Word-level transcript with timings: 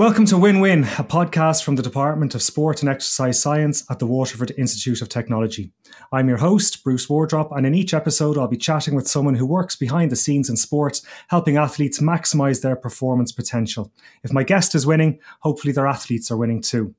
Welcome 0.00 0.24
to 0.26 0.38
Win 0.38 0.60
Win, 0.60 0.84
a 0.84 1.04
podcast 1.04 1.62
from 1.62 1.76
the 1.76 1.82
Department 1.82 2.34
of 2.34 2.40
Sport 2.40 2.80
and 2.80 2.88
Exercise 2.88 3.38
Science 3.38 3.84
at 3.90 3.98
the 3.98 4.06
Waterford 4.06 4.50
Institute 4.56 5.02
of 5.02 5.10
Technology. 5.10 5.72
I'm 6.10 6.26
your 6.26 6.38
host, 6.38 6.82
Bruce 6.82 7.06
Wardrop, 7.10 7.52
and 7.52 7.66
in 7.66 7.74
each 7.74 7.92
episode, 7.92 8.38
I'll 8.38 8.48
be 8.48 8.56
chatting 8.56 8.94
with 8.94 9.06
someone 9.06 9.34
who 9.34 9.44
works 9.44 9.76
behind 9.76 10.10
the 10.10 10.16
scenes 10.16 10.48
in 10.48 10.56
sport, 10.56 11.02
helping 11.28 11.58
athletes 11.58 12.00
maximize 12.00 12.62
their 12.62 12.76
performance 12.76 13.30
potential. 13.30 13.92
If 14.24 14.32
my 14.32 14.42
guest 14.42 14.74
is 14.74 14.86
winning, 14.86 15.18
hopefully 15.40 15.74
their 15.74 15.86
athletes 15.86 16.30
are 16.30 16.38
winning 16.38 16.62
too. 16.62 16.94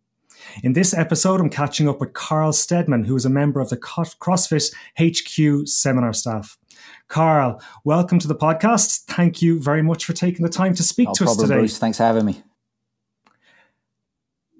In 0.61 0.73
this 0.73 0.93
episode, 0.93 1.41
I'm 1.41 1.49
catching 1.49 1.89
up 1.89 1.99
with 1.99 2.13
Karl 2.13 2.53
Steadman, 2.53 3.05
who 3.05 3.15
is 3.15 3.25
a 3.25 3.31
member 3.31 3.61
of 3.61 3.69
the 3.69 3.77
CrossFit 3.77 4.75
HQ 4.99 5.67
seminar 5.67 6.13
staff. 6.13 6.59
Karl, 7.07 7.59
welcome 7.83 8.19
to 8.19 8.27
the 8.27 8.35
podcast. 8.35 9.05
Thank 9.05 9.41
you 9.41 9.59
very 9.59 9.81
much 9.81 10.05
for 10.05 10.13
taking 10.13 10.43
the 10.43 10.51
time 10.51 10.75
to 10.75 10.83
speak 10.83 11.07
no 11.07 11.13
to 11.13 11.23
problem, 11.23 11.43
us 11.43 11.49
today. 11.49 11.59
Bruce. 11.61 11.79
Thanks 11.79 11.97
for 11.97 12.03
having 12.03 12.25
me. 12.25 12.43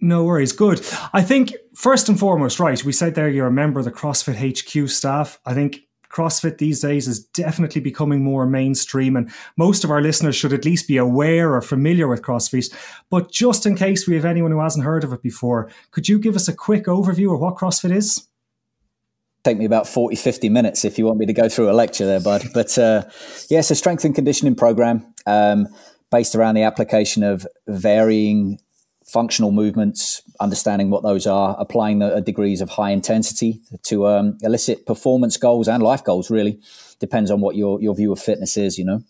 No 0.01 0.23
worries. 0.23 0.51
Good. 0.51 0.81
I 1.13 1.21
think 1.21 1.53
first 1.75 2.09
and 2.09 2.19
foremost, 2.19 2.59
right, 2.59 2.83
we 2.83 2.91
said 2.91 3.13
there 3.13 3.29
you're 3.29 3.47
a 3.47 3.51
member 3.51 3.79
of 3.79 3.85
the 3.85 3.91
CrossFit 3.91 4.35
HQ 4.35 4.89
staff. 4.89 5.39
I 5.45 5.53
think 5.53 5.81
CrossFit 6.11 6.57
these 6.57 6.81
days 6.81 7.07
is 7.07 7.23
definitely 7.23 7.81
becoming 7.81 8.23
more 8.23 8.47
mainstream, 8.47 9.15
and 9.15 9.31
most 9.57 9.83
of 9.83 9.91
our 9.91 10.01
listeners 10.01 10.35
should 10.35 10.53
at 10.53 10.65
least 10.65 10.87
be 10.87 10.97
aware 10.97 11.53
or 11.53 11.61
familiar 11.61 12.07
with 12.07 12.23
CrossFit. 12.23 12.73
But 13.09 13.31
just 13.31 13.65
in 13.65 13.75
case 13.75 14.07
we 14.07 14.15
have 14.15 14.25
anyone 14.25 14.51
who 14.51 14.59
hasn't 14.59 14.85
heard 14.85 15.03
of 15.03 15.13
it 15.13 15.21
before, 15.21 15.69
could 15.91 16.09
you 16.09 16.19
give 16.19 16.35
us 16.35 16.47
a 16.47 16.53
quick 16.53 16.85
overview 16.85 17.33
of 17.33 17.39
what 17.39 17.55
CrossFit 17.55 17.95
is? 17.95 18.27
Take 19.43 19.57
me 19.57 19.65
about 19.65 19.87
40, 19.87 20.15
50 20.15 20.49
minutes 20.49 20.85
if 20.85 20.99
you 20.99 21.05
want 21.05 21.17
me 21.17 21.25
to 21.25 21.33
go 21.33 21.47
through 21.47 21.69
a 21.69 21.73
lecture 21.73 22.05
there, 22.05 22.19
bud. 22.19 22.43
But 22.53 22.77
uh, 22.77 23.03
yeah, 23.49 23.59
it's 23.59 23.71
a 23.71 23.75
strength 23.75 24.03
and 24.03 24.13
conditioning 24.13 24.55
program 24.55 25.13
um, 25.25 25.67
based 26.11 26.35
around 26.35 26.55
the 26.55 26.63
application 26.63 27.23
of 27.23 27.47
varying 27.67 28.59
functional 29.11 29.51
movements, 29.51 30.21
understanding 30.39 30.89
what 30.89 31.03
those 31.03 31.27
are, 31.27 31.55
applying 31.59 31.99
the 31.99 32.15
uh, 32.15 32.19
degrees 32.19 32.61
of 32.61 32.69
high 32.69 32.91
intensity 32.91 33.61
to 33.83 34.07
um, 34.07 34.37
elicit 34.41 34.85
performance 34.85 35.37
goals 35.37 35.67
and 35.67 35.83
life 35.83 36.03
goals. 36.03 36.29
Really 36.29 36.59
depends 36.99 37.29
on 37.31 37.41
what 37.41 37.55
your 37.55 37.81
your 37.81 37.95
view 37.95 38.11
of 38.11 38.19
fitness 38.19 38.57
is. 38.57 38.77
You 38.77 38.85
know. 38.85 39.03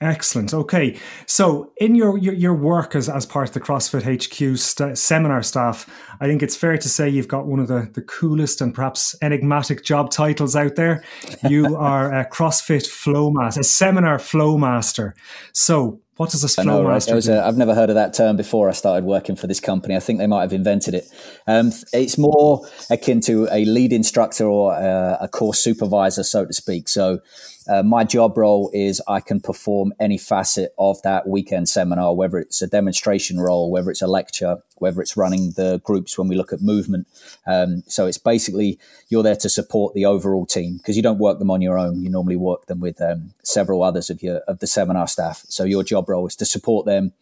Excellent. 0.00 0.54
Okay, 0.54 0.96
so 1.26 1.72
in 1.78 1.96
your 1.96 2.16
your, 2.18 2.34
your 2.34 2.54
work 2.54 2.94
as, 2.94 3.08
as 3.08 3.26
part 3.26 3.48
of 3.48 3.54
the 3.54 3.60
CrossFit 3.60 4.04
HQ 4.04 4.56
st- 4.56 4.96
seminar 4.96 5.42
staff, 5.42 5.90
I 6.20 6.28
think 6.28 6.40
it's 6.40 6.54
fair 6.54 6.78
to 6.78 6.88
say 6.88 7.08
you've 7.08 7.26
got 7.26 7.46
one 7.46 7.58
of 7.58 7.66
the, 7.66 7.90
the 7.94 8.02
coolest 8.02 8.60
and 8.60 8.72
perhaps 8.72 9.16
enigmatic 9.22 9.82
job 9.82 10.12
titles 10.12 10.54
out 10.54 10.76
there. 10.76 11.02
You 11.48 11.76
are 11.78 12.14
a 12.14 12.24
CrossFit 12.30 12.86
Flow 12.86 13.32
Master, 13.32 13.62
a 13.62 13.64
seminar 13.64 14.20
Flow 14.20 14.56
Master. 14.56 15.16
So, 15.52 16.00
what 16.18 16.30
does 16.30 16.42
a 16.42 16.48
flow 16.48 16.82
know, 16.82 16.88
master 16.88 17.14
right? 17.14 17.28
i 17.28 17.46
I've 17.46 17.56
never 17.56 17.76
heard 17.76 17.90
of 17.90 17.94
that 17.94 18.12
term 18.12 18.36
before 18.36 18.68
I 18.68 18.72
started 18.72 19.04
working 19.04 19.36
for 19.36 19.46
this 19.46 19.60
company. 19.60 19.94
I 19.94 20.00
think 20.00 20.18
they 20.18 20.26
might 20.26 20.42
have 20.42 20.52
invented 20.52 20.94
it. 20.94 21.04
Um, 21.46 21.72
it's 21.92 22.18
more 22.18 22.66
akin 22.90 23.20
to 23.22 23.46
a 23.52 23.64
lead 23.64 23.92
instructor 23.92 24.44
or 24.44 24.74
a, 24.74 25.18
a 25.20 25.28
course 25.28 25.60
supervisor, 25.60 26.24
so 26.24 26.44
to 26.44 26.52
speak. 26.52 26.88
So 26.88 27.20
uh, 27.68 27.82
my 27.82 28.02
job 28.02 28.36
role 28.38 28.70
is 28.72 29.02
I 29.06 29.20
can 29.20 29.40
perform 29.40 29.92
any 30.00 30.16
facet 30.16 30.74
of 30.78 31.00
that 31.02 31.28
weekend 31.28 31.68
seminar, 31.68 32.14
whether 32.14 32.38
it's 32.38 32.62
a 32.62 32.66
demonstration 32.66 33.38
role, 33.38 33.70
whether 33.70 33.90
it's 33.90 34.02
a 34.02 34.06
lecture, 34.06 34.58
whether 34.76 35.02
it's 35.02 35.16
running 35.16 35.52
the 35.52 35.80
groups 35.84 36.16
when 36.16 36.28
we 36.28 36.36
look 36.36 36.52
at 36.52 36.62
movement. 36.62 37.06
Um, 37.46 37.82
so 37.86 38.06
it's 38.06 38.18
basically 38.18 38.78
you're 39.10 39.22
there 39.22 39.36
to 39.36 39.48
support 39.48 39.94
the 39.94 40.06
overall 40.06 40.46
team 40.46 40.78
because 40.78 40.96
you 40.96 41.02
don't 41.02 41.18
work 41.18 41.38
them 41.38 41.50
on 41.50 41.60
your 41.60 41.78
own. 41.78 42.02
You 42.02 42.10
normally 42.10 42.36
work 42.36 42.66
them 42.66 42.80
with 42.80 43.00
um, 43.02 43.34
several 43.42 43.82
others 43.82 44.08
of 44.08 44.22
your 44.22 44.38
of 44.48 44.60
the 44.60 44.66
seminar 44.66 45.06
staff. 45.06 45.44
So 45.48 45.64
your 45.64 45.84
job 45.84 46.08
role 46.08 46.26
is 46.26 46.36
to 46.36 46.46
support 46.46 46.86
them 46.86 47.12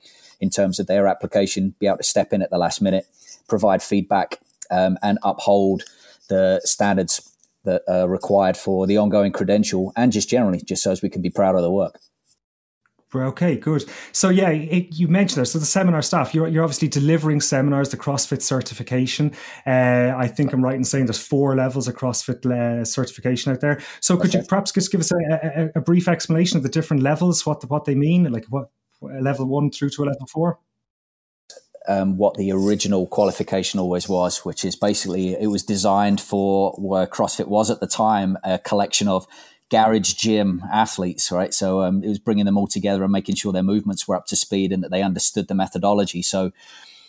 in 0.41 0.51
terms 0.51 0.79
of 0.79 0.87
their 0.87 1.07
application, 1.07 1.75
be 1.81 1.87
able 1.87 1.97
to 1.97 2.03
step 2.05 2.33
in 2.33 2.43
at 2.43 2.51
the 2.51 2.59
last 2.59 2.81
minute, 2.81 3.07
provide 3.49 3.83
feedback, 3.83 4.39
um, 4.71 4.99
and 5.03 5.19
uphold 5.23 5.85
the 6.29 6.61
standards 6.65 7.33
that 7.67 7.83
are 7.87 8.09
required 8.09 8.57
for 8.57 8.87
the 8.87 8.97
ongoing 8.97 9.33
credential 9.33 9.93
and 9.97 10.13
just 10.13 10.31
generally, 10.31 10.63
just 10.63 10.83
so 10.83 10.91
as 10.91 11.03
we 11.03 11.11
can 11.11 11.23
be 11.23 11.31
proud 11.31 11.55
of 11.55 11.63
the 11.63 11.71
work. 11.71 11.99
Okay, 13.15 13.57
good. 13.57 13.85
So 14.13 14.29
yeah, 14.29 14.51
it, 14.51 14.99
you 14.99 15.09
mentioned 15.09 15.43
that. 15.43 15.47
So 15.47 15.59
the 15.59 15.65
seminar 15.65 16.03
staff, 16.03 16.35
you're, 16.35 16.49
you're 16.49 16.65
obviously 16.65 16.89
delivering 16.89 17.41
seminars, 17.41 17.91
the 17.91 17.97
CrossFit 17.97 18.43
certification. 18.43 19.33
Uh, 19.67 20.13
I 20.17 20.27
think 20.27 20.53
I'm 20.53 20.63
right 20.63 20.75
in 20.75 20.85
saying 20.85 21.07
there's 21.07 21.25
four 21.25 21.55
levels 21.55 21.89
of 21.89 21.95
CrossFit 21.95 22.45
uh, 22.47 22.85
certification 22.85 23.53
out 23.53 23.61
there. 23.61 23.81
So 24.01 24.17
could 24.17 24.31
okay. 24.31 24.41
you 24.41 24.45
perhaps 24.45 24.73
just 24.73 24.91
give 24.91 25.01
us 25.01 25.13
a, 25.13 25.17
a, 25.17 25.79
a, 25.79 25.81
brief 25.81 26.09
explanation 26.09 26.57
of 26.57 26.63
the 26.63 26.69
different 26.69 27.03
levels, 27.03 27.47
what 27.47 27.61
the, 27.61 27.69
what 27.69 27.85
they 27.85 27.95
mean, 27.95 28.31
like 28.33 28.47
what 28.47 28.71
level 29.01 29.47
one 29.47 29.71
through 29.71 29.91
to 29.91 30.03
a 30.03 30.07
level 30.07 30.27
four? 30.27 30.59
Um, 31.89 32.17
what 32.17 32.35
the 32.35 32.53
original 32.53 33.07
qualification 33.07 33.81
always 33.81 34.09
was, 34.09 34.45
which 34.45 34.65
is 34.65 34.77
basically 34.77 35.35
it 35.35 35.49
was 35.49 35.63
designed 35.63 36.21
for 36.21 36.73
where 36.73 37.07
CrossFit 37.07 37.49
was 37.49 37.71
at 37.71 37.81
the 37.81 37.87
time, 37.87 38.37
a 38.45 38.59
collection 38.59 39.09
of 39.09 39.27
garage 39.69 40.15
gym 40.15 40.63
athletes, 40.73 41.31
right? 41.33 41.53
So 41.53 41.83
um, 41.83 42.03
it 42.03 42.09
was 42.09 42.19
bringing 42.19 42.45
them 42.45 42.57
all 42.57 42.67
together 42.67 43.03
and 43.03 43.13
making 43.13 43.35
sure 43.35 43.53
their 43.53 43.63
movements 43.63 44.07
were 44.07 44.17
up 44.17 44.27
to 44.27 44.37
speed 44.37 44.73
and 44.73 44.83
that 44.83 44.91
they 44.91 45.03
understood 45.03 45.49
the 45.49 45.55
methodology. 45.55 46.23
So 46.23 46.53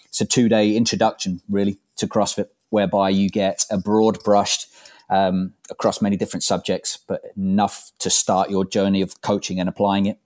it's 0.06 0.22
a 0.22 0.26
two 0.26 0.50
day 0.50 0.76
introduction, 0.76 1.42
really, 1.50 1.78
to 1.98 2.08
CrossFit, 2.08 2.48
whereby 2.70 3.10
you 3.10 3.30
get 3.30 3.66
a 3.70 3.78
broad 3.78 4.24
brushed 4.24 4.68
um, 5.10 5.54
across 5.70 6.02
many 6.02 6.18
different 6.18 6.44
subjects, 6.44 6.98
but 7.08 7.22
enough 7.36 7.92
to 8.00 8.10
start 8.10 8.50
your 8.50 8.66
journey 8.66 9.02
of 9.02 9.22
coaching 9.22 9.60
and 9.60 9.70
applying 9.70 10.06
it 10.06 10.20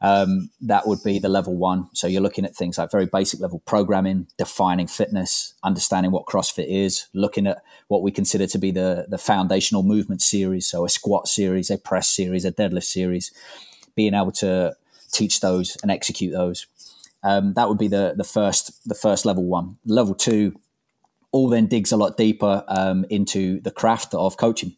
um, 0.00 0.50
that 0.60 0.86
would 0.86 1.02
be 1.02 1.18
the 1.18 1.28
level 1.28 1.56
one. 1.56 1.88
So 1.92 2.06
you're 2.06 2.22
looking 2.22 2.44
at 2.44 2.54
things 2.54 2.78
like 2.78 2.90
very 2.90 3.06
basic 3.06 3.40
level 3.40 3.60
programming, 3.66 4.28
defining 4.36 4.86
fitness, 4.86 5.54
understanding 5.62 6.12
what 6.12 6.26
CrossFit 6.26 6.68
is, 6.68 7.06
looking 7.12 7.46
at 7.46 7.62
what 7.88 8.02
we 8.02 8.10
consider 8.10 8.46
to 8.46 8.58
be 8.58 8.70
the, 8.70 9.06
the 9.08 9.18
foundational 9.18 9.82
movement 9.82 10.22
series. 10.22 10.66
So 10.66 10.84
a 10.84 10.88
squat 10.88 11.26
series, 11.26 11.70
a 11.70 11.78
press 11.78 12.08
series, 12.08 12.44
a 12.44 12.52
deadlift 12.52 12.84
series, 12.84 13.32
being 13.96 14.14
able 14.14 14.32
to 14.32 14.76
teach 15.10 15.40
those 15.40 15.76
and 15.82 15.90
execute 15.90 16.32
those. 16.32 16.66
Um, 17.24 17.54
that 17.54 17.68
would 17.68 17.78
be 17.78 17.88
the, 17.88 18.14
the 18.16 18.24
first 18.24 18.88
the 18.88 18.94
first 18.94 19.26
level 19.26 19.44
one. 19.44 19.78
Level 19.84 20.14
two 20.14 20.54
all 21.30 21.48
then 21.48 21.66
digs 21.66 21.92
a 21.92 21.96
lot 21.96 22.16
deeper 22.16 22.64
um, 22.68 23.04
into 23.10 23.60
the 23.60 23.70
craft 23.70 24.14
of 24.14 24.36
coaching 24.36 24.76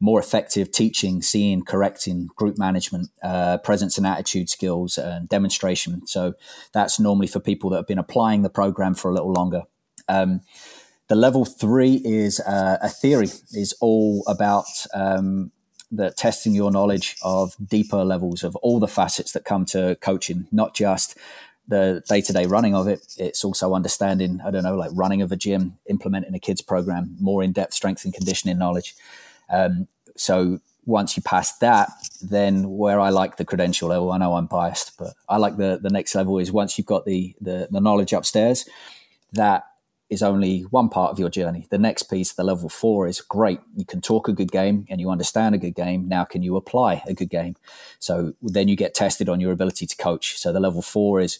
more 0.00 0.18
effective 0.18 0.72
teaching, 0.72 1.20
seeing, 1.20 1.62
correcting, 1.62 2.30
group 2.34 2.56
management, 2.56 3.10
uh, 3.22 3.58
presence 3.58 3.98
and 3.98 4.06
attitude 4.06 4.48
skills, 4.48 4.96
and 4.96 5.28
demonstration. 5.28 6.06
So 6.06 6.34
that's 6.72 6.98
normally 6.98 7.26
for 7.26 7.38
people 7.38 7.70
that 7.70 7.76
have 7.76 7.86
been 7.86 7.98
applying 7.98 8.42
the 8.42 8.50
program 8.50 8.94
for 8.94 9.10
a 9.10 9.14
little 9.14 9.32
longer. 9.32 9.62
Um, 10.08 10.40
the 11.08 11.16
level 11.16 11.44
three 11.44 11.96
is 12.04 12.40
uh, 12.40 12.78
a 12.80 12.88
theory, 12.88 13.28
is 13.52 13.74
all 13.80 14.24
about 14.26 14.66
um, 14.94 15.50
the 15.90 16.12
testing 16.12 16.54
your 16.54 16.70
knowledge 16.70 17.16
of 17.22 17.54
deeper 17.64 18.04
levels 18.04 18.42
of 18.42 18.56
all 18.56 18.78
the 18.78 18.88
facets 18.88 19.32
that 19.32 19.44
come 19.44 19.64
to 19.66 19.96
coaching, 20.00 20.46
not 20.50 20.74
just 20.74 21.18
the 21.68 22.02
day 22.08 22.20
to 22.20 22.32
day 22.32 22.46
running 22.46 22.74
of 22.74 22.88
it. 22.88 23.14
It's 23.18 23.44
also 23.44 23.74
understanding, 23.74 24.40
I 24.44 24.50
don't 24.50 24.62
know, 24.62 24.76
like 24.76 24.90
running 24.94 25.20
of 25.20 25.30
a 25.30 25.36
gym, 25.36 25.78
implementing 25.88 26.34
a 26.34 26.38
kids 26.38 26.62
program, 26.62 27.16
more 27.20 27.42
in 27.42 27.52
depth 27.52 27.74
strength 27.74 28.04
and 28.04 28.14
conditioning 28.14 28.58
knowledge. 28.58 28.94
Um, 29.50 29.88
so 30.16 30.60
once 30.86 31.16
you 31.16 31.22
pass 31.22 31.58
that, 31.58 31.90
then 32.22 32.70
where 32.70 33.00
I 33.00 33.10
like 33.10 33.36
the 33.36 33.44
credential 33.44 33.88
level, 33.88 34.12
I 34.12 34.18
know 34.18 34.34
I'm 34.34 34.46
biased, 34.46 34.98
but 34.98 35.14
I 35.28 35.36
like 35.36 35.56
the 35.56 35.78
the 35.82 35.90
next 35.90 36.14
level 36.14 36.38
is 36.38 36.52
once 36.52 36.78
you've 36.78 36.86
got 36.86 37.04
the 37.04 37.34
the, 37.40 37.68
the 37.70 37.80
knowledge 37.80 38.12
upstairs, 38.12 38.68
that 39.32 39.64
is 40.10 40.22
only 40.22 40.62
one 40.62 40.88
part 40.88 41.12
of 41.12 41.20
your 41.20 41.30
journey. 41.30 41.68
The 41.70 41.78
next 41.78 42.04
piece, 42.04 42.32
the 42.32 42.42
level 42.42 42.68
four, 42.68 43.06
is 43.06 43.20
great. 43.20 43.60
You 43.76 43.84
can 43.84 44.00
talk 44.00 44.26
a 44.26 44.32
good 44.32 44.50
game 44.50 44.84
and 44.90 45.00
you 45.00 45.08
understand 45.08 45.54
a 45.54 45.58
good 45.58 45.76
game. 45.76 46.08
Now, 46.08 46.24
can 46.24 46.42
you 46.42 46.56
apply 46.56 47.02
a 47.06 47.14
good 47.14 47.30
game? 47.30 47.54
So 48.00 48.34
then 48.42 48.66
you 48.66 48.74
get 48.74 48.92
tested 48.92 49.28
on 49.28 49.40
your 49.40 49.52
ability 49.52 49.86
to 49.86 49.96
coach. 49.96 50.36
So 50.36 50.52
the 50.52 50.58
level 50.58 50.82
four 50.82 51.20
is 51.20 51.38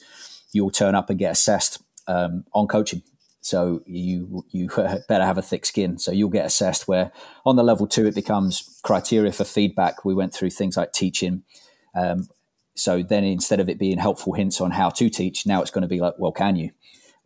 you'll 0.52 0.70
turn 0.70 0.94
up 0.94 1.10
and 1.10 1.18
get 1.18 1.32
assessed 1.32 1.82
um, 2.06 2.44
on 2.52 2.68
coaching. 2.68 3.02
So 3.40 3.82
you 3.86 4.44
you 4.50 4.68
better 5.08 5.24
have 5.24 5.38
a 5.38 5.42
thick 5.42 5.66
skin. 5.66 5.98
So 5.98 6.12
you'll 6.12 6.30
get 6.30 6.46
assessed. 6.46 6.88
Where 6.88 7.12
on 7.44 7.56
the 7.56 7.64
level 7.64 7.86
two, 7.86 8.06
it 8.06 8.14
becomes 8.14 8.80
criteria 8.82 9.32
for 9.32 9.44
feedback. 9.44 10.04
We 10.04 10.14
went 10.14 10.34
through 10.34 10.50
things 10.50 10.76
like 10.76 10.92
teaching. 10.92 11.42
Um, 11.94 12.28
so 12.74 13.02
then 13.02 13.24
instead 13.24 13.60
of 13.60 13.68
it 13.68 13.78
being 13.78 13.98
helpful 13.98 14.32
hints 14.32 14.60
on 14.60 14.70
how 14.70 14.90
to 14.90 15.10
teach, 15.10 15.46
now 15.46 15.60
it's 15.60 15.70
going 15.70 15.82
to 15.82 15.88
be 15.88 16.00
like, 16.00 16.14
well, 16.18 16.32
can 16.32 16.56
you? 16.56 16.70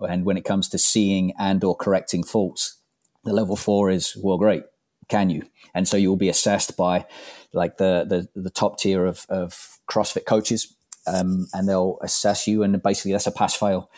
And 0.00 0.24
when 0.24 0.36
it 0.36 0.44
comes 0.44 0.68
to 0.70 0.78
seeing 0.78 1.32
and 1.38 1.62
or 1.62 1.76
correcting 1.76 2.24
faults, 2.24 2.78
the 3.24 3.32
level 3.32 3.56
four 3.56 3.90
is 3.90 4.16
well, 4.20 4.38
great, 4.38 4.64
can 5.08 5.30
you? 5.30 5.44
And 5.74 5.86
so 5.86 5.96
you'll 5.96 6.16
be 6.16 6.28
assessed 6.28 6.76
by 6.76 7.06
like 7.52 7.76
the 7.76 8.04
the, 8.34 8.40
the 8.40 8.50
top 8.50 8.78
tier 8.78 9.06
of, 9.06 9.26
of 9.28 9.78
CrossFit 9.88 10.26
coaches, 10.26 10.74
um, 11.06 11.46
and 11.52 11.68
they'll 11.68 11.98
assess 12.02 12.46
you, 12.46 12.62
and 12.62 12.82
basically 12.82 13.12
that's 13.12 13.26
a 13.26 13.32
pass 13.32 13.54
fail. 13.54 13.90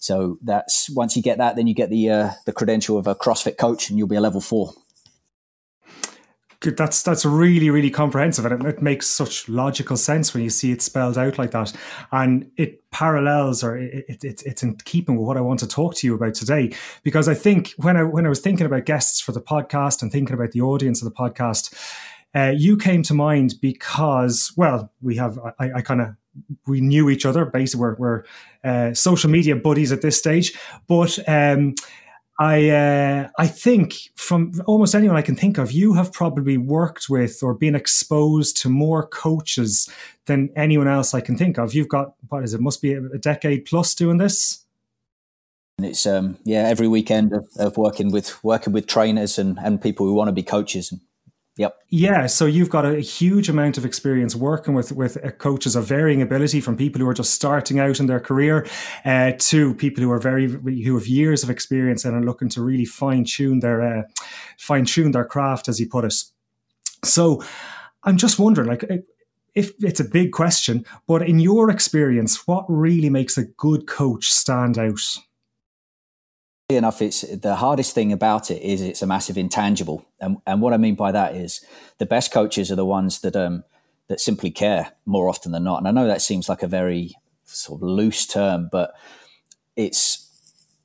So 0.00 0.38
that's 0.42 0.88
once 0.90 1.16
you 1.16 1.22
get 1.22 1.38
that, 1.38 1.56
then 1.56 1.66
you 1.66 1.74
get 1.74 1.90
the 1.90 2.10
uh, 2.10 2.30
the 2.46 2.52
credential 2.52 2.98
of 2.98 3.06
a 3.06 3.14
CrossFit 3.14 3.56
coach, 3.58 3.90
and 3.90 3.98
you'll 3.98 4.08
be 4.08 4.16
a 4.16 4.20
level 4.20 4.40
four. 4.40 4.72
Good. 6.60 6.76
That's 6.76 7.04
that's 7.04 7.24
really 7.24 7.70
really 7.70 7.90
comprehensive, 7.90 8.44
and 8.44 8.64
it, 8.64 8.68
it, 8.68 8.82
makes 8.82 9.06
such 9.06 9.48
logical 9.48 9.96
sense 9.96 10.34
when 10.34 10.42
you 10.42 10.50
see 10.50 10.72
it 10.72 10.82
spelled 10.82 11.16
out 11.16 11.38
like 11.38 11.52
that. 11.52 11.72
And 12.10 12.50
it 12.56 12.90
parallels 12.90 13.62
or 13.62 13.76
it, 13.78 14.24
it, 14.24 14.42
it's 14.44 14.62
in 14.64 14.74
keeping 14.78 15.16
with 15.16 15.24
what 15.24 15.36
I 15.36 15.40
want 15.40 15.60
to 15.60 15.68
talk 15.68 15.94
to 15.96 16.06
you 16.06 16.16
about 16.16 16.34
today. 16.34 16.74
Because 17.04 17.28
I 17.28 17.34
think 17.34 17.74
when 17.76 17.96
I 17.96 18.02
when 18.02 18.26
I 18.26 18.28
was 18.28 18.40
thinking 18.40 18.66
about 18.66 18.86
guests 18.86 19.20
for 19.20 19.30
the 19.30 19.40
podcast 19.40 20.02
and 20.02 20.10
thinking 20.10 20.34
about 20.34 20.50
the 20.50 20.62
audience 20.62 21.00
of 21.00 21.08
the 21.08 21.14
podcast, 21.14 21.72
uh, 22.34 22.52
you 22.56 22.76
came 22.76 23.04
to 23.04 23.14
mind 23.14 23.54
because 23.62 24.52
well, 24.56 24.92
we 25.00 25.14
have 25.14 25.38
I, 25.60 25.70
I 25.76 25.80
kind 25.80 26.00
of 26.00 26.16
we 26.66 26.80
knew 26.80 27.10
each 27.10 27.26
other. 27.26 27.44
Basically, 27.44 27.80
we're, 27.80 27.96
we're 27.96 28.24
uh, 28.64 28.94
social 28.94 29.30
media 29.30 29.56
buddies 29.56 29.92
at 29.92 30.02
this 30.02 30.18
stage, 30.18 30.58
but. 30.86 31.18
Um, 31.28 31.74
I 32.40 32.70
uh, 32.70 33.28
I 33.36 33.48
think 33.48 34.10
from 34.14 34.52
almost 34.66 34.94
anyone 34.94 35.16
I 35.16 35.22
can 35.22 35.34
think 35.34 35.58
of, 35.58 35.72
you 35.72 35.94
have 35.94 36.12
probably 36.12 36.56
worked 36.56 37.10
with 37.10 37.42
or 37.42 37.52
been 37.52 37.74
exposed 37.74 38.56
to 38.58 38.68
more 38.68 39.04
coaches 39.04 39.88
than 40.26 40.50
anyone 40.54 40.86
else 40.86 41.14
I 41.14 41.20
can 41.20 41.36
think 41.36 41.58
of. 41.58 41.74
You've 41.74 41.88
got 41.88 42.14
what 42.28 42.44
is 42.44 42.54
it? 42.54 42.60
Must 42.60 42.80
be 42.80 42.92
a 42.92 43.18
decade 43.18 43.64
plus 43.64 43.92
doing 43.94 44.18
this. 44.18 44.64
And 45.78 45.86
it's 45.86 46.06
um, 46.06 46.38
yeah, 46.44 46.68
every 46.68 46.86
weekend 46.86 47.32
of, 47.32 47.48
of 47.58 47.76
working 47.76 48.12
with 48.12 48.42
working 48.44 48.72
with 48.72 48.86
trainers 48.86 49.38
and, 49.38 49.58
and 49.58 49.82
people 49.82 50.06
who 50.06 50.14
want 50.14 50.28
to 50.28 50.32
be 50.32 50.44
coaches 50.44 50.92
and 50.92 51.00
Yep. 51.58 51.76
Yeah. 51.90 52.26
So 52.26 52.46
you've 52.46 52.70
got 52.70 52.86
a 52.86 53.00
huge 53.00 53.48
amount 53.48 53.78
of 53.78 53.84
experience 53.84 54.36
working 54.36 54.74
with 54.74 54.92
with 54.92 55.16
uh, 55.22 55.32
coaches 55.32 55.76
of 55.76 55.86
varying 55.86 56.22
ability, 56.22 56.60
from 56.60 56.76
people 56.76 57.00
who 57.00 57.08
are 57.08 57.14
just 57.14 57.34
starting 57.34 57.80
out 57.80 58.00
in 58.00 58.06
their 58.06 58.20
career 58.20 58.66
uh, 59.04 59.32
to 59.38 59.74
people 59.74 60.02
who 60.02 60.10
are 60.10 60.20
very 60.20 60.48
who 60.48 60.94
have 60.96 61.08
years 61.08 61.42
of 61.42 61.50
experience 61.50 62.04
and 62.04 62.14
are 62.14 62.24
looking 62.24 62.48
to 62.50 62.62
really 62.62 62.84
fine 62.84 63.24
tune 63.24 63.60
their 63.60 63.82
uh, 63.82 64.02
fine 64.56 64.84
tune 64.84 65.10
their 65.10 65.24
craft, 65.24 65.68
as 65.68 65.80
you 65.80 65.88
put 65.88 66.04
it. 66.04 66.14
So 67.04 67.42
I'm 68.04 68.16
just 68.16 68.38
wondering, 68.38 68.68
like. 68.68 68.84
If 69.54 69.72
it's 69.80 69.98
a 69.98 70.04
big 70.04 70.30
question, 70.30 70.84
but 71.08 71.22
in 71.22 71.40
your 71.40 71.68
experience, 71.68 72.46
what 72.46 72.64
really 72.68 73.10
makes 73.10 73.36
a 73.36 73.44
good 73.44 73.88
coach 73.88 74.30
stand 74.30 74.78
out? 74.78 75.00
Enough 76.76 77.00
it's 77.00 77.22
the 77.22 77.56
hardest 77.56 77.94
thing 77.94 78.12
about 78.12 78.50
it 78.50 78.60
is 78.60 78.82
it's 78.82 79.00
a 79.00 79.06
massive 79.06 79.38
intangible. 79.38 80.04
And, 80.20 80.36
and 80.46 80.60
what 80.60 80.74
i 80.74 80.76
mean 80.76 80.96
by 80.96 81.12
that 81.12 81.34
is 81.34 81.64
the 81.96 82.04
best 82.04 82.30
coaches 82.30 82.70
are 82.70 82.76
the 82.76 82.84
ones 82.84 83.20
that 83.20 83.34
um 83.34 83.64
that 84.08 84.20
simply 84.20 84.50
care 84.50 84.92
more 85.06 85.28
often 85.30 85.52
than 85.52 85.64
not. 85.64 85.78
And 85.78 85.88
i 85.88 85.90
know 85.90 86.06
that 86.06 86.20
seems 86.20 86.46
like 86.46 86.62
a 86.62 86.68
very 86.68 87.14
sort 87.44 87.80
of 87.80 87.88
loose 87.88 88.26
term 88.26 88.68
but 88.70 88.92
it's 89.76 90.26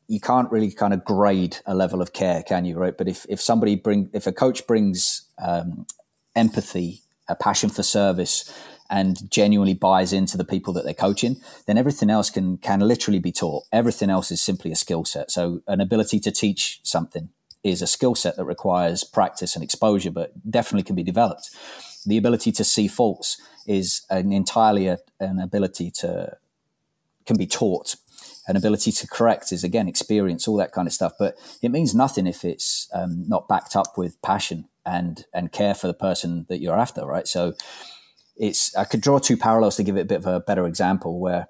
you 0.07 0.21
can't 0.21 0.50
really 0.51 0.71
kind 0.71 0.94
of 0.94 1.03
grade 1.03 1.57
a 1.65 1.75
level 1.75 2.01
of 2.01 2.13
care 2.13 2.44
can 2.44 2.63
you 2.63 2.77
right? 2.77 2.97
But 2.97 3.09
if 3.09 3.25
if 3.27 3.41
somebody 3.41 3.75
bring 3.75 4.09
if 4.13 4.25
a 4.25 4.31
coach 4.31 4.65
brings 4.65 5.24
um, 5.38 5.86
empathy 6.33 7.01
a 7.27 7.36
passion 7.36 7.69
for 7.69 7.83
service 7.83 8.53
and 8.89 9.30
genuinely 9.31 9.74
buys 9.74 10.13
into 10.13 10.38
the 10.38 10.44
people 10.44 10.74
that 10.74 10.83
they're 10.83 10.94
coaching, 10.94 11.38
then 11.65 11.77
everything 11.77 12.09
else 12.09 12.30
can 12.30 12.57
can 12.57 12.80
literally 12.80 13.19
be 13.19 13.31
taught. 13.31 13.63
Everything 13.71 14.09
else 14.09 14.31
is 14.31 14.41
simply 14.41 14.71
a 14.71 14.75
skill 14.75 15.06
set. 15.06 15.31
So 15.31 15.62
an 15.68 15.81
ability 15.81 16.19
to 16.21 16.31
teach 16.31 16.80
something 16.83 17.30
is 17.63 17.81
a 17.81 17.88
skill 17.88 18.15
set 18.15 18.35
that 18.35 18.45
requires 18.45 19.03
practice 19.03 19.56
and 19.56 19.63
exposure, 19.63 20.12
but 20.12 20.33
definitely 20.50 20.83
can 20.83 20.95
be 20.95 21.03
developed. 21.03 21.50
The 22.06 22.18
ability 22.18 22.51
to 22.53 22.63
see 22.63 22.88
faults 22.88 23.41
is 23.65 24.01
an 24.09 24.33
entirely 24.33 24.88
a, 24.88 25.00
an 25.19 25.39
ability 25.39 25.89
to 25.91 26.38
can 27.25 27.38
be 27.38 27.47
taught. 27.47 27.95
An 28.45 28.57
ability 28.57 28.91
to 28.91 29.07
correct 29.07 29.53
is 29.53 29.63
again 29.63 29.88
experience, 29.88 30.47
all 30.47 30.57
that 30.57 30.74
kind 30.74 30.88
of 30.88 30.94
stuff. 30.94 31.13
But 31.18 31.38
it 31.62 31.71
means 31.71 31.95
nothing 31.95 32.27
if 32.27 32.44
it's 32.44 32.89
um, 32.94 33.24
not 33.27 33.47
backed 33.47 33.75
up 33.75 33.97
with 33.97 34.21
passion 34.21 34.68
and 34.86 35.25
and 35.33 35.51
care 35.51 35.74
for 35.74 35.88
the 35.88 35.94
person 35.94 36.45
that 36.50 36.59
you're 36.59 36.77
after, 36.77 37.06
right? 37.06 37.27
So 37.27 37.53
it's 38.35 38.75
I 38.75 38.83
could 38.85 39.01
draw 39.01 39.19
two 39.19 39.38
parallels 39.38 39.75
to 39.77 39.83
give 39.83 39.97
it 39.97 40.01
a 40.01 40.06
bit 40.06 40.18
of 40.19 40.25
a 40.25 40.39
better 40.39 40.65
example 40.65 41.19
where 41.19 41.47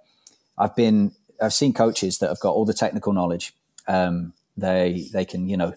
I've 0.57 0.75
been 0.75 1.13
I've 1.41 1.53
seen 1.53 1.73
coaches 1.73 2.19
that 2.19 2.29
have 2.29 2.39
got 2.39 2.53
all 2.53 2.65
the 2.65 2.73
technical 2.73 3.13
knowledge. 3.13 3.53
Um, 3.87 4.33
they 4.55 5.07
they 5.13 5.25
can 5.25 5.47
you 5.47 5.57
know 5.57 5.73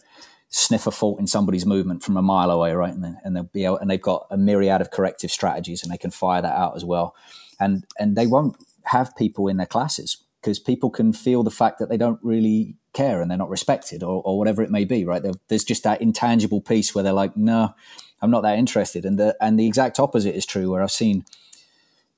sniff 0.48 0.86
a 0.86 0.90
fault 0.90 1.18
in 1.18 1.26
somebody's 1.26 1.66
movement 1.66 2.02
from 2.02 2.16
a 2.16 2.22
mile 2.22 2.50
away, 2.50 2.72
right? 2.72 2.94
And, 2.94 3.02
then, 3.02 3.18
and 3.24 3.34
they'll 3.34 3.42
be 3.42 3.64
able, 3.64 3.78
and 3.78 3.90
they've 3.90 4.00
got 4.00 4.26
a 4.30 4.36
myriad 4.36 4.80
of 4.80 4.90
corrective 4.90 5.30
strategies, 5.30 5.82
and 5.82 5.92
they 5.92 5.98
can 5.98 6.10
fire 6.10 6.40
that 6.40 6.56
out 6.56 6.76
as 6.76 6.84
well. 6.84 7.14
And 7.58 7.84
and 7.98 8.16
they 8.16 8.26
won't 8.26 8.56
have 8.84 9.16
people 9.16 9.48
in 9.48 9.56
their 9.56 9.66
classes 9.66 10.18
because 10.40 10.58
people 10.58 10.90
can 10.90 11.12
feel 11.12 11.42
the 11.42 11.50
fact 11.50 11.78
that 11.78 11.88
they 11.88 11.96
don't 11.96 12.20
really 12.22 12.76
care 12.92 13.20
and 13.20 13.30
they're 13.30 13.38
not 13.38 13.50
respected 13.50 14.02
or, 14.02 14.22
or 14.24 14.38
whatever 14.38 14.62
it 14.62 14.70
may 14.70 14.84
be, 14.84 15.04
right? 15.04 15.22
There's 15.48 15.64
just 15.64 15.82
that 15.82 16.00
intangible 16.00 16.60
piece 16.60 16.94
where 16.94 17.02
they're 17.02 17.12
like, 17.12 17.36
no, 17.36 17.74
I'm 18.22 18.30
not 18.30 18.42
that 18.42 18.58
interested. 18.58 19.04
And 19.04 19.18
the 19.18 19.36
and 19.40 19.58
the 19.58 19.66
exact 19.66 20.00
opposite 20.00 20.34
is 20.34 20.46
true, 20.46 20.70
where 20.70 20.82
I've 20.82 20.90
seen 20.90 21.24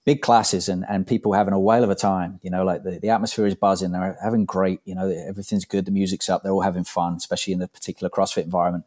big 0.05 0.23
classes 0.23 0.71
and, 0.71 0.87
and 0.89 1.07
people 1.07 1.35
having 1.35 1.53
a 1.53 1.61
whale 1.61 1.85
of 1.85 1.91
a 1.91 1.95
time. 1.95 2.41
You 2.43 2.51
know, 2.51 2.65
like 2.65 2.83
the, 2.83 2.99
the 2.99 3.11
atmosphere 3.11 3.47
is 3.47 3.55
buzzing. 3.55 3.93
They're 3.93 4.17
having 4.23 4.47
great. 4.47 4.81
You 4.85 4.95
know, 4.95 5.09
everything's 5.11 5.65
good. 5.65 5.85
The 5.85 5.91
music's 5.91 6.29
up. 6.29 6.43
They're 6.43 6.53
all 6.53 6.63
having 6.63 6.85
fun, 6.85 7.15
especially 7.17 7.53
in 7.53 7.59
the 7.59 7.69
particular 7.69 8.09
CrossFit 8.09 8.45
environment. 8.45 8.85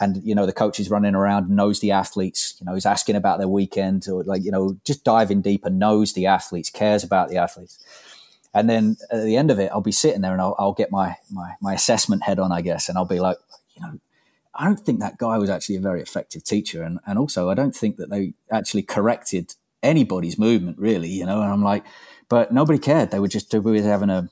And 0.00 0.22
you 0.24 0.34
know, 0.34 0.46
the 0.46 0.52
coach 0.52 0.80
is 0.80 0.90
running 0.90 1.14
around, 1.14 1.48
knows 1.48 1.80
the 1.80 1.92
athletes. 1.92 2.56
You 2.60 2.66
know, 2.66 2.74
he's 2.74 2.86
asking 2.86 3.16
about 3.16 3.38
their 3.38 3.48
weekend, 3.48 4.08
or 4.08 4.24
like 4.24 4.44
you 4.44 4.50
know, 4.50 4.76
just 4.84 5.04
diving 5.04 5.42
deeper, 5.42 5.70
knows 5.70 6.12
the 6.12 6.26
athletes, 6.26 6.70
cares 6.70 7.04
about 7.04 7.28
the 7.28 7.36
athletes. 7.36 7.78
And 8.54 8.68
then 8.68 8.96
at 9.10 9.24
the 9.24 9.36
end 9.36 9.50
of 9.50 9.58
it, 9.58 9.70
I'll 9.72 9.80
be 9.80 9.92
sitting 9.92 10.20
there 10.20 10.32
and 10.32 10.40
I'll, 10.40 10.54
I'll 10.58 10.74
get 10.74 10.90
my, 10.90 11.16
my 11.30 11.52
my 11.60 11.74
assessment 11.74 12.24
head 12.24 12.38
on, 12.38 12.52
I 12.52 12.60
guess, 12.60 12.88
and 12.88 12.98
I'll 12.98 13.06
be 13.06 13.20
like, 13.20 13.38
you 13.74 13.82
know, 13.82 13.98
I 14.54 14.66
don't 14.66 14.80
think 14.80 15.00
that 15.00 15.18
guy 15.18 15.38
was 15.38 15.50
actually 15.50 15.76
a 15.76 15.80
very 15.80 16.02
effective 16.02 16.44
teacher. 16.44 16.82
And, 16.82 16.98
and 17.06 17.18
also, 17.18 17.50
I 17.50 17.54
don't 17.54 17.74
think 17.74 17.96
that 17.96 18.10
they 18.10 18.34
actually 18.50 18.82
corrected 18.82 19.54
anybody's 19.82 20.38
movement, 20.38 20.78
really, 20.78 21.08
you 21.08 21.26
know. 21.26 21.40
And 21.40 21.50
I'm 21.50 21.62
like, 21.62 21.84
but 22.28 22.52
nobody 22.52 22.78
cared. 22.78 23.10
They 23.10 23.20
were 23.20 23.28
just 23.28 23.52
were 23.52 23.82
having 23.82 24.10
a 24.10 24.28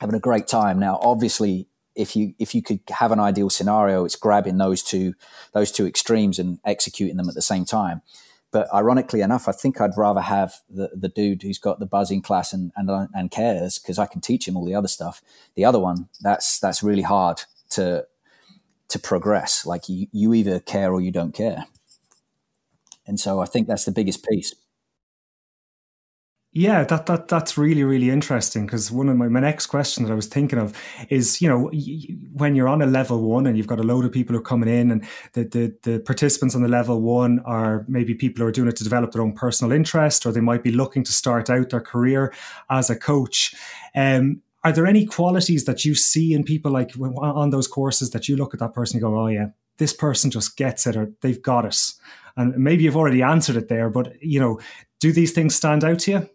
having 0.00 0.14
a 0.14 0.20
great 0.20 0.46
time. 0.46 0.78
Now, 0.78 0.98
obviously, 1.02 1.66
if 1.94 2.16
you 2.16 2.34
if 2.38 2.54
you 2.54 2.62
could 2.62 2.80
have 2.90 3.12
an 3.12 3.20
ideal 3.20 3.50
scenario, 3.50 4.04
it's 4.04 4.16
grabbing 4.16 4.58
those 4.58 4.82
two 4.82 5.14
those 5.52 5.70
two 5.72 5.86
extremes 5.86 6.38
and 6.38 6.58
executing 6.64 7.16
them 7.16 7.28
at 7.28 7.34
the 7.34 7.42
same 7.42 7.64
time. 7.64 8.02
But 8.50 8.72
ironically 8.72 9.20
enough, 9.20 9.48
I 9.48 9.52
think 9.52 9.80
I'd 9.80 9.96
rather 9.96 10.20
have 10.20 10.60
the, 10.70 10.90
the 10.94 11.08
dude 11.08 11.42
who's 11.42 11.58
got 11.58 11.80
the 11.80 11.86
buzzing 11.86 12.22
class 12.22 12.52
and 12.52 12.72
and, 12.76 13.08
and 13.14 13.30
cares 13.30 13.78
because 13.78 13.98
I 13.98 14.06
can 14.06 14.20
teach 14.20 14.46
him 14.46 14.56
all 14.56 14.64
the 14.64 14.74
other 14.74 14.88
stuff. 14.88 15.22
The 15.54 15.64
other 15.64 15.80
one, 15.80 16.08
that's 16.20 16.58
that's 16.60 16.82
really 16.82 17.02
hard 17.02 17.42
to 17.70 18.06
to 18.88 18.98
progress. 18.98 19.66
Like 19.66 19.88
you, 19.88 20.06
you 20.12 20.34
either 20.34 20.60
care 20.60 20.92
or 20.92 21.00
you 21.00 21.10
don't 21.10 21.34
care. 21.34 21.66
And 23.06 23.20
so 23.20 23.40
I 23.40 23.46
think 23.46 23.66
that's 23.68 23.84
the 23.84 23.92
biggest 23.92 24.26
piece. 24.26 24.54
Yeah, 26.56 26.84
that 26.84 27.06
that 27.06 27.26
that's 27.26 27.58
really 27.58 27.82
really 27.82 28.10
interesting 28.10 28.64
because 28.64 28.92
one 28.92 29.08
of 29.08 29.16
my, 29.16 29.26
my 29.26 29.40
next 29.40 29.66
question 29.66 30.04
that 30.04 30.12
I 30.12 30.14
was 30.14 30.28
thinking 30.28 30.60
of 30.60 30.72
is 31.10 31.42
you 31.42 31.48
know 31.48 31.68
when 32.32 32.54
you're 32.54 32.68
on 32.68 32.80
a 32.80 32.86
level 32.86 33.20
one 33.22 33.48
and 33.48 33.56
you've 33.56 33.66
got 33.66 33.80
a 33.80 33.82
load 33.82 34.04
of 34.04 34.12
people 34.12 34.34
who 34.34 34.38
are 34.38 34.44
coming 34.44 34.68
in 34.68 34.92
and 34.92 35.04
the, 35.32 35.42
the 35.42 35.76
the 35.82 35.98
participants 35.98 36.54
on 36.54 36.62
the 36.62 36.68
level 36.68 37.00
one 37.00 37.40
are 37.40 37.84
maybe 37.88 38.14
people 38.14 38.40
who 38.40 38.46
are 38.46 38.52
doing 38.52 38.68
it 38.68 38.76
to 38.76 38.84
develop 38.84 39.10
their 39.10 39.22
own 39.22 39.32
personal 39.32 39.72
interest 39.72 40.24
or 40.26 40.30
they 40.30 40.40
might 40.40 40.62
be 40.62 40.70
looking 40.70 41.02
to 41.02 41.12
start 41.12 41.50
out 41.50 41.70
their 41.70 41.80
career 41.80 42.32
as 42.70 42.88
a 42.88 42.94
coach. 42.94 43.52
Um, 43.96 44.40
are 44.64 44.72
there 44.72 44.86
any 44.86 45.04
qualities 45.04 45.66
that 45.66 45.84
you 45.84 45.94
see 45.94 46.32
in 46.32 46.42
people 46.42 46.72
like 46.72 46.92
on 46.98 47.50
those 47.50 47.68
courses 47.68 48.10
that 48.10 48.28
you 48.28 48.36
look 48.36 48.54
at 48.54 48.60
that 48.60 48.72
person 48.72 48.96
and 48.96 49.02
go, 49.02 49.18
oh 49.18 49.26
yeah, 49.26 49.48
this 49.76 49.92
person 49.92 50.30
just 50.30 50.56
gets 50.56 50.86
it 50.86 50.96
or 50.96 51.12
they've 51.20 51.42
got 51.42 51.66
it? 51.66 51.76
And 52.36 52.56
maybe 52.56 52.84
you've 52.84 52.96
already 52.96 53.22
answered 53.22 53.56
it 53.56 53.68
there, 53.68 53.90
but 53.90 54.14
you 54.22 54.40
know, 54.40 54.58
do 55.00 55.12
these 55.12 55.32
things 55.32 55.54
stand 55.54 55.84
out 55.84 56.00
to 56.00 56.10
you? 56.10 56.30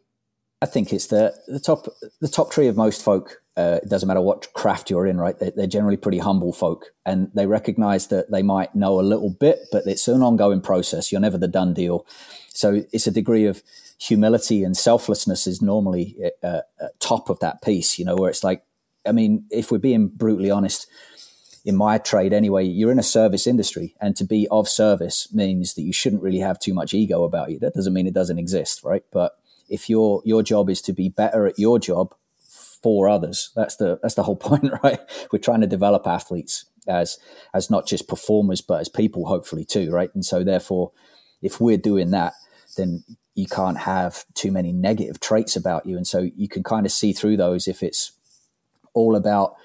I 0.61 0.65
think 0.65 0.91
it's 0.93 1.07
the 1.07 1.33
the 1.47 1.59
top 1.59 1.87
the 2.19 2.27
top 2.27 2.51
tree 2.51 2.67
of 2.67 2.77
most 2.77 3.03
folk. 3.03 3.41
Uh, 3.57 3.79
it 3.83 3.89
doesn't 3.89 4.07
matter 4.07 4.21
what 4.21 4.53
craft 4.53 4.89
you're 4.89 5.07
in, 5.07 5.17
right? 5.17 5.37
They're, 5.37 5.51
they're 5.51 5.67
generally 5.67 5.97
pretty 5.97 6.19
humble 6.19 6.53
folk, 6.53 6.93
and 7.05 7.29
they 7.33 7.45
recognise 7.45 8.07
that 8.07 8.31
they 8.31 8.41
might 8.41 8.73
know 8.75 8.99
a 8.99 9.01
little 9.01 9.29
bit, 9.29 9.59
but 9.71 9.85
it's 9.85 10.07
an 10.07 10.21
ongoing 10.21 10.61
process. 10.61 11.11
You're 11.11 11.19
never 11.19 11.37
the 11.37 11.47
done 11.47 11.73
deal, 11.73 12.05
so 12.53 12.83
it's 12.91 13.07
a 13.07 13.11
degree 13.11 13.45
of 13.45 13.63
humility 13.99 14.63
and 14.63 14.75
selflessness 14.75 15.47
is 15.47 15.61
normally 15.61 16.17
uh, 16.43 16.61
uh, 16.81 16.87
top 16.99 17.29
of 17.29 17.39
that 17.39 17.61
piece, 17.61 17.99
you 17.99 18.05
know, 18.05 18.15
where 18.15 18.29
it's 18.29 18.43
like, 18.43 18.63
I 19.05 19.11
mean, 19.11 19.45
if 19.49 19.71
we're 19.71 19.77
being 19.77 20.07
brutally 20.07 20.51
honest, 20.51 20.87
in 21.65 21.75
my 21.75 21.97
trade 21.97 22.33
anyway, 22.33 22.63
you're 22.63 22.91
in 22.91 22.99
a 22.99 23.03
service 23.03 23.45
industry, 23.45 23.95
and 23.99 24.15
to 24.15 24.23
be 24.23 24.47
of 24.49 24.67
service 24.67 25.31
means 25.33 25.73
that 25.73 25.81
you 25.81 25.93
shouldn't 25.93 26.21
really 26.21 26.39
have 26.39 26.59
too 26.59 26.73
much 26.73 26.93
ego 26.93 27.23
about 27.23 27.51
you. 27.51 27.59
That 27.59 27.73
doesn't 27.73 27.93
mean 27.93 28.07
it 28.07 28.13
doesn't 28.13 28.39
exist, 28.39 28.83
right? 28.83 29.03
But 29.11 29.37
if 29.67 29.89
your 29.89 30.21
your 30.25 30.41
job 30.41 30.69
is 30.69 30.81
to 30.83 30.93
be 30.93 31.09
better 31.09 31.45
at 31.45 31.59
your 31.59 31.77
job 31.79 32.15
for 32.81 33.09
others, 33.09 33.51
that's 33.55 33.75
the 33.75 33.99
that's 34.01 34.15
the 34.15 34.23
whole 34.23 34.35
point, 34.47 34.71
right? 34.83 34.99
We're 35.31 35.39
trying 35.39 35.61
to 35.61 35.67
develop 35.67 36.07
athletes 36.07 36.65
as 36.87 37.19
as 37.53 37.69
not 37.69 37.85
just 37.87 38.07
performers, 38.07 38.61
but 38.61 38.81
as 38.81 38.89
people, 38.89 39.25
hopefully 39.25 39.65
too, 39.65 39.91
right? 39.91 40.13
And 40.13 40.25
so 40.25 40.43
therefore, 40.43 40.91
if 41.41 41.59
we're 41.59 41.77
doing 41.77 42.11
that, 42.11 42.33
then 42.77 43.03
you 43.35 43.47
can't 43.47 43.79
have 43.79 44.25
too 44.33 44.51
many 44.51 44.71
negative 44.71 45.19
traits 45.19 45.55
about 45.55 45.85
you. 45.85 45.95
And 45.95 46.07
so 46.07 46.29
you 46.35 46.47
can 46.47 46.63
kind 46.63 46.85
of 46.85 46.91
see 46.91 47.13
through 47.13 47.37
those. 47.37 47.67
If 47.67 47.81
it's 47.81 48.11
all 48.93 49.15
about 49.15 49.55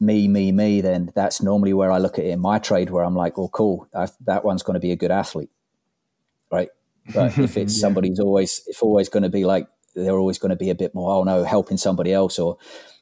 me, 0.00 0.28
me, 0.28 0.52
me, 0.52 0.80
then 0.80 1.12
that's 1.14 1.42
normally 1.42 1.74
where 1.74 1.92
I 1.92 1.98
look 1.98 2.18
at 2.18 2.24
it 2.24 2.30
in 2.30 2.40
my 2.40 2.58
trade, 2.58 2.90
where 2.90 3.04
I'm 3.04 3.16
like, 3.16 3.36
well, 3.36 3.48
cool, 3.48 3.88
I, 3.94 4.08
that 4.26 4.44
one's 4.44 4.62
going 4.62 4.74
to 4.74 4.80
be 4.80 4.92
a 4.92 4.96
good 4.96 5.10
athlete, 5.10 5.50
right? 6.50 6.68
But 7.12 7.38
if 7.38 7.56
it's 7.56 7.76
yeah. 7.76 7.80
somebody's 7.80 8.20
always, 8.20 8.62
if 8.66 8.82
always 8.82 9.08
going 9.08 9.22
to 9.22 9.28
be 9.28 9.44
like 9.44 9.68
they're 9.94 10.18
always 10.18 10.38
going 10.38 10.50
to 10.50 10.56
be 10.56 10.70
a 10.70 10.74
bit 10.74 10.94
more, 10.94 11.14
oh 11.14 11.24
no, 11.24 11.44
helping 11.44 11.76
somebody 11.76 12.12
else, 12.12 12.38
or 12.38 12.58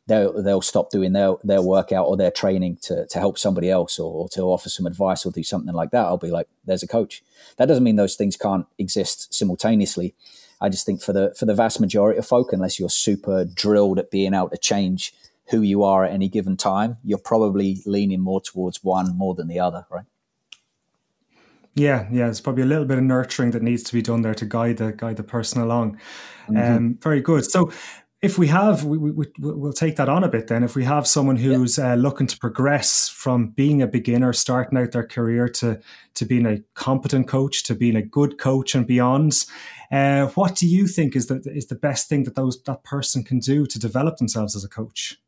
they'll 0.06 0.42
they'll 0.42 0.62
stop 0.62 0.90
doing 0.90 1.12
their 1.12 1.34
their 1.44 1.62
workout 1.62 2.06
or 2.06 2.16
their 2.16 2.30
training 2.30 2.78
to 2.82 3.06
to 3.06 3.18
help 3.18 3.38
somebody 3.38 3.70
else 3.70 3.98
or, 3.98 4.12
or, 4.12 4.28
to 4.30 4.42
offer 4.42 4.68
some 4.68 4.86
advice 4.86 5.24
or 5.24 5.32
do 5.32 5.42
something 5.42 5.74
like 5.74 5.90
that. 5.90 6.06
I'll 6.06 6.18
be 6.18 6.30
like, 6.30 6.48
there's 6.64 6.82
a 6.82 6.88
coach. 6.88 7.22
That 7.56 7.66
doesn't 7.66 7.84
mean 7.84 7.96
those 7.96 8.16
things 8.16 8.36
can't 8.36 8.66
exist 8.78 9.32
simultaneously. 9.34 10.14
I 10.60 10.68
just 10.68 10.86
think 10.86 11.02
for 11.02 11.12
the 11.12 11.34
for 11.38 11.46
the 11.46 11.54
vast 11.54 11.80
majority 11.80 12.18
of 12.18 12.26
folk, 12.26 12.52
unless 12.52 12.78
you're 12.78 12.88
super 12.88 13.44
drilled 13.44 13.98
at 13.98 14.10
being 14.10 14.34
able 14.34 14.50
to 14.50 14.58
change 14.58 15.14
who 15.50 15.60
you 15.60 15.82
are 15.82 16.04
at 16.04 16.12
any 16.12 16.28
given 16.28 16.56
time, 16.56 16.98
you're 17.02 17.18
probably 17.18 17.82
leaning 17.84 18.20
more 18.20 18.40
towards 18.40 18.82
one 18.84 19.16
more 19.16 19.34
than 19.34 19.48
the 19.48 19.58
other, 19.58 19.86
right? 19.90 20.04
Yeah, 21.74 22.06
yeah, 22.10 22.24
there's 22.24 22.40
probably 22.40 22.64
a 22.64 22.66
little 22.66 22.84
bit 22.84 22.98
of 22.98 23.04
nurturing 23.04 23.52
that 23.52 23.62
needs 23.62 23.82
to 23.84 23.94
be 23.94 24.02
done 24.02 24.22
there 24.22 24.34
to 24.34 24.44
guide 24.44 24.76
the 24.76 24.92
guide 24.92 25.16
the 25.16 25.22
person 25.22 25.62
along. 25.62 25.98
Mm-hmm. 26.48 26.76
Um, 26.76 26.98
very 27.00 27.20
good. 27.20 27.44
So, 27.50 27.72
if 28.22 28.38
we 28.38 28.46
have, 28.46 28.84
we, 28.84 28.98
we, 28.98 29.26
will 29.36 29.72
take 29.72 29.96
that 29.96 30.08
on 30.08 30.22
a 30.22 30.28
bit 30.28 30.46
then. 30.46 30.62
If 30.62 30.76
we 30.76 30.84
have 30.84 31.08
someone 31.08 31.36
who's 31.36 31.76
yeah. 31.76 31.92
uh, 31.92 31.94
looking 31.96 32.28
to 32.28 32.38
progress 32.38 33.08
from 33.08 33.48
being 33.48 33.82
a 33.82 33.88
beginner, 33.88 34.32
starting 34.32 34.78
out 34.78 34.92
their 34.92 35.06
career 35.06 35.48
to 35.48 35.80
to 36.14 36.24
being 36.24 36.46
a 36.46 36.60
competent 36.74 37.26
coach, 37.26 37.64
to 37.64 37.74
being 37.74 37.96
a 37.96 38.02
good 38.02 38.38
coach 38.38 38.76
and 38.76 38.86
beyond, 38.86 39.44
uh, 39.90 40.26
what 40.28 40.54
do 40.54 40.68
you 40.68 40.86
think 40.86 41.16
is 41.16 41.26
the 41.26 41.42
is 41.46 41.66
the 41.66 41.74
best 41.74 42.08
thing 42.08 42.22
that 42.22 42.36
those 42.36 42.62
that 42.62 42.84
person 42.84 43.24
can 43.24 43.40
do 43.40 43.66
to 43.66 43.78
develop 43.78 44.18
themselves 44.18 44.54
as 44.54 44.64
a 44.64 44.68
coach? 44.68 45.18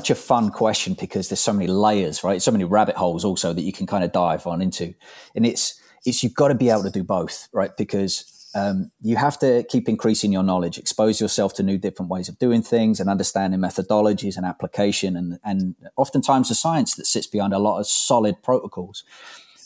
such 0.00 0.10
a 0.10 0.14
fun 0.14 0.50
question 0.50 0.94
because 0.94 1.28
there's 1.28 1.40
so 1.40 1.52
many 1.52 1.66
layers, 1.66 2.22
right? 2.22 2.40
So 2.40 2.52
many 2.52 2.62
rabbit 2.62 2.94
holes 2.94 3.24
also 3.24 3.52
that 3.52 3.62
you 3.62 3.72
can 3.72 3.84
kind 3.84 4.04
of 4.04 4.12
dive 4.12 4.46
on 4.46 4.62
into, 4.62 4.94
and 5.34 5.44
it's 5.44 5.80
it's 6.06 6.22
you've 6.22 6.34
got 6.34 6.48
to 6.48 6.54
be 6.54 6.70
able 6.70 6.84
to 6.84 6.90
do 6.90 7.02
both, 7.02 7.48
right? 7.52 7.76
Because 7.76 8.37
um, 8.54 8.90
you 9.02 9.16
have 9.16 9.38
to 9.40 9.64
keep 9.68 9.88
increasing 9.88 10.32
your 10.32 10.42
knowledge, 10.42 10.78
expose 10.78 11.20
yourself 11.20 11.54
to 11.54 11.62
new 11.62 11.78
different 11.78 12.10
ways 12.10 12.28
of 12.28 12.38
doing 12.38 12.62
things, 12.62 12.98
and 12.98 13.10
understanding 13.10 13.60
methodologies 13.60 14.36
and 14.36 14.46
application, 14.46 15.16
and 15.16 15.38
and 15.44 15.74
oftentimes 15.96 16.48
the 16.48 16.54
science 16.54 16.94
that 16.94 17.06
sits 17.06 17.26
behind 17.26 17.52
a 17.52 17.58
lot 17.58 17.78
of 17.78 17.86
solid 17.86 18.42
protocols, 18.42 19.04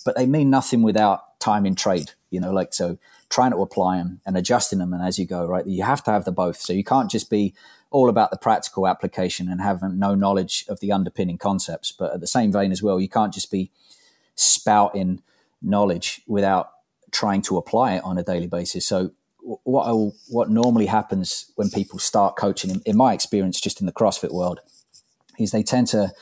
but 0.04 0.16
they 0.16 0.26
mean 0.26 0.50
nothing 0.50 0.82
without 0.82 1.38
time 1.38 1.64
in 1.64 1.74
trade. 1.74 2.12
You 2.30 2.40
know, 2.40 2.52
like 2.52 2.74
so 2.74 2.98
trying 3.32 3.50
to 3.50 3.62
apply 3.62 3.96
them 3.96 4.20
and 4.26 4.36
adjusting 4.36 4.78
them 4.78 4.92
and 4.92 5.02
as 5.02 5.18
you 5.18 5.26
go, 5.26 5.46
right? 5.46 5.66
You 5.66 5.82
have 5.84 6.04
to 6.04 6.10
have 6.10 6.26
the 6.26 6.32
both. 6.32 6.58
So 6.60 6.74
you 6.74 6.84
can't 6.84 7.10
just 7.10 7.30
be 7.30 7.54
all 7.90 8.10
about 8.10 8.30
the 8.30 8.36
practical 8.36 8.86
application 8.86 9.48
and 9.48 9.60
having 9.60 9.98
no 9.98 10.14
knowledge 10.14 10.66
of 10.68 10.80
the 10.80 10.92
underpinning 10.92 11.38
concepts. 11.38 11.92
But 11.92 12.12
at 12.12 12.20
the 12.20 12.26
same 12.26 12.52
vein 12.52 12.72
as 12.72 12.82
well, 12.82 13.00
you 13.00 13.08
can't 13.08 13.32
just 13.32 13.50
be 13.50 13.70
spouting 14.34 15.22
knowledge 15.62 16.20
without 16.26 16.72
trying 17.12 17.42
to 17.42 17.56
apply 17.56 17.94
it 17.94 18.04
on 18.04 18.18
a 18.18 18.22
daily 18.22 18.48
basis. 18.48 18.86
So 18.86 19.12
what 19.42 19.86
I, 19.86 19.92
what 20.28 20.50
normally 20.50 20.86
happens 20.86 21.52
when 21.56 21.70
people 21.70 21.98
start 21.98 22.36
coaching, 22.36 22.70
in, 22.70 22.82
in 22.86 22.96
my 22.96 23.12
experience, 23.12 23.60
just 23.60 23.80
in 23.80 23.86
the 23.86 23.92
CrossFit 23.92 24.32
world, 24.32 24.60
is 25.38 25.50
they 25.50 25.62
tend 25.62 25.88
to 25.88 26.12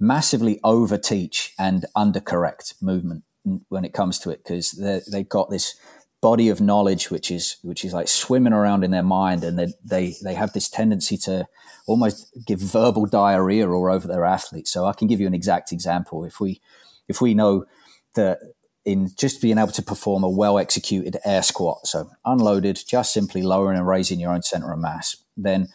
massively 0.00 0.60
over 0.62 0.96
teach 0.96 1.54
and 1.58 1.84
undercorrect 1.96 2.80
movement 2.80 3.24
when 3.68 3.84
it 3.84 3.92
comes 3.92 4.18
to 4.20 4.30
it 4.30 4.42
because 4.44 4.72
they've 5.10 5.28
got 5.28 5.50
this 5.50 5.74
body 6.20 6.48
of 6.48 6.60
knowledge 6.60 7.10
which 7.10 7.30
is 7.30 7.56
which 7.62 7.84
is 7.84 7.92
like 7.92 8.08
swimming 8.08 8.52
around 8.52 8.82
in 8.82 8.90
their 8.90 9.04
mind 9.04 9.44
and 9.44 9.58
they 9.58 9.72
they, 9.84 10.14
they 10.22 10.34
have 10.34 10.52
this 10.52 10.68
tendency 10.68 11.16
to 11.16 11.46
almost 11.86 12.36
give 12.44 12.58
verbal 12.58 13.06
diarrhea 13.06 13.68
all 13.68 13.90
over 13.90 14.08
their 14.08 14.24
athletes 14.24 14.70
so 14.70 14.84
i 14.84 14.92
can 14.92 15.06
give 15.06 15.20
you 15.20 15.28
an 15.28 15.34
exact 15.34 15.70
example 15.70 16.24
if 16.24 16.40
we 16.40 16.60
if 17.06 17.20
we 17.20 17.34
know 17.34 17.64
that 18.14 18.38
in 18.88 19.10
just 19.16 19.42
being 19.42 19.58
able 19.58 19.72
to 19.72 19.82
perform 19.82 20.24
a 20.24 20.28
well 20.28 20.58
executed 20.58 21.16
air 21.24 21.42
squat 21.42 21.86
so 21.86 22.10
unloaded 22.24 22.78
just 22.86 23.12
simply 23.12 23.42
lowering 23.42 23.78
and 23.78 23.86
raising 23.86 24.18
your 24.18 24.32
own 24.32 24.42
center 24.42 24.72
of 24.72 24.78
mass 24.78 25.16
then 25.36 25.68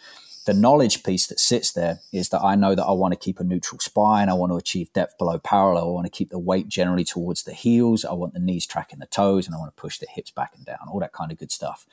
the 0.45 0.53
knowledge 0.53 1.03
piece 1.03 1.27
that 1.27 1.39
sits 1.39 1.71
there 1.71 1.99
is 2.11 2.29
that 2.29 2.41
I 2.41 2.55
know 2.55 2.75
that 2.75 2.83
I 2.83 2.91
want 2.91 3.13
to 3.13 3.19
keep 3.19 3.39
a 3.39 3.45
neutral 3.45 3.79
spine. 3.79 4.27
I 4.27 4.33
want 4.33 4.51
to 4.51 4.57
achieve 4.57 4.91
depth 4.91 5.17
below 5.17 5.39
parallel. 5.39 5.85
I 5.85 5.91
want 5.91 6.05
to 6.05 6.11
keep 6.11 6.31
the 6.31 6.39
weight 6.39 6.67
generally 6.67 7.05
towards 7.05 7.43
the 7.43 7.53
heels. 7.53 8.03
I 8.03 8.13
want 8.13 8.33
the 8.33 8.41
knees 8.41 8.65
tracking 8.65 8.99
the 8.99 9.05
toes 9.05 9.45
and 9.45 9.55
I 9.55 9.57
want 9.57 9.73
to 9.73 9.81
push 9.81 9.99
the 9.99 10.07
hips 10.09 10.31
back 10.31 10.51
and 10.55 10.65
down, 10.65 10.79
all 10.91 10.99
that 10.99 11.13
kind 11.13 11.31
of 11.31 11.37
good 11.37 11.51
stuff. 11.51 11.85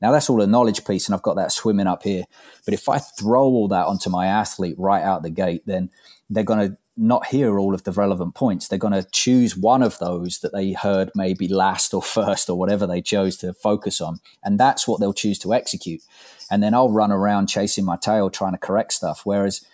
Now, 0.00 0.12
that's 0.12 0.30
all 0.30 0.40
a 0.42 0.46
knowledge 0.46 0.84
piece, 0.84 1.06
and 1.06 1.14
I've 1.14 1.22
got 1.22 1.34
that 1.36 1.50
swimming 1.50 1.88
up 1.88 2.04
here. 2.04 2.24
But 2.64 2.74
if 2.74 2.88
I 2.88 2.98
throw 2.98 3.44
all 3.44 3.68
that 3.68 3.86
onto 3.86 4.10
my 4.10 4.26
athlete 4.26 4.76
right 4.78 5.02
out 5.02 5.22
the 5.22 5.30
gate, 5.30 5.62
then 5.66 5.90
they're 6.30 6.44
going 6.44 6.70
to 6.70 6.76
not 6.98 7.26
hear 7.26 7.58
all 7.58 7.74
of 7.74 7.84
the 7.84 7.92
relevant 7.92 8.34
points. 8.34 8.68
They're 8.68 8.78
going 8.78 8.92
to 8.92 9.08
choose 9.12 9.56
one 9.56 9.82
of 9.82 9.98
those 9.98 10.40
that 10.40 10.52
they 10.52 10.72
heard 10.72 11.10
maybe 11.14 11.48
last 11.48 11.94
or 11.94 12.02
first 12.18 12.50
or 12.50 12.58
whatever 12.58 12.86
they 12.86 13.00
chose 13.00 13.36
to 13.38 13.54
focus 13.54 14.00
on. 14.00 14.20
And 14.42 14.58
that's 14.58 14.86
what 14.88 15.00
they'll 15.00 15.12
choose 15.12 15.38
to 15.40 15.54
execute 15.54 16.02
and 16.50 16.62
then 16.62 16.74
I'll 16.74 16.90
run 16.90 17.12
around 17.12 17.48
chasing 17.48 17.84
my 17.84 17.96
tail 17.96 18.30
trying 18.30 18.52
to 18.52 18.58
correct 18.58 18.92
stuff. 18.92 19.22
Whereas 19.24 19.64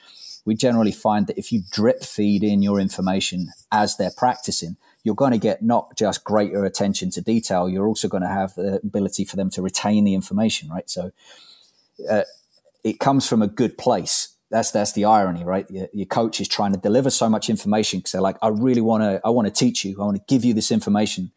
we 0.44 0.54
generally 0.54 0.92
find 0.92 1.26
that 1.26 1.38
if 1.38 1.52
you 1.52 1.62
drip 1.70 2.02
feed 2.02 2.42
in 2.42 2.62
your 2.62 2.80
information 2.80 3.48
as 3.72 3.96
they're 3.96 4.10
practicing, 4.16 4.76
you're 5.02 5.14
going 5.14 5.32
to 5.32 5.38
get 5.38 5.62
not 5.62 5.96
just 5.96 6.24
greater 6.24 6.64
attention 6.64 7.10
to 7.10 7.20
detail, 7.20 7.68
you're 7.68 7.86
also 7.86 8.08
going 8.08 8.22
to 8.22 8.28
have 8.28 8.54
the 8.54 8.80
ability 8.82 9.24
for 9.24 9.36
them 9.36 9.50
to 9.50 9.62
retain 9.62 10.04
the 10.04 10.14
information, 10.14 10.68
right? 10.68 10.88
So 10.88 11.12
uh, 12.10 12.22
it 12.82 12.98
comes 13.00 13.28
from 13.28 13.42
a 13.42 13.46
good 13.46 13.78
place. 13.78 14.33
That's 14.54 14.70
that's 14.70 14.92
the 14.92 15.04
irony, 15.04 15.42
right? 15.42 15.68
Your, 15.68 15.88
your 15.92 16.06
coach 16.06 16.40
is 16.40 16.46
trying 16.46 16.72
to 16.74 16.78
deliver 16.78 17.10
so 17.10 17.28
much 17.28 17.50
information 17.50 17.98
because 17.98 18.12
they're 18.12 18.28
like, 18.30 18.36
I 18.40 18.50
really 18.50 18.80
want 18.80 19.02
to, 19.02 19.20
I 19.24 19.30
want 19.30 19.48
to 19.48 19.52
teach 19.52 19.84
you, 19.84 20.00
I 20.00 20.04
want 20.04 20.16
to 20.16 20.22
give 20.28 20.44
you 20.44 20.54
this 20.54 20.70
information, 20.70 21.32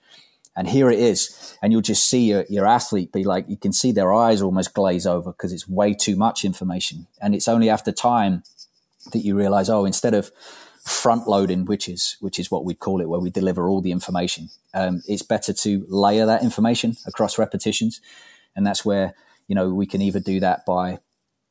and 0.55 0.67
here 0.67 0.91
it 0.91 0.99
is. 0.99 1.57
And 1.59 1.73
you'll 1.73 1.81
just 1.81 2.07
see 2.07 2.29
your, 2.29 2.45
your 2.47 2.67
athlete 2.67 3.11
be 3.11 3.23
like, 3.23 3.49
you 3.49 3.57
can 3.57 3.73
see 3.73 3.91
their 3.91 4.13
eyes 4.13 4.43
almost 4.43 4.75
glaze 4.75 5.07
over 5.07 5.31
because 5.31 5.51
it's 5.51 5.67
way 5.67 5.95
too 5.95 6.15
much 6.15 6.45
information. 6.45 7.07
And 7.19 7.33
it's 7.33 7.47
only 7.47 7.71
after 7.71 7.91
time 7.91 8.43
that 9.13 9.25
you 9.25 9.35
realize, 9.35 9.67
oh, 9.67 9.83
instead 9.85 10.13
of 10.13 10.31
front 10.85 11.27
loading, 11.27 11.65
which 11.65 11.89
is 11.89 12.17
which 12.19 12.37
is 12.37 12.51
what 12.51 12.65
we 12.65 12.75
call 12.75 13.01
it, 13.01 13.09
where 13.09 13.19
we 13.19 13.31
deliver 13.31 13.67
all 13.67 13.81
the 13.81 13.91
information, 13.91 14.49
um, 14.75 15.01
it's 15.07 15.23
better 15.23 15.53
to 15.53 15.87
layer 15.89 16.27
that 16.27 16.43
information 16.43 16.95
across 17.07 17.39
repetitions. 17.39 17.99
And 18.55 18.63
that's 18.63 18.85
where, 18.85 19.15
you 19.47 19.55
know, 19.55 19.73
we 19.73 19.87
can 19.87 20.03
either 20.03 20.19
do 20.19 20.39
that 20.39 20.67
by, 20.67 20.99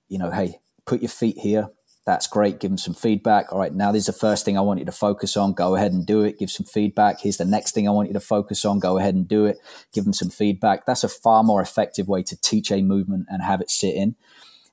you 0.08 0.18
know, 0.18 0.30
hey, 0.30 0.60
put 0.86 1.02
your 1.02 1.10
feet 1.10 1.38
here, 1.38 1.68
that's 2.06 2.28
great. 2.28 2.60
Give 2.60 2.70
them 2.70 2.78
some 2.78 2.94
feedback. 2.94 3.52
All 3.52 3.58
right, 3.58 3.74
now 3.74 3.90
this 3.90 4.02
is 4.02 4.06
the 4.06 4.12
first 4.12 4.44
thing 4.44 4.56
I 4.56 4.60
want 4.60 4.78
you 4.78 4.86
to 4.86 4.92
focus 4.92 5.36
on. 5.36 5.54
Go 5.54 5.74
ahead 5.74 5.92
and 5.92 6.06
do 6.06 6.22
it. 6.22 6.38
Give 6.38 6.50
some 6.50 6.64
feedback. 6.64 7.20
Here's 7.20 7.36
the 7.36 7.44
next 7.44 7.72
thing 7.72 7.88
I 7.88 7.90
want 7.90 8.08
you 8.08 8.14
to 8.14 8.20
focus 8.20 8.64
on. 8.64 8.78
Go 8.78 8.96
ahead 8.96 9.16
and 9.16 9.26
do 9.26 9.44
it. 9.44 9.58
Give 9.92 10.04
them 10.04 10.12
some 10.12 10.30
feedback. 10.30 10.86
That's 10.86 11.02
a 11.02 11.08
far 11.08 11.42
more 11.42 11.60
effective 11.60 12.06
way 12.06 12.22
to 12.22 12.40
teach 12.40 12.70
a 12.70 12.80
movement 12.80 13.26
and 13.28 13.42
have 13.42 13.60
it 13.60 13.70
sit 13.70 13.96
in. 13.96 14.14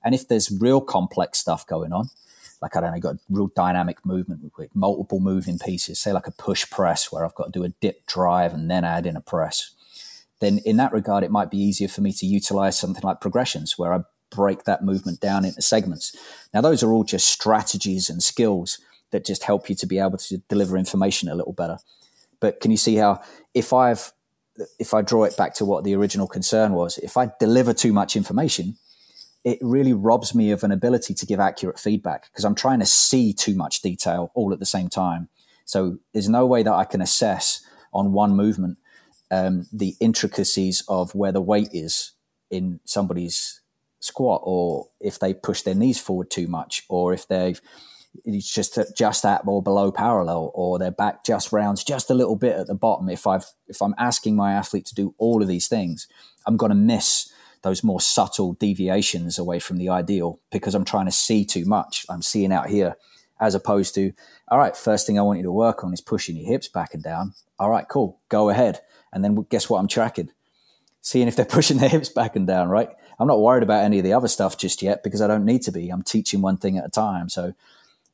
And 0.03 0.13
if 0.13 0.27
there's 0.27 0.51
real 0.51 0.79
complex 0.79 1.39
stuff 1.39 1.65
going 1.65 1.91
on, 1.91 2.09
like 2.61 2.75
I 2.75 2.81
don't 2.81 2.93
know, 2.93 2.99
got 2.99 3.15
real 3.29 3.49
dynamic 3.55 4.05
movement 4.05 4.51
with 4.55 4.75
multiple 4.75 5.19
moving 5.19 5.57
pieces, 5.57 5.99
say 5.99 6.13
like 6.13 6.27
a 6.27 6.31
push 6.31 6.69
press 6.69 7.11
where 7.11 7.25
I've 7.25 7.35
got 7.35 7.45
to 7.45 7.59
do 7.59 7.63
a 7.63 7.69
dip 7.69 8.05
drive 8.05 8.53
and 8.53 8.69
then 8.69 8.83
add 8.83 9.07
in 9.07 9.15
a 9.15 9.21
press, 9.21 9.71
then 10.39 10.59
in 10.65 10.77
that 10.77 10.93
regard, 10.93 11.23
it 11.23 11.31
might 11.31 11.49
be 11.49 11.57
easier 11.57 11.87
for 11.87 12.01
me 12.01 12.13
to 12.13 12.25
utilize 12.25 12.77
something 12.77 13.03
like 13.03 13.21
progressions 13.21 13.77
where 13.77 13.93
I 13.93 14.01
break 14.33 14.63
that 14.63 14.83
movement 14.83 15.19
down 15.19 15.45
into 15.45 15.61
segments. 15.61 16.15
Now, 16.53 16.61
those 16.61 16.83
are 16.83 16.91
all 16.91 17.03
just 17.03 17.27
strategies 17.27 18.09
and 18.09 18.21
skills 18.21 18.79
that 19.11 19.25
just 19.25 19.43
help 19.43 19.69
you 19.69 19.75
to 19.75 19.85
be 19.85 19.99
able 19.99 20.17
to 20.17 20.37
deliver 20.49 20.77
information 20.77 21.29
a 21.29 21.35
little 21.35 21.53
better. 21.53 21.77
But 22.39 22.59
can 22.59 22.71
you 22.71 22.77
see 22.77 22.95
how 22.95 23.21
if 23.53 23.71
I've 23.71 24.11
if 24.79 24.93
I 24.93 25.01
draw 25.01 25.23
it 25.23 25.35
back 25.35 25.55
to 25.55 25.65
what 25.65 25.83
the 25.83 25.95
original 25.95 26.27
concern 26.27 26.73
was, 26.73 26.97
if 26.99 27.17
I 27.17 27.31
deliver 27.39 27.73
too 27.73 27.91
much 27.91 28.15
information, 28.15 28.77
it 29.43 29.57
really 29.61 29.93
robs 29.93 30.35
me 30.35 30.51
of 30.51 30.63
an 30.63 30.71
ability 30.71 31.13
to 31.15 31.25
give 31.25 31.39
accurate 31.39 31.79
feedback 31.79 32.29
because 32.31 32.45
I'm 32.45 32.55
trying 32.55 32.79
to 32.79 32.85
see 32.85 33.33
too 33.33 33.55
much 33.55 33.81
detail 33.81 34.31
all 34.35 34.53
at 34.53 34.59
the 34.59 34.65
same 34.65 34.89
time. 34.89 35.29
So 35.65 35.97
there's 36.13 36.29
no 36.29 36.45
way 36.45 36.63
that 36.63 36.73
I 36.73 36.85
can 36.85 37.01
assess 37.01 37.65
on 37.93 38.13
one 38.13 38.35
movement 38.35 38.77
um, 39.31 39.67
the 39.73 39.95
intricacies 39.99 40.83
of 40.87 41.15
where 41.15 41.31
the 41.31 41.41
weight 41.41 41.69
is 41.71 42.11
in 42.49 42.79
somebody's 42.85 43.61
squat 44.03 44.41
or 44.43 44.87
if 44.99 45.17
they 45.17 45.33
push 45.33 45.61
their 45.61 45.75
knees 45.75 45.99
forward 45.99 46.29
too 46.29 46.47
much 46.47 46.83
or 46.89 47.13
if 47.13 47.27
they've 47.27 47.61
it's 48.25 48.53
just 48.53 48.77
just 48.95 49.25
at 49.25 49.41
or 49.45 49.61
below 49.61 49.91
parallel 49.91 50.51
or 50.53 50.77
their 50.77 50.91
back 50.91 51.23
just 51.23 51.51
rounds 51.51 51.83
just 51.83 52.09
a 52.09 52.13
little 52.13 52.35
bit 52.35 52.55
at 52.55 52.67
the 52.67 52.75
bottom. 52.75 53.09
If 53.09 53.25
i've 53.25 53.45
if 53.67 53.81
i'm 53.81 53.95
asking 53.97 54.35
my 54.35 54.53
athlete 54.53 54.85
to 54.87 54.95
do 54.95 55.15
all 55.17 55.41
of 55.41 55.47
these 55.47 55.67
things 55.67 56.07
i'm 56.45 56.57
going 56.57 56.69
to 56.69 56.75
miss 56.75 57.31
those 57.63 57.83
more 57.83 58.01
subtle 58.01 58.53
deviations 58.53 59.39
away 59.39 59.57
from 59.57 59.77
the 59.77 59.89
ideal 59.89 60.39
because 60.51 60.75
i'm 60.75 60.85
trying 60.85 61.05
to 61.05 61.11
see 61.11 61.45
too 61.45 61.65
much. 61.65 62.05
I'm 62.09 62.21
seeing 62.21 62.51
out 62.51 62.69
here 62.69 62.95
as 63.39 63.55
opposed 63.55 63.95
to 63.95 64.13
all 64.49 64.59
right 64.59 64.77
first 64.77 65.07
thing 65.07 65.17
i 65.17 65.23
want 65.23 65.39
you 65.39 65.43
to 65.43 65.51
work 65.51 65.83
on 65.83 65.93
is 65.93 66.01
pushing 66.01 66.35
your 66.35 66.47
hips 66.51 66.67
back 66.67 66.93
and 66.93 67.03
down. 67.03 67.33
All 67.57 67.69
right 67.69 67.87
cool 67.89 68.19
go 68.29 68.49
ahead. 68.49 68.81
And 69.11 69.23
then 69.23 69.35
guess 69.49 69.69
what 69.69 69.79
i'm 69.79 69.87
tracking? 69.87 70.29
Seeing 71.01 71.27
if 71.27 71.35
they're 71.35 71.45
pushing 71.57 71.77
their 71.77 71.89
hips 71.89 72.09
back 72.09 72.35
and 72.35 72.45
down 72.45 72.69
right 72.69 72.89
I'm 73.23 73.29
not 73.29 73.39
worried 73.39 73.63
about 73.63 73.85
any 73.85 73.99
of 73.99 74.03
the 74.03 74.11
other 74.11 74.27
stuff 74.27 74.57
just 74.57 74.81
yet 74.81 75.01
because 75.01 75.21
I 75.21 75.27
don't 75.27 75.45
need 75.45 75.61
to 75.61 75.71
be. 75.71 75.89
I'm 75.89 76.01
teaching 76.01 76.41
one 76.41 76.57
thing 76.57 76.77
at 76.77 76.85
a 76.85 76.89
time. 76.89 77.29
So 77.29 77.53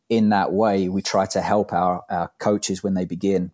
in 0.07 0.29
that 0.29 0.53
way, 0.53 0.87
we 0.87 1.01
try 1.01 1.25
to 1.25 1.41
help 1.41 1.73
our, 1.73 2.03
our 2.11 2.31
coaches 2.37 2.83
when 2.83 2.93
they 2.93 3.05
begin 3.05 3.49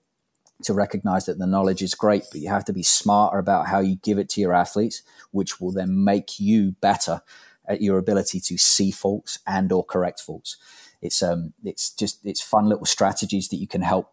to 0.63 0.73
recognize 0.73 1.27
that 1.27 1.39
the 1.39 1.47
knowledge 1.47 1.81
is 1.81 1.95
great, 1.95 2.23
but 2.29 2.41
you 2.41 2.49
have 2.49 2.65
to 2.65 2.73
be 2.73 2.83
smarter 2.83 3.37
about 3.37 3.67
how 3.67 3.79
you 3.79 3.95
give 3.95 4.17
it 4.17 4.27
to 4.31 4.41
your 4.41 4.53
athletes, 4.53 5.01
which 5.31 5.61
will 5.61 5.71
then 5.71 6.03
make 6.03 6.41
you 6.41 6.73
better 6.81 7.21
at 7.65 7.81
your 7.81 7.97
ability 7.97 8.41
to 8.41 8.57
see 8.57 8.91
faults 8.91 9.39
and 9.47 9.71
or 9.71 9.81
correct 9.81 10.19
faults. 10.19 10.57
It's 11.01 11.23
um 11.23 11.53
it's 11.63 11.89
just 11.89 12.25
it's 12.25 12.41
fun 12.41 12.65
little 12.65 12.85
strategies 12.85 13.47
that 13.47 13.57
you 13.57 13.67
can 13.67 13.81
help 13.81 14.11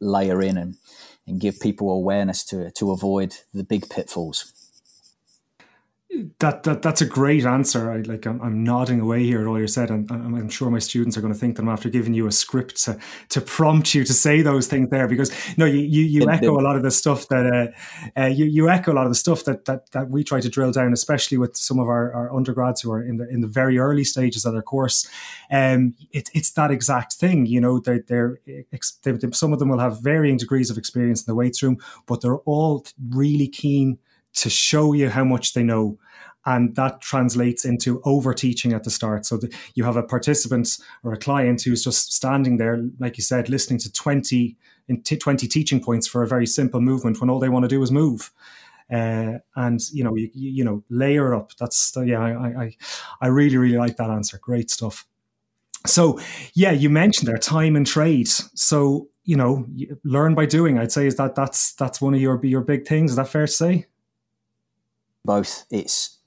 layer 0.00 0.42
in 0.42 0.58
and 0.58 0.76
and 1.24 1.38
give 1.38 1.60
people 1.60 1.92
awareness 1.92 2.42
to 2.46 2.72
to 2.72 2.90
avoid 2.90 3.36
the 3.52 3.62
big 3.62 3.88
pitfalls 3.88 4.63
that, 6.38 6.62
that 6.64 6.82
that's 6.82 7.00
a 7.00 7.06
great 7.06 7.44
answer. 7.44 7.90
I 7.90 7.98
like 7.98 8.26
I'm, 8.26 8.40
I'm 8.40 8.62
nodding 8.64 9.00
away 9.00 9.24
here 9.24 9.40
at 9.40 9.46
all 9.46 9.58
you 9.58 9.66
said, 9.66 9.90
and 9.90 10.10
I'm, 10.10 10.34
I'm, 10.34 10.48
sure 10.48 10.70
my 10.70 10.78
students 10.78 11.16
are 11.16 11.20
going 11.20 11.32
to 11.32 11.38
think 11.38 11.56
that 11.56 11.62
I'm 11.62 11.68
after 11.68 11.88
giving 11.88 12.14
you 12.14 12.26
a 12.26 12.32
script 12.32 12.82
to 12.84 12.98
to 13.30 13.40
prompt 13.40 13.94
you 13.94 14.04
to 14.04 14.12
say 14.12 14.42
those 14.42 14.66
things 14.66 14.90
there 14.90 15.08
because 15.08 15.32
no, 15.56 15.64
you 15.64 15.80
you, 15.80 16.02
you 16.02 16.30
echo 16.30 16.58
a 16.58 16.62
lot 16.62 16.76
of 16.76 16.82
the 16.82 16.90
stuff 16.90 17.28
that 17.28 17.46
uh, 17.46 18.20
uh, 18.20 18.26
you 18.26 18.44
you 18.44 18.68
echo 18.68 18.92
a 18.92 18.94
lot 18.94 19.06
of 19.06 19.10
the 19.10 19.16
stuff 19.16 19.44
that 19.44 19.64
that 19.64 19.90
that 19.92 20.10
we 20.10 20.22
try 20.22 20.40
to 20.40 20.48
drill 20.48 20.72
down, 20.72 20.92
especially 20.92 21.38
with 21.38 21.56
some 21.56 21.78
of 21.78 21.88
our, 21.88 22.12
our 22.12 22.34
undergrads 22.34 22.80
who 22.80 22.92
are 22.92 23.02
in 23.02 23.16
the 23.16 23.28
in 23.28 23.40
the 23.40 23.48
very 23.48 23.78
early 23.78 24.04
stages 24.04 24.44
of 24.44 24.52
their 24.52 24.62
course. 24.62 25.08
Um, 25.50 25.94
it, 26.12 26.30
it's 26.34 26.52
that 26.52 26.70
exact 26.70 27.14
thing, 27.14 27.46
you 27.46 27.60
know. 27.60 27.80
They're, 27.80 28.04
they're, 28.06 28.40
they're 29.02 29.32
some 29.32 29.52
of 29.52 29.58
them 29.58 29.68
will 29.68 29.78
have 29.78 30.02
varying 30.02 30.36
degrees 30.36 30.70
of 30.70 30.78
experience 30.78 31.22
in 31.22 31.30
the 31.30 31.34
weights 31.34 31.62
room, 31.62 31.78
but 32.06 32.20
they're 32.20 32.38
all 32.38 32.84
really 33.10 33.48
keen 33.48 33.98
to 34.34 34.50
show 34.50 34.92
you 34.92 35.08
how 35.08 35.24
much 35.24 35.54
they 35.54 35.62
know 35.62 35.98
and 36.46 36.74
that 36.76 37.00
translates 37.00 37.64
into 37.64 38.00
over 38.04 38.34
teaching 38.34 38.72
at 38.72 38.84
the 38.84 38.90
start. 38.90 39.24
So 39.26 39.40
you 39.74 39.84
have 39.84 39.96
a 39.96 40.02
participant 40.02 40.78
or 41.02 41.12
a 41.12 41.18
client 41.18 41.62
who's 41.62 41.82
just 41.82 42.12
standing 42.12 42.58
there 42.58 42.84
like 42.98 43.16
you 43.16 43.22
said 43.22 43.48
listening 43.48 43.80
to 43.80 43.92
20 43.92 44.56
20 45.02 45.48
teaching 45.48 45.82
points 45.82 46.06
for 46.06 46.22
a 46.22 46.28
very 46.28 46.46
simple 46.46 46.80
movement 46.80 47.20
when 47.20 47.30
all 47.30 47.38
they 47.38 47.48
want 47.48 47.64
to 47.64 47.68
do 47.68 47.82
is 47.82 47.90
move. 47.90 48.30
Uh, 48.92 49.38
and 49.56 49.80
you 49.92 50.04
know 50.04 50.14
you, 50.14 50.30
you 50.34 50.62
know 50.62 50.84
layer 50.90 51.34
up. 51.34 51.52
That's 51.58 51.96
yeah 52.04 52.20
I, 52.20 52.64
I 52.64 52.76
i 53.22 53.26
really 53.28 53.56
really 53.56 53.78
like 53.78 53.96
that 53.96 54.10
answer. 54.10 54.38
Great 54.38 54.70
stuff. 54.70 55.06
So 55.86 56.20
yeah 56.52 56.72
you 56.72 56.90
mentioned 56.90 57.28
there 57.28 57.38
time 57.38 57.76
and 57.76 57.86
trade. 57.86 58.28
So 58.28 59.08
you 59.24 59.36
know 59.36 59.66
learn 60.04 60.34
by 60.34 60.44
doing 60.44 60.78
i'd 60.78 60.92
say 60.92 61.06
is 61.06 61.16
that 61.16 61.34
that's 61.34 61.72
that's 61.72 61.98
one 61.98 62.12
of 62.12 62.20
your 62.20 62.38
your 62.44 62.60
big 62.60 62.86
things. 62.86 63.12
Is 63.12 63.16
that 63.16 63.28
fair 63.28 63.46
to 63.46 63.52
say? 63.52 63.86
Both. 65.24 65.64
It's 65.70 66.18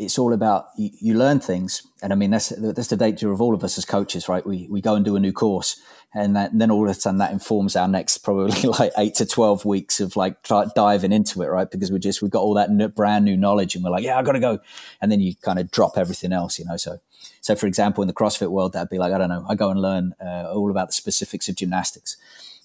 it's 0.00 0.18
all 0.18 0.32
about 0.32 0.68
you, 0.76 0.90
you, 0.98 1.14
learn 1.14 1.40
things, 1.40 1.86
and 2.02 2.12
I 2.12 2.16
mean 2.16 2.30
that's 2.30 2.48
that's 2.48 2.88
the 2.88 2.96
danger 2.96 3.30
of 3.30 3.42
all 3.42 3.54
of 3.54 3.62
us 3.62 3.76
as 3.76 3.84
coaches, 3.84 4.28
right? 4.28 4.44
We 4.46 4.66
we 4.70 4.80
go 4.80 4.94
and 4.94 5.04
do 5.04 5.14
a 5.14 5.20
new 5.20 5.32
course, 5.32 5.80
and, 6.14 6.34
that, 6.36 6.52
and 6.52 6.60
then 6.60 6.70
all 6.70 6.84
of 6.84 6.90
a 6.90 6.94
sudden 6.94 7.18
that 7.18 7.32
informs 7.32 7.76
our 7.76 7.86
next 7.86 8.18
probably 8.24 8.62
like 8.62 8.92
eight 8.96 9.14
to 9.16 9.26
twelve 9.26 9.64
weeks 9.64 10.00
of 10.00 10.16
like 10.16 10.42
diving 10.74 11.12
into 11.12 11.42
it, 11.42 11.48
right? 11.48 11.70
Because 11.70 11.92
we 11.92 11.98
just 11.98 12.22
we've 12.22 12.30
got 12.30 12.40
all 12.40 12.54
that 12.54 12.94
brand 12.94 13.24
new 13.26 13.36
knowledge, 13.36 13.74
and 13.74 13.84
we're 13.84 13.90
like, 13.90 14.04
yeah, 14.04 14.18
I 14.18 14.22
got 14.22 14.32
to 14.32 14.40
go, 14.40 14.58
and 15.02 15.12
then 15.12 15.20
you 15.20 15.34
kind 15.36 15.58
of 15.58 15.70
drop 15.70 15.98
everything 15.98 16.32
else, 16.32 16.58
you 16.58 16.64
know. 16.64 16.76
So, 16.76 16.98
so 17.42 17.54
for 17.54 17.66
example, 17.66 18.02
in 18.02 18.08
the 18.08 18.14
CrossFit 18.14 18.50
world, 18.50 18.72
that'd 18.72 18.88
be 18.88 18.98
like 18.98 19.12
I 19.12 19.18
don't 19.18 19.28
know, 19.28 19.44
I 19.48 19.54
go 19.54 19.70
and 19.70 19.80
learn 19.80 20.14
uh, 20.20 20.50
all 20.52 20.70
about 20.70 20.88
the 20.88 20.94
specifics 20.94 21.48
of 21.48 21.56
gymnastics 21.56 22.16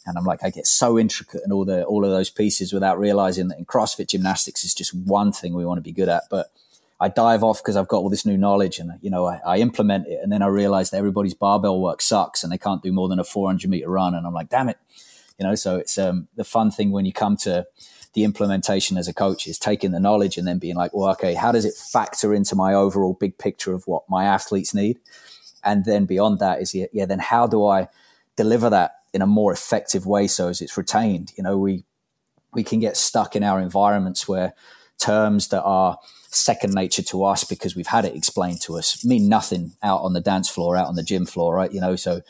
and 0.08 0.18
I'm 0.18 0.24
like, 0.24 0.44
I 0.44 0.52
get 0.52 0.68
so 0.68 1.00
intricate 1.00 1.42
in 1.44 1.52
all 1.52 1.66
the 1.66 1.84
all 1.84 2.06
of 2.06 2.12
those 2.12 2.30
pieces 2.30 2.72
without 2.72 3.00
realizing 3.00 3.48
that 3.48 3.58
in 3.58 3.66
CrossFit 3.66 4.08
gymnastics 4.08 4.64
is 4.64 4.76
just 4.76 4.94
one 4.94 5.32
thing 5.32 5.56
we 5.56 5.66
want 5.66 5.80
to 5.80 5.82
be 5.82 5.92
good 5.92 6.10
at. 6.10 6.24
But 6.30 6.52
I 7.00 7.10
dive 7.10 7.44
off 7.44 7.62
because 7.62 7.76
I've 7.76 7.88
got 7.88 7.98
all 7.98 8.10
this 8.10 8.26
new 8.26 8.38
knowledge 8.38 8.80
and 8.80 8.92
you 9.02 9.10
know 9.10 9.26
I, 9.26 9.42
I, 9.46 9.58
implement 9.58 10.08
it, 10.08 10.20
and 10.24 10.32
then 10.32 10.42
I 10.42 10.48
realize 10.48 10.92
that 10.92 10.98
everybody's 10.98 11.34
barbell 11.34 11.82
work 11.82 12.02
sucks 12.02 12.44
and 12.44 12.52
they 12.52 12.58
can't 12.58 12.82
do 12.82 12.94
more 12.94 13.10
than 13.10 13.20
a 13.20 13.24
400 13.24 13.70
meter 13.70 13.90
run, 13.90 14.16
and 14.16 14.26
I'm 14.26 14.34
like, 14.34 14.50
damn 14.50 14.70
it, 14.70 14.78
you 15.38 15.46
know. 15.46 15.56
So 15.56 15.78
it's 15.78 15.98
um, 15.98 16.28
the 16.36 16.46
fun 16.46 16.72
thing 16.72 16.92
when 16.92 17.06
you 17.06 17.14
come 17.14 17.36
to 17.38 17.66
the 18.14 18.24
implementation 18.24 18.98
as 18.98 19.10
a 19.10 19.14
coach 19.14 19.46
is 19.46 19.60
taking 19.60 19.92
the 19.92 20.00
knowledge 20.00 20.38
and 20.38 20.48
then 20.48 20.58
being 20.58 20.76
like, 20.76 20.94
well, 20.94 21.12
okay, 21.12 21.34
how 21.34 21.52
does 21.52 21.66
it 21.66 21.74
factor 21.74 22.34
into 22.34 22.56
my 22.56 22.74
overall 22.74 23.14
big 23.14 23.38
picture 23.38 23.74
of 23.74 23.86
what 23.88 24.10
my 24.10 24.24
athletes 24.24 24.74
need? 24.74 25.00
And 25.66 25.84
then 25.84 26.06
beyond 26.06 26.40
that 26.40 26.62
is 26.62 26.74
yeah, 26.74 26.86
yeah 26.94 27.06
then 27.06 27.20
how 27.20 27.46
do 27.46 27.66
I 27.66 27.90
deliver 28.38 28.70
that 28.70 29.00
in 29.14 29.22
a 29.22 29.28
more 29.28 29.52
effective 29.52 30.06
way 30.06 30.28
so 30.28 30.48
as 30.48 30.62
it's 30.62 30.78
retained? 30.78 31.34
You 31.36 31.44
know, 31.44 31.58
we 31.58 31.84
we 32.54 32.64
can 32.64 32.80
get 32.80 32.96
stuck 32.96 33.36
in 33.36 33.44
our 33.44 33.60
environments 33.60 34.30
where 34.30 34.54
terms 34.98 35.50
that 35.50 35.64
are 35.64 36.00
second 36.36 36.74
nature 36.74 37.04
to 37.04 37.24
us 37.24 37.44
because 37.44 37.76
we've 37.76 37.88
had 37.88 38.06
it 38.06 38.16
explained 38.16 38.62
to 38.62 38.78
us 38.78 39.04
mean 39.06 39.30
nothing 39.30 39.74
out 39.82 40.02
on 40.02 40.14
the 40.14 40.22
dance 40.22 40.50
floor, 40.50 40.76
out 40.76 40.88
on 40.88 40.96
the 40.96 41.04
gym 41.04 41.26
floor, 41.26 41.56
right? 41.56 41.72
You 41.72 41.82
know, 41.82 41.96
so 41.96 42.22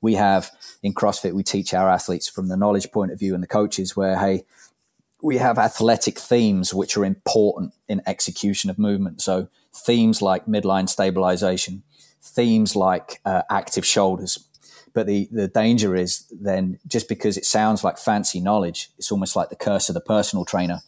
we 0.00 0.14
have 0.14 0.50
in 0.82 0.94
CrossFit, 0.94 1.32
we 1.32 1.42
teach 1.42 1.74
our 1.74 1.90
athletes 1.90 2.28
from 2.28 2.48
the 2.48 2.56
knowledge 2.56 2.90
point 2.92 3.12
of 3.12 3.18
view 3.18 3.34
and 3.34 3.42
the 3.42 3.48
coaches 3.48 3.96
where, 3.96 4.18
hey, 4.18 4.44
we 5.22 5.38
have 5.38 5.58
athletic 5.58 6.18
themes 6.18 6.72
which 6.72 6.96
are 6.96 7.04
important 7.04 7.72
in 7.88 8.02
execution 8.06 8.70
of 8.70 8.78
movement. 8.78 9.20
So 9.20 9.48
themes 9.74 10.22
like 10.22 10.46
midline 10.46 10.88
stabilization, 10.88 11.82
themes 12.22 12.76
like 12.76 13.20
uh, 13.24 13.42
active 13.50 13.84
shoulders. 13.84 14.44
But 14.94 15.06
the, 15.06 15.28
the 15.30 15.48
danger 15.48 15.94
is 15.94 16.26
then 16.30 16.78
just 16.86 17.08
because 17.08 17.36
it 17.36 17.44
sounds 17.44 17.84
like 17.84 17.98
fancy 17.98 18.40
knowledge, 18.40 18.90
it's 18.98 19.12
almost 19.12 19.36
like 19.36 19.48
the 19.48 19.56
curse 19.56 19.88
of 19.88 19.94
the 19.94 20.00
personal 20.00 20.44
trainer. 20.44 20.80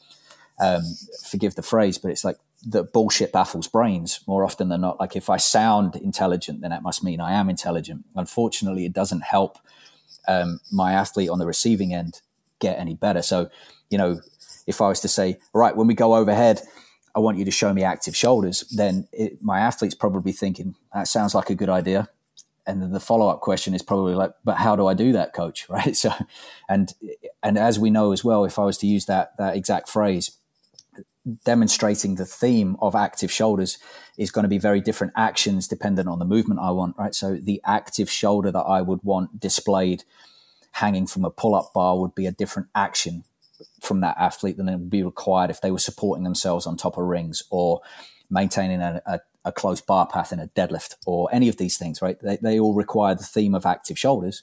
Um, 0.61 0.83
forgive 1.25 1.55
the 1.55 1.63
phrase, 1.63 1.99
but 1.99 2.11
it's 2.11 2.25
like 2.25 2.37
that 2.67 2.93
bullshit 2.93 3.33
baffles 3.33 3.69
brains 3.69 4.21
more 4.27 4.45
often 4.45 4.69
than 4.69 4.83
not. 4.83 5.01
Like 5.01 5.17
if 5.17 5.31
I 5.31 5.39
sound 5.39 5.97
intelligent, 5.97 6.61
then 6.61 6.71
that 6.71 6.83
must 6.83 7.03
mean 7.03 7.21
I 7.21 7.33
am 7.33 7.49
intelligent. 7.49 8.05
Unfortunately, 8.15 8.85
it 8.85 8.93
doesn't 8.93 9.23
help 9.23 9.59
um, 10.29 10.61
my 10.71 10.93
athlete 10.93 11.31
on 11.31 11.39
the 11.39 11.47
receiving 11.47 11.95
end 11.95 12.21
get 12.59 12.79
any 12.79 12.95
better. 12.95 13.23
So, 13.23 13.51
you 13.89 13.99
know, 13.99 14.21
if 14.67 14.81
I 14.81 14.89
was 14.89 15.01
to 15.01 15.09
say, 15.09 15.39
right, 15.55 15.77
when 15.77 15.87
we 15.87 15.95
go 15.95 16.15
overhead, 16.15 16.61
I 17.15 17.21
want 17.21 17.39
you 17.39 17.45
to 17.45 17.51
show 17.51 17.73
me 17.73 17.83
active 17.83 18.15
shoulders, 18.15 18.61
then 18.71 19.09
it, 19.13 19.43
my 19.43 19.61
athlete's 19.61 19.95
probably 19.95 20.33
thinking 20.33 20.77
that 20.95 21.09
sounds 21.09 21.35
like 21.35 21.51
a 21.51 21.55
good 21.55 21.69
idea. 21.69 22.09
And 22.67 22.81
then 22.83 22.93
the 22.93 23.01
follow 23.01 23.29
up 23.29 23.41
question 23.41 23.75
is 23.75 23.83
probably 23.83 24.15
like, 24.15 24.33
but 24.45 24.59
how 24.59 24.77
do 24.77 24.87
I 24.87 24.95
do 24.95 25.13
that, 25.13 25.33
coach? 25.33 25.67
Right. 25.69 25.97
So, 25.97 26.13
and 26.69 26.93
and 27.43 27.59
as 27.59 27.79
we 27.79 27.91
know 27.91 28.13
as 28.13 28.23
well, 28.23 28.45
if 28.45 28.59
I 28.59 28.65
was 28.65 28.79
to 28.79 28.87
use 28.87 29.07
that 29.07 29.37
that 29.39 29.57
exact 29.57 29.89
phrase, 29.89 30.33
demonstrating 31.45 32.15
the 32.15 32.25
theme 32.25 32.77
of 32.81 32.95
active 32.95 33.31
shoulders 33.31 33.79
is 34.17 34.31
going 34.31 34.45
to 34.45 34.49
be 34.49 34.59
very 34.59 34.81
different 34.81 35.13
actions 35.17 35.69
dependent 35.69 36.09
on 36.09 36.19
the 36.19 36.25
movement 36.25 36.61
I 36.61 36.71
want, 36.71 36.97
right? 36.99 37.15
So 37.15 37.37
the 37.37 37.61
active 37.65 38.11
shoulder 38.11 38.51
that 38.51 38.61
I 38.61 38.81
would 38.81 39.01
want 39.03 39.39
displayed 39.39 40.05
hanging 40.73 41.07
from 41.07 41.25
a 41.25 41.31
pull 41.31 41.55
up 41.55 41.73
bar 41.75 41.99
would 41.99 42.15
be 42.15 42.27
a 42.27 42.33
different 42.33 42.69
action 42.75 43.25
from 43.81 44.01
that 44.01 44.17
athlete 44.19 44.57
than 44.57 44.69
it 44.69 44.73
would 44.73 44.91
be 44.91 45.03
required 45.03 45.51
if 45.51 45.61
they 45.61 45.71
were 45.71 45.79
supporting 45.79 46.25
themselves 46.25 46.67
on 46.67 46.77
top 46.77 46.97
of 46.97 47.05
rings 47.05 47.43
or 47.51 47.81
maintaining 48.31 48.81
a, 48.81 49.03
a, 49.05 49.21
a 49.45 49.53
close 49.53 49.81
bar 49.81 50.07
path 50.07 50.33
in 50.33 50.41
a 50.41 50.49
deadlift 50.49 50.95
or 51.07 51.29
any 51.33 51.49
of 51.49 51.57
these 51.57 51.77
things, 51.77 52.01
right? 52.01 52.19
They, 52.21 52.39
they 52.41 52.59
all 52.59 52.75
require 52.75 53.15
the 53.15 53.25
theme 53.25 53.55
of 53.55 53.67
active 53.67 53.99
shoulders, 53.99 54.43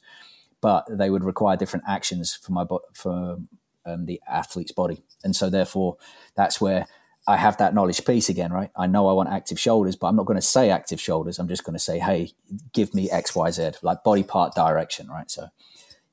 but 0.61 0.85
they 0.89 1.09
would 1.09 1.23
require 1.23 1.57
different 1.57 1.85
actions 1.87 2.35
for 2.35 2.51
my 2.51 2.65
for 2.93 3.39
um, 3.87 4.05
the 4.05 4.21
athlete's 4.27 4.71
body. 4.71 5.03
And 5.23 5.35
so, 5.35 5.49
therefore, 5.49 5.97
that's 6.35 6.61
where 6.61 6.85
I 7.27 7.35
have 7.35 7.57
that 7.57 7.73
knowledge 7.73 8.05
piece 8.05 8.29
again, 8.29 8.53
right? 8.53 8.69
I 8.75 8.87
know 8.87 9.07
I 9.07 9.13
want 9.13 9.29
active 9.29 9.59
shoulders, 9.59 9.97
but 9.97 10.07
I'm 10.07 10.15
not 10.15 10.25
going 10.25 10.39
to 10.39 10.45
say 10.45 10.69
active 10.69 11.01
shoulders. 11.01 11.39
I'm 11.39 11.49
just 11.49 11.65
going 11.65 11.73
to 11.73 11.79
say, 11.79 11.99
hey, 11.99 12.31
give 12.73 12.93
me 12.93 13.11
X, 13.11 13.35
Y, 13.35 13.51
Z, 13.51 13.71
like 13.81 14.03
body 14.03 14.23
part 14.23 14.55
direction, 14.55 15.09
right? 15.09 15.29
So, 15.29 15.47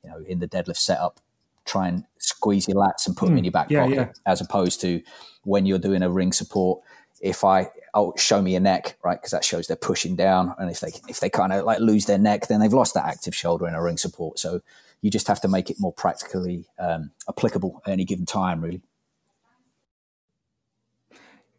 you 0.02 0.10
know, 0.10 0.18
in 0.26 0.40
the 0.40 0.48
deadlift 0.48 0.78
setup, 0.78 1.20
try 1.64 1.88
and 1.88 2.04
squeeze 2.18 2.66
your 2.66 2.76
lats 2.76 3.06
and 3.06 3.16
put 3.16 3.26
mm, 3.26 3.28
them 3.28 3.38
in 3.38 3.42
hmm. 3.42 3.44
your 3.44 3.52
back 3.52 3.70
yeah, 3.70 3.82
pocket, 3.82 3.96
yeah. 3.96 4.12
as 4.26 4.40
opposed 4.40 4.80
to 4.80 5.02
when 5.44 5.66
you're 5.66 5.78
doing 5.78 6.02
a 6.02 6.10
ring 6.10 6.32
support. 6.32 6.82
If 7.20 7.44
I 7.44 7.70
oh 7.94 8.12
show 8.18 8.42
me 8.42 8.54
a 8.56 8.60
neck, 8.60 8.98
right? 9.02 9.18
Because 9.18 9.30
that 9.30 9.44
shows 9.44 9.66
they're 9.66 9.76
pushing 9.76 10.14
down, 10.14 10.54
and 10.58 10.70
if 10.70 10.80
they 10.80 10.92
if 11.08 11.20
they 11.20 11.30
kind 11.30 11.52
of 11.52 11.64
like 11.64 11.78
lose 11.78 12.04
their 12.06 12.18
neck, 12.18 12.48
then 12.48 12.60
they've 12.60 12.72
lost 12.72 12.92
that 12.94 13.06
active 13.06 13.34
shoulder 13.34 13.66
in 13.66 13.74
a 13.74 13.82
ring 13.82 13.96
support. 13.96 14.38
So 14.38 14.60
you 15.04 15.10
just 15.10 15.28
have 15.28 15.40
to 15.42 15.48
make 15.48 15.68
it 15.68 15.76
more 15.78 15.92
practically 15.92 16.64
um, 16.78 17.10
applicable 17.28 17.82
at 17.84 17.92
any 17.92 18.06
given 18.06 18.24
time, 18.24 18.62
really. 18.62 18.80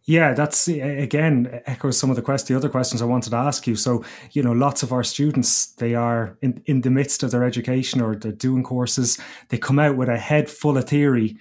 Yeah, 0.05 0.33
that's 0.33 0.67
again 0.67 1.61
echoes 1.67 1.95
some 1.95 2.09
of 2.09 2.15
the 2.15 2.23
quest, 2.23 2.47
the 2.47 2.55
other 2.55 2.69
questions 2.69 3.03
I 3.03 3.05
wanted 3.05 3.29
to 3.29 3.35
ask 3.35 3.67
you. 3.67 3.75
So, 3.75 4.03
you 4.31 4.41
know, 4.41 4.51
lots 4.51 4.81
of 4.81 4.91
our 4.91 5.03
students, 5.03 5.67
they 5.73 5.93
are 5.93 6.39
in, 6.41 6.59
in 6.65 6.81
the 6.81 6.89
midst 6.89 7.21
of 7.21 7.29
their 7.29 7.43
education 7.43 8.01
or 8.01 8.15
they're 8.15 8.31
doing 8.31 8.63
courses, 8.63 9.19
they 9.49 9.59
come 9.59 9.77
out 9.77 9.95
with 9.95 10.09
a 10.09 10.17
head 10.17 10.49
full 10.49 10.77
of 10.77 10.85
theory 10.85 11.37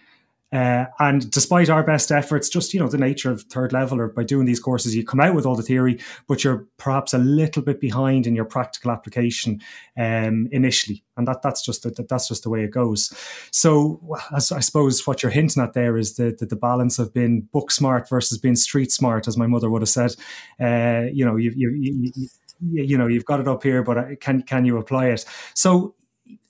uh, 0.55 0.87
and 1.01 1.29
despite 1.33 1.69
our 1.69 1.83
best 1.83 2.13
efforts, 2.13 2.49
just 2.49 2.73
you 2.73 2.79
know 2.79 2.89
the 2.89 2.97
nature 2.97 3.29
of 3.29 3.43
third 3.43 3.73
level 3.73 4.01
or 4.01 4.07
by 4.07 4.23
doing 4.23 4.47
these 4.47 4.61
courses, 4.61 4.95
you 4.95 5.05
come 5.05 5.21
out 5.21 5.35
with 5.35 5.45
all 5.45 5.57
the 5.57 5.65
theory, 5.65 5.99
but 6.29 6.45
you're 6.45 6.65
perhaps 6.77 7.13
a 7.13 7.19
little 7.19 7.61
bit 7.61 7.81
behind 7.81 8.25
in 8.25 8.37
your 8.37 8.45
practical 8.45 8.93
application 8.93 9.61
um, 9.99 10.49
initially, 10.53 11.03
and 11.17 11.27
that 11.27 11.43
that's 11.43 11.61
just 11.61 11.83
the, 11.83 12.07
that's 12.09 12.29
just 12.29 12.45
the 12.45 12.51
way 12.51 12.63
it 12.63 12.71
goes. 12.71 13.13
So 13.51 14.01
I 14.33 14.39
suppose 14.39 15.05
what 15.09 15.25
you're 15.25 15.33
hinting 15.33 15.61
at 15.61 15.73
there 15.73 15.97
is 15.97 16.15
the, 16.15 16.37
the, 16.39 16.47
the 16.47 16.57
balance 16.57 17.01
of 17.01 17.13
being 17.13 17.49
book 17.53 17.73
smart 17.73 18.09
versus 18.09 18.39
being 18.39 18.55
street 18.55 18.93
smart, 18.93 19.27
as 19.27 19.37
my 19.37 19.49
mother 19.49 19.71
would 19.71 19.83
have 19.83 19.89
said. 19.89 20.15
Uh, 20.61 21.11
you 21.13 21.25
know, 21.25 21.35
you, 21.35 21.53
you, 21.57 21.71
you, 22.15 22.29
you 22.71 22.97
know 22.97 23.09
you've 23.09 23.25
got 23.25 23.41
it 23.41 23.49
up 23.49 23.65
here, 23.65 23.83
but 23.83 23.99
uh, 23.99 24.05
can 24.21 24.43
can 24.43 24.65
you 24.65 24.79
apply 24.79 25.07
it? 25.07 25.25
So 25.55 25.97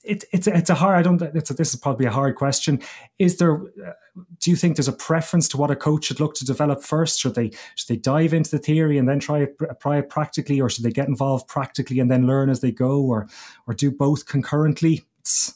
it, 0.05 0.23
it's 0.31 0.47
it's 0.47 0.69
a 0.69 0.75
hard. 0.75 0.97
I 0.97 1.01
don't. 1.01 1.21
It's 1.21 1.49
a, 1.49 1.53
this 1.53 1.73
is 1.73 1.79
probably 1.79 2.05
a 2.05 2.11
hard 2.11 2.35
question. 2.35 2.81
Is 3.19 3.37
there? 3.37 3.55
Uh, 3.55 3.93
do 4.39 4.49
you 4.49 4.55
think 4.55 4.75
there's 4.75 4.87
a 4.87 4.93
preference 4.93 5.47
to 5.49 5.57
what 5.57 5.71
a 5.71 5.75
coach 5.75 6.05
should 6.05 6.19
look 6.19 6.35
to 6.35 6.45
develop 6.45 6.83
first? 6.83 7.19
Should 7.19 7.35
they 7.35 7.51
should 7.75 7.87
they 7.87 7.97
dive 7.97 8.33
into 8.33 8.51
the 8.51 8.59
theory 8.59 8.97
and 8.97 9.09
then 9.09 9.19
try 9.19 9.39
it, 9.39 9.55
apply 9.69 9.97
it 9.97 10.09
practically, 10.09 10.61
or 10.61 10.69
should 10.69 10.83
they 10.83 10.91
get 10.91 11.07
involved 11.07 11.47
practically 11.47 11.99
and 11.99 12.09
then 12.09 12.27
learn 12.27 12.49
as 12.49 12.61
they 12.61 12.71
go, 12.71 13.01
or 13.01 13.27
or 13.67 13.73
do 13.73 13.91
both 13.91 14.25
concurrently? 14.25 15.03
It's, 15.19 15.55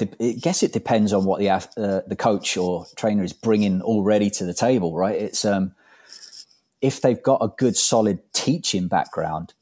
I 0.00 0.06
guess 0.40 0.62
it 0.62 0.72
depends 0.72 1.12
on 1.12 1.24
what 1.24 1.38
the 1.38 1.50
uh, 1.50 1.60
the 2.06 2.16
coach 2.16 2.56
or 2.56 2.86
trainer 2.96 3.22
is 3.22 3.32
bringing 3.32 3.82
already 3.82 4.30
to 4.30 4.44
the 4.44 4.54
table, 4.54 4.96
right? 4.96 5.20
It's 5.20 5.44
um, 5.44 5.74
if 6.80 7.00
they've 7.00 7.22
got 7.22 7.42
a 7.42 7.48
good 7.48 7.76
solid 7.76 8.20
teaching 8.32 8.88
background, 8.88 9.54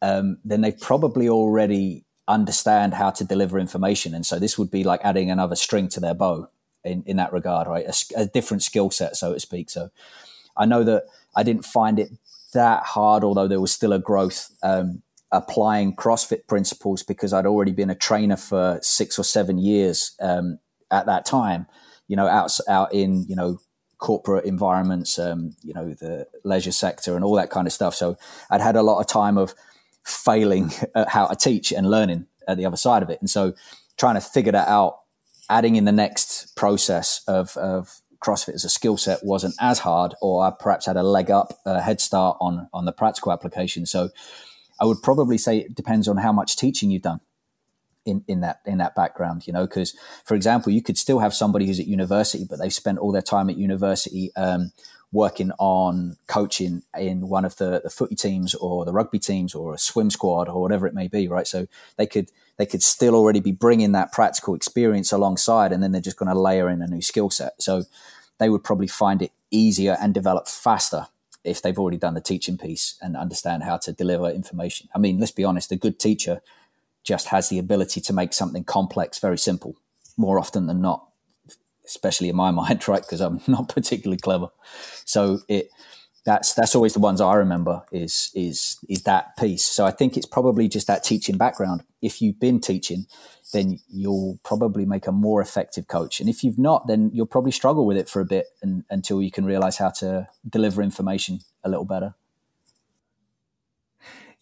um, 0.00 0.38
then 0.44 0.60
they've 0.60 0.78
probably 0.78 1.28
already 1.28 2.04
understand 2.28 2.94
how 2.94 3.10
to 3.10 3.24
deliver 3.24 3.58
information. 3.58 4.14
And 4.14 4.24
so 4.24 4.38
this 4.38 4.58
would 4.58 4.70
be 4.70 4.84
like 4.84 5.00
adding 5.02 5.30
another 5.30 5.56
string 5.56 5.88
to 5.88 6.00
their 6.00 6.14
bow 6.14 6.48
in, 6.84 7.02
in 7.06 7.16
that 7.16 7.32
regard, 7.32 7.68
right? 7.68 7.86
A, 7.86 8.22
a 8.22 8.26
different 8.26 8.62
skill 8.62 8.90
set, 8.90 9.16
so 9.16 9.32
to 9.32 9.40
speak. 9.40 9.70
So 9.70 9.90
I 10.56 10.66
know 10.66 10.84
that 10.84 11.04
I 11.34 11.42
didn't 11.42 11.64
find 11.64 11.98
it 11.98 12.10
that 12.54 12.84
hard, 12.84 13.24
although 13.24 13.48
there 13.48 13.60
was 13.60 13.72
still 13.72 13.92
a 13.92 13.98
growth 13.98 14.50
um, 14.62 15.02
applying 15.30 15.96
CrossFit 15.96 16.46
principles 16.46 17.02
because 17.02 17.32
I'd 17.32 17.46
already 17.46 17.72
been 17.72 17.90
a 17.90 17.94
trainer 17.94 18.36
for 18.36 18.78
six 18.82 19.18
or 19.18 19.24
seven 19.24 19.58
years 19.58 20.14
um, 20.20 20.58
at 20.90 21.06
that 21.06 21.24
time, 21.24 21.66
you 22.06 22.16
know, 22.16 22.26
out, 22.26 22.56
out 22.68 22.92
in, 22.92 23.24
you 23.28 23.34
know, 23.34 23.58
corporate 23.98 24.44
environments, 24.44 25.18
um, 25.18 25.52
you 25.62 25.72
know, 25.72 25.94
the 25.94 26.26
leisure 26.44 26.72
sector 26.72 27.14
and 27.16 27.24
all 27.24 27.36
that 27.36 27.50
kind 27.50 27.66
of 27.66 27.72
stuff. 27.72 27.94
So 27.94 28.16
I'd 28.50 28.60
had 28.60 28.76
a 28.76 28.82
lot 28.82 29.00
of 29.00 29.06
time 29.06 29.38
of, 29.38 29.54
failing 30.04 30.72
at 30.94 31.08
how 31.08 31.28
I 31.30 31.34
teach 31.34 31.72
and 31.72 31.88
learning 31.90 32.26
at 32.48 32.56
the 32.56 32.66
other 32.66 32.76
side 32.76 33.02
of 33.02 33.10
it. 33.10 33.20
And 33.20 33.30
so 33.30 33.54
trying 33.96 34.14
to 34.14 34.20
figure 34.20 34.52
that 34.52 34.68
out, 34.68 35.00
adding 35.48 35.76
in 35.76 35.84
the 35.84 35.92
next 35.92 36.56
process 36.56 37.22
of, 37.26 37.56
of 37.56 38.00
CrossFit 38.24 38.54
as 38.54 38.64
a 38.64 38.68
skill 38.68 38.96
set 38.96 39.24
wasn't 39.24 39.54
as 39.60 39.80
hard, 39.80 40.14
or 40.22 40.44
I 40.44 40.50
perhaps 40.50 40.86
had 40.86 40.96
a 40.96 41.02
leg 41.02 41.30
up, 41.30 41.58
a 41.66 41.80
head 41.80 42.00
start 42.00 42.36
on, 42.40 42.68
on 42.72 42.84
the 42.84 42.92
practical 42.92 43.32
application. 43.32 43.86
So 43.86 44.10
I 44.80 44.84
would 44.84 45.02
probably 45.02 45.38
say 45.38 45.58
it 45.58 45.74
depends 45.74 46.08
on 46.08 46.16
how 46.16 46.32
much 46.32 46.56
teaching 46.56 46.90
you've 46.90 47.02
done 47.02 47.20
in, 48.04 48.24
in 48.26 48.40
that 48.40 48.60
in 48.66 48.78
that 48.78 48.94
background, 48.94 49.46
you 49.46 49.52
know, 49.52 49.66
because 49.66 49.94
for 50.24 50.34
example, 50.34 50.72
you 50.72 50.82
could 50.82 50.98
still 50.98 51.20
have 51.20 51.34
somebody 51.34 51.66
who's 51.66 51.80
at 51.80 51.86
university, 51.86 52.44
but 52.48 52.58
they've 52.58 52.72
spent 52.72 52.98
all 52.98 53.12
their 53.12 53.22
time 53.22 53.48
at 53.48 53.56
university 53.56 54.30
um, 54.36 54.72
working 55.12 55.52
on 55.58 56.16
coaching 56.26 56.82
in 56.98 57.28
one 57.28 57.44
of 57.44 57.56
the, 57.56 57.80
the 57.84 57.90
footy 57.90 58.14
teams 58.14 58.54
or 58.54 58.84
the 58.84 58.92
rugby 58.92 59.18
teams 59.18 59.54
or 59.54 59.74
a 59.74 59.78
swim 59.78 60.10
squad 60.10 60.48
or 60.48 60.60
whatever 60.60 60.86
it 60.86 60.94
may 60.94 61.06
be, 61.06 61.28
right? 61.28 61.46
So 61.46 61.66
they 61.96 62.06
could 62.06 62.30
they 62.56 62.66
could 62.66 62.82
still 62.82 63.14
already 63.14 63.40
be 63.40 63.52
bringing 63.52 63.92
that 63.92 64.12
practical 64.12 64.54
experience 64.54 65.12
alongside, 65.12 65.72
and 65.72 65.82
then 65.82 65.92
they're 65.92 66.00
just 66.00 66.18
going 66.18 66.32
to 66.32 66.38
layer 66.38 66.68
in 66.68 66.82
a 66.82 66.86
new 66.86 67.02
skill 67.02 67.30
set. 67.30 67.60
So 67.62 67.84
they 68.38 68.48
would 68.48 68.64
probably 68.64 68.88
find 68.88 69.22
it 69.22 69.32
easier 69.50 69.96
and 70.00 70.12
develop 70.12 70.48
faster 70.48 71.06
if 71.44 71.60
they've 71.60 71.78
already 71.78 71.96
done 71.96 72.14
the 72.14 72.20
teaching 72.20 72.56
piece 72.56 72.96
and 73.02 73.16
understand 73.16 73.64
how 73.64 73.76
to 73.76 73.92
deliver 73.92 74.30
information. 74.30 74.88
I 74.94 74.98
mean, 74.98 75.18
let's 75.18 75.32
be 75.32 75.44
honest, 75.44 75.72
a 75.72 75.76
good 75.76 75.98
teacher 75.98 76.40
just 77.04 77.28
has 77.28 77.48
the 77.48 77.58
ability 77.58 78.00
to 78.00 78.12
make 78.12 78.32
something 78.32 78.64
complex 78.64 79.18
very 79.18 79.38
simple 79.38 79.76
more 80.16 80.38
often 80.38 80.66
than 80.66 80.80
not 80.80 81.08
especially 81.84 82.28
in 82.28 82.36
my 82.36 82.50
mind, 82.62 82.86
right? 82.88 83.02
Because 83.02 83.20
I'm 83.20 83.40
not 83.46 83.68
particularly 83.68 84.18
clever. 84.18 84.48
So 85.04 85.40
it 85.48 85.70
that's 86.24 86.54
that's 86.54 86.76
always 86.76 86.94
the 86.94 87.00
ones 87.00 87.20
I 87.20 87.34
remember 87.34 87.82
is 87.90 88.30
is 88.34 88.78
is 88.88 89.02
that 89.02 89.36
piece. 89.36 89.64
So 89.64 89.84
I 89.84 89.90
think 89.90 90.16
it's 90.16 90.26
probably 90.26 90.68
just 90.68 90.86
that 90.86 91.02
teaching 91.02 91.36
background. 91.36 91.82
If 92.00 92.22
you've 92.22 92.38
been 92.38 92.60
teaching, 92.60 93.06
then 93.52 93.80
you'll 93.88 94.38
probably 94.44 94.84
make 94.86 95.06
a 95.06 95.12
more 95.12 95.40
effective 95.40 95.88
coach. 95.88 96.20
And 96.20 96.28
if 96.28 96.44
you've 96.44 96.58
not, 96.58 96.86
then 96.86 97.10
you'll 97.12 97.26
probably 97.26 97.52
struggle 97.52 97.86
with 97.86 97.96
it 97.96 98.08
for 98.08 98.20
a 98.20 98.24
bit 98.24 98.46
and, 98.62 98.84
until 98.88 99.20
you 99.20 99.30
can 99.30 99.44
realize 99.44 99.78
how 99.78 99.90
to 99.90 100.28
deliver 100.48 100.82
information 100.82 101.40
a 101.64 101.68
little 101.68 101.84
better. 101.84 102.14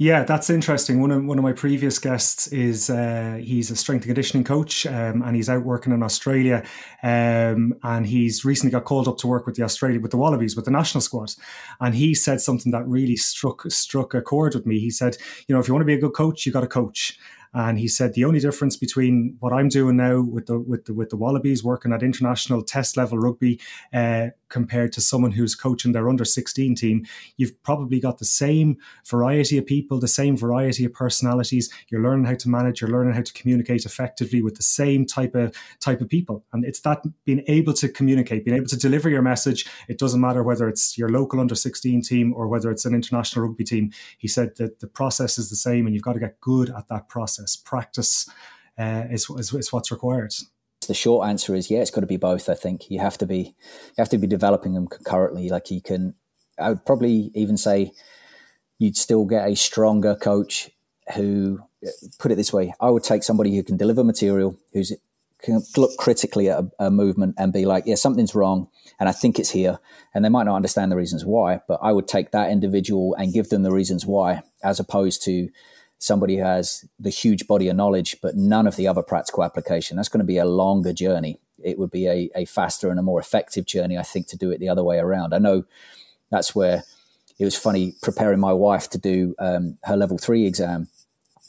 Yeah, 0.03 0.25
that's 0.25 0.49
interesting. 0.49 1.03
One 1.03 1.11
of 1.11 1.23
one 1.27 1.37
of 1.37 1.45
my 1.45 1.53
previous 1.53 1.99
guests 1.99 2.47
is 2.47 2.89
uh, 2.89 3.39
he's 3.39 3.71
a 3.71 3.77
strength 3.77 4.05
and 4.05 4.09
conditioning 4.09 4.45
coach, 4.45 4.87
um, 4.87 5.21
and 5.21 5.37
he's 5.37 5.51
out 5.51 5.63
working 5.63 5.93
in 5.93 6.03
Australia, 6.03 6.65
um, 7.03 7.75
and 7.83 8.07
he's 8.07 8.43
recently 8.43 8.71
got 8.71 8.87
called 8.87 9.09
up 9.09 9.19
to 9.19 9.27
work 9.27 9.45
with 9.45 9.57
the 9.57 9.63
Australia 9.63 10.01
with 10.01 10.11
the 10.11 10.17
Wallabies 10.17 10.57
with 10.57 10.65
the 10.65 10.71
national 10.71 11.03
squad, 11.03 11.35
and 11.81 11.95
he 11.95 12.15
said 12.15 12.41
something 12.41 12.73
that 12.73 12.89
really 12.89 13.17
struck 13.17 13.71
struck 13.71 14.15
a 14.15 14.23
chord 14.23 14.55
with 14.55 14.65
me. 14.65 14.79
He 14.79 14.89
said, 14.89 15.19
you 15.47 15.55
know, 15.55 15.61
if 15.61 15.69
you 15.69 15.75
want 15.75 15.83
to 15.83 15.93
be 15.93 15.99
a 15.99 16.01
good 16.01 16.15
coach, 16.15 16.47
you 16.47 16.53
got 16.53 16.63
to 16.63 16.67
coach. 16.67 17.19
And 17.53 17.79
he 17.81 17.89
said 17.89 18.15
the 18.15 18.25
only 18.25 18.39
difference 18.39 18.77
between 18.77 19.37
what 19.41 19.53
I'm 19.53 19.69
doing 19.69 19.97
now 19.97 20.23
with 20.23 20.47
the 20.47 20.59
with 20.59 20.85
the 20.85 20.95
with 20.95 21.11
the 21.11 21.17
Wallabies, 21.17 21.65
working 21.65 21.93
at 21.93 22.03
international 22.03 22.63
test 22.63 22.97
level 22.97 23.19
rugby, 23.19 23.61
uh, 23.93 24.29
compared 24.51 24.93
to 24.93 25.01
someone 25.01 25.33
who's 25.33 25.55
coaching 25.55 25.93
their 25.93 26.09
under 26.09 26.25
16 26.25 26.75
team, 26.75 27.07
you've 27.37 27.61
probably 27.63 27.99
got 27.99 28.19
the 28.19 28.25
same 28.25 28.77
variety 29.07 29.57
of 29.57 29.65
people, 29.65 29.99
the 29.99 30.09
same 30.09 30.37
variety 30.37 30.85
of 30.85 30.93
personalities. 30.93 31.71
You're 31.89 32.03
learning 32.03 32.27
how 32.27 32.35
to 32.35 32.49
manage, 32.49 32.81
you're 32.81 32.91
learning 32.91 33.15
how 33.15 33.23
to 33.23 33.33
communicate 33.33 33.87
effectively 33.87 34.43
with 34.43 34.57
the 34.57 34.63
same 34.63 35.07
type 35.07 35.35
of 35.35 35.57
type 35.81 36.01
of 36.01 36.09
people. 36.09 36.45
And 36.53 36.65
it's 36.65 36.81
that 36.81 37.03
being 37.25 37.43
able 37.47 37.73
to 37.75 37.89
communicate, 37.89 38.45
being 38.45 38.57
able 38.57 38.69
to 38.69 38.77
deliver 38.77 39.09
your 39.09 39.23
message. 39.23 39.67
It 39.89 39.99
doesn't 39.99 40.21
matter 40.21 40.43
whether 40.43 40.69
it's 40.69 40.99
your 40.99 41.09
local 41.09 41.41
under 41.41 41.55
16 41.55 42.03
team 42.03 42.35
or 42.37 42.49
whether 42.49 42.71
it's 42.71 42.85
an 42.85 42.95
international 42.95 43.47
rugby 43.47 43.65
team. 43.65 43.93
He 44.19 44.29
said 44.29 44.57
that 44.57 44.81
the 44.81 44.87
process 44.87 45.39
is 45.39 45.49
the 45.49 45.57
same 45.57 45.87
and 45.87 45.95
you've 45.95 46.05
got 46.05 46.15
to 46.15 46.21
get 46.21 46.41
good 46.41 46.71
at 46.71 46.89
that 46.89 47.09
process. 47.09 47.57
Practice 47.57 48.29
uh, 48.79 49.05
is, 49.11 49.29
is, 49.31 49.53
is 49.55 49.73
what's 49.73 49.91
required 49.91 50.33
the 50.91 50.95
short 50.95 51.29
answer 51.29 51.55
is 51.55 51.71
yeah, 51.71 51.79
it's 51.79 51.93
got 51.93 52.01
to 52.01 52.07
be 52.09 52.17
both. 52.17 52.49
I 52.49 52.55
think 52.55 52.91
you 52.91 52.99
have 52.99 53.17
to 53.19 53.27
be 53.27 53.39
you 53.39 53.99
have 53.99 54.09
to 54.09 54.19
be 54.19 54.27
developing 54.27 54.75
them 54.75 54.89
concurrently. 54.89 55.49
Like 55.49 55.71
you 55.71 55.81
can, 55.81 56.15
I 56.59 56.71
would 56.71 56.85
probably 56.85 57.31
even 57.33 57.57
say 57.57 57.93
you'd 58.81 58.97
still 58.97 59.25
get 59.25 59.49
a 59.49 59.55
stronger 59.55 60.17
coach 60.17 60.69
who 61.15 61.61
put 62.19 62.33
it 62.33 62.35
this 62.35 62.53
way. 62.53 62.75
I 62.81 62.91
would 62.91 63.05
take 63.05 63.23
somebody 63.23 63.55
who 63.55 63.63
can 63.63 63.77
deliver 63.77 64.03
material, 64.03 64.59
who's 64.73 64.93
can 65.43 65.63
look 65.77 65.97
critically 65.97 66.51
at 66.51 66.59
a, 66.59 66.87
a, 66.87 66.91
movement 66.91 67.37
and 67.39 67.53
be 67.53 67.65
like, 67.65 67.85
yeah, 67.87 67.95
something's 67.95 68.35
wrong, 68.35 68.69
and 68.99 69.09
I 69.09 69.13
think 69.13 69.39
it's 69.39 69.51
here. 69.51 69.79
And 70.13 70.25
they 70.25 70.29
might 70.29 70.43
not 70.43 70.57
understand 70.57 70.91
the 70.91 70.97
reasons 70.97 71.25
why, 71.25 71.61
but 71.69 71.79
I 71.81 71.93
would 71.93 72.09
take 72.09 72.33
that 72.33 72.51
individual 72.51 73.15
and 73.15 73.33
give 73.33 73.49
them 73.49 73.63
the 73.63 73.73
reasons 73.73 74.05
why, 74.05 74.43
as 74.63 74.81
opposed 74.81 75.23
to 75.23 75.49
somebody 76.01 76.39
who 76.39 76.43
has 76.43 76.87
the 76.99 77.11
huge 77.11 77.47
body 77.47 77.69
of 77.69 77.77
knowledge, 77.77 78.17
but 78.23 78.35
none 78.35 78.67
of 78.67 78.77
the 78.77 78.89
other 78.89 79.03
practical 79.03 79.45
application. 79.45 79.97
That's 79.97 80.09
going 80.09 80.21
to 80.21 80.25
be 80.25 80.39
a 80.39 80.47
longer 80.47 80.95
journey. 80.95 81.39
It 81.63 81.79
would 81.79 81.91
be 81.91 82.09
a, 82.09 82.31
a 82.35 82.47
faster 82.47 82.89
and 82.89 82.99
a 82.99 83.03
more 83.03 83.21
effective 83.21 83.67
journey, 83.67 83.99
I 83.99 84.03
think, 84.03 84.27
to 84.29 84.37
do 84.37 84.51
it 84.51 84.59
the 84.61 84.71
other 84.71 84.83
way 84.83 84.99
around. 84.99 85.35
I 85.35 85.39
know 85.39 85.65
that's 86.31 86.55
where 86.55 86.85
it 87.39 87.45
was 87.45 87.55
funny 87.55 87.95
preparing 88.03 88.41
my 88.41 88.55
wife 88.55 88.89
to 88.91 88.99
do 88.99 89.35
um, 89.39 89.77
her 89.85 89.97
level 89.97 90.17
three 90.17 90.47
exam. 90.47 90.89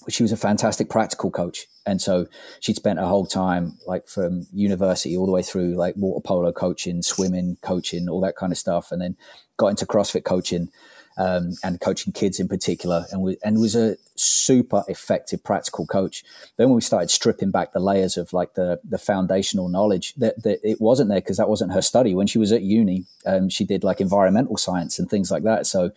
She 0.10 0.22
was 0.22 0.34
a 0.34 0.38
fantastic 0.38 0.90
practical 0.90 1.32
coach. 1.32 1.68
And 1.86 2.02
so 2.02 2.28
she'd 2.60 2.76
spent 2.76 3.00
her 3.00 3.06
whole 3.06 3.26
time, 3.26 3.78
like 3.88 4.08
from 4.08 4.48
university 4.52 5.16
all 5.16 5.26
the 5.26 5.32
way 5.32 5.44
through, 5.44 5.76
like 5.76 5.96
water 5.96 6.22
polo 6.22 6.52
coaching, 6.52 7.02
swimming, 7.02 7.58
coaching, 7.62 8.10
all 8.10 8.20
that 8.22 8.36
kind 8.36 8.52
of 8.52 8.58
stuff. 8.58 8.92
And 8.92 9.02
then 9.02 9.16
got 9.56 9.68
into 9.68 9.86
CrossFit 9.86 10.26
coaching 10.26 10.70
um, 11.18 11.54
and 11.64 11.80
coaching 11.82 12.14
kids 12.14 12.40
in 12.40 12.48
particular, 12.48 13.06
and, 13.12 13.22
we, 13.22 13.38
and 13.44 13.60
was 13.60 13.76
a 13.76 13.98
super 14.16 14.84
effective 14.88 15.44
practical 15.44 15.86
coach. 15.86 16.24
Then 16.58 16.68
when 16.68 16.76
we 16.76 16.82
started 16.82 17.10
stripping 17.10 17.52
back 17.52 17.74
the 17.74 17.80
layers 17.80 18.18
of 18.18 18.34
like 18.34 18.54
the 18.54 18.80
the 18.88 18.98
foundational 18.98 19.68
knowledge, 19.68 20.14
that, 20.16 20.42
that 20.44 20.60
it 20.64 20.80
wasn't 20.80 21.10
there 21.10 21.20
because 21.22 21.38
that 21.38 21.50
wasn't 21.50 21.74
her 21.74 21.82
study. 21.82 22.16
When 22.16 22.28
she 22.28 22.40
was 22.40 22.52
at 22.52 22.62
uni, 22.62 23.06
um, 23.26 23.50
she 23.50 23.66
did 23.66 23.84
like 23.84 24.02
environmental 24.02 24.58
science 24.58 25.00
and 25.00 25.10
things 25.10 25.32
like 25.32 25.44
that. 25.44 25.68
So 25.68 25.92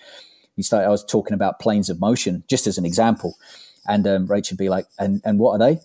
we 0.57 0.62
started. 0.62 0.87
I 0.87 0.90
was 0.90 1.05
talking 1.05 1.35
about 1.35 1.61
planes 1.61 1.90
of 1.90 2.00
motion 2.00 2.44
just 2.48 2.66
as 2.66 2.79
an 2.79 2.85
example, 2.85 3.37
and 3.87 4.07
um, 4.07 4.27
Rachel 4.27 4.55
would 4.55 4.64
be 4.64 4.68
like, 4.68 4.87
"And 4.98 5.20
and 5.24 5.38
what 5.38 5.53
are 5.53 5.59
they?" 5.59 5.81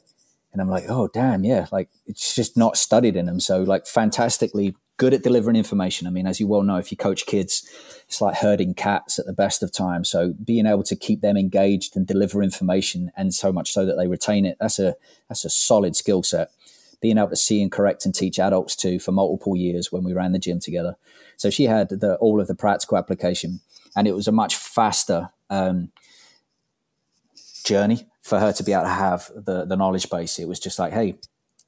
And 0.52 0.62
I'm 0.62 0.70
like, 0.70 0.86
"Oh 0.90 1.08
damn, 1.08 1.44
yeah!" 1.44 1.68
Like 1.72 1.90
it's 2.08 2.36
just 2.36 2.58
not 2.58 2.78
studied 2.78 3.16
in 3.16 3.26
them. 3.26 3.40
So 3.40 3.62
like 3.62 3.86
fantastically 3.86 4.76
good 5.00 5.14
at 5.14 5.24
delivering 5.24 5.56
information. 5.56 6.06
I 6.06 6.10
mean, 6.12 6.28
as 6.28 6.40
you 6.40 6.48
well 6.48 6.62
know, 6.62 6.76
if 6.76 6.92
you 6.92 6.98
coach 6.98 7.26
kids, 7.26 7.68
it's 8.06 8.20
like 8.22 8.36
herding 8.36 8.74
cats 8.74 9.18
at 9.18 9.26
the 9.26 9.34
best 9.34 9.64
of 9.64 9.72
times. 9.72 10.10
So 10.10 10.34
being 10.44 10.66
able 10.66 10.84
to 10.84 10.96
keep 10.96 11.22
them 11.22 11.38
engaged 11.38 11.96
and 11.96 12.06
deliver 12.06 12.44
information, 12.44 13.12
and 13.16 13.34
so 13.34 13.52
much 13.52 13.72
so 13.72 13.86
that 13.86 13.96
they 13.96 14.08
retain 14.08 14.46
it, 14.46 14.58
that's 14.60 14.78
a 14.78 14.96
that's 15.28 15.46
a 15.46 15.50
solid 15.50 15.96
skill 15.96 16.22
set. 16.22 16.52
Being 17.02 17.18
able 17.18 17.30
to 17.30 17.38
see 17.38 17.62
and 17.62 17.72
correct 17.72 18.06
and 18.06 18.14
teach 18.14 18.40
adults 18.40 18.76
too 18.76 19.00
for 19.00 19.14
multiple 19.14 19.56
years 19.56 19.90
when 19.90 20.04
we 20.04 20.14
ran 20.14 20.34
the 20.34 20.40
gym 20.40 20.60
together. 20.60 20.98
So 21.38 21.50
she 21.50 21.64
had 21.64 21.88
the, 21.88 22.18
all 22.18 22.42
of 22.42 22.48
the 22.48 22.56
practical 22.56 22.98
application, 22.98 23.62
and 23.96 24.06
it 24.06 24.16
was 24.16 24.28
a 24.28 24.34
much 24.34 24.58
faster 24.58 25.30
um, 25.50 25.92
journey 27.64 28.06
for 28.22 28.38
her 28.40 28.52
to 28.52 28.64
be 28.64 28.74
able 28.74 28.84
to 28.84 28.90
have 28.90 29.32
the 29.34 29.64
the 29.64 29.78
knowledge 29.78 30.10
base. 30.10 30.40
It 30.40 30.50
was 30.50 30.60
just 30.60 30.78
like, 30.78 30.92
hey, 30.92 31.16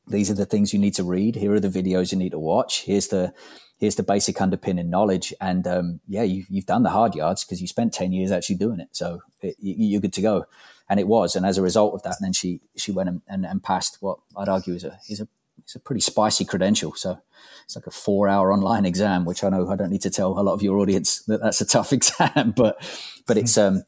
these 0.07 0.29
are 0.29 0.35
the 0.35 0.45
things 0.45 0.73
you 0.73 0.79
need 0.79 0.95
to 0.95 1.03
read. 1.03 1.35
Here 1.35 1.53
are 1.53 1.59
the 1.59 1.69
videos 1.69 2.11
you 2.11 2.17
need 2.17 2.31
to 2.31 2.39
watch. 2.39 2.83
Here's 2.83 3.07
the 3.07 3.33
here's 3.77 3.95
the 3.95 4.03
basic 4.03 4.39
underpinning 4.39 4.89
knowledge, 4.89 5.33
and 5.41 5.65
um, 5.67 5.99
yeah, 6.07 6.23
you, 6.23 6.45
have 6.55 6.65
done 6.65 6.83
the 6.83 6.89
hard 6.89 7.15
yards 7.15 7.43
because 7.43 7.61
you 7.61 7.67
spent 7.67 7.93
ten 7.93 8.11
years 8.11 8.31
actually 8.31 8.55
doing 8.55 8.79
it, 8.79 8.89
so 8.91 9.21
it, 9.41 9.55
you, 9.59 9.97
are 9.97 10.01
good 10.01 10.13
to 10.13 10.21
go. 10.21 10.45
And 10.89 10.99
it 10.99 11.07
was, 11.07 11.35
and 11.35 11.45
as 11.45 11.57
a 11.57 11.61
result 11.61 11.93
of 11.93 12.03
that, 12.03 12.17
then 12.19 12.33
she 12.33 12.61
she 12.75 12.91
went 12.91 13.09
and, 13.09 13.21
and, 13.27 13.45
and 13.45 13.63
passed 13.63 13.97
what 14.01 14.19
I'd 14.35 14.49
argue 14.49 14.73
is 14.73 14.83
a 14.83 14.99
is 15.09 15.21
a 15.21 15.27
it's 15.63 15.75
a 15.75 15.79
pretty 15.79 16.01
spicy 16.01 16.45
credential. 16.45 16.93
So 16.95 17.19
it's 17.63 17.75
like 17.75 17.87
a 17.87 17.91
four 17.91 18.27
hour 18.27 18.51
online 18.51 18.85
exam, 18.85 19.25
which 19.25 19.43
I 19.43 19.49
know 19.49 19.69
I 19.69 19.75
don't 19.75 19.91
need 19.91 20.01
to 20.01 20.09
tell 20.09 20.37
a 20.37 20.41
lot 20.41 20.53
of 20.53 20.61
your 20.61 20.77
audience 20.79 21.23
that 21.25 21.41
that's 21.41 21.61
a 21.61 21.65
tough 21.65 21.93
exam, 21.97 22.53
but 22.55 22.77
but 23.25 23.37
it's 23.37 23.57
um 23.57 23.83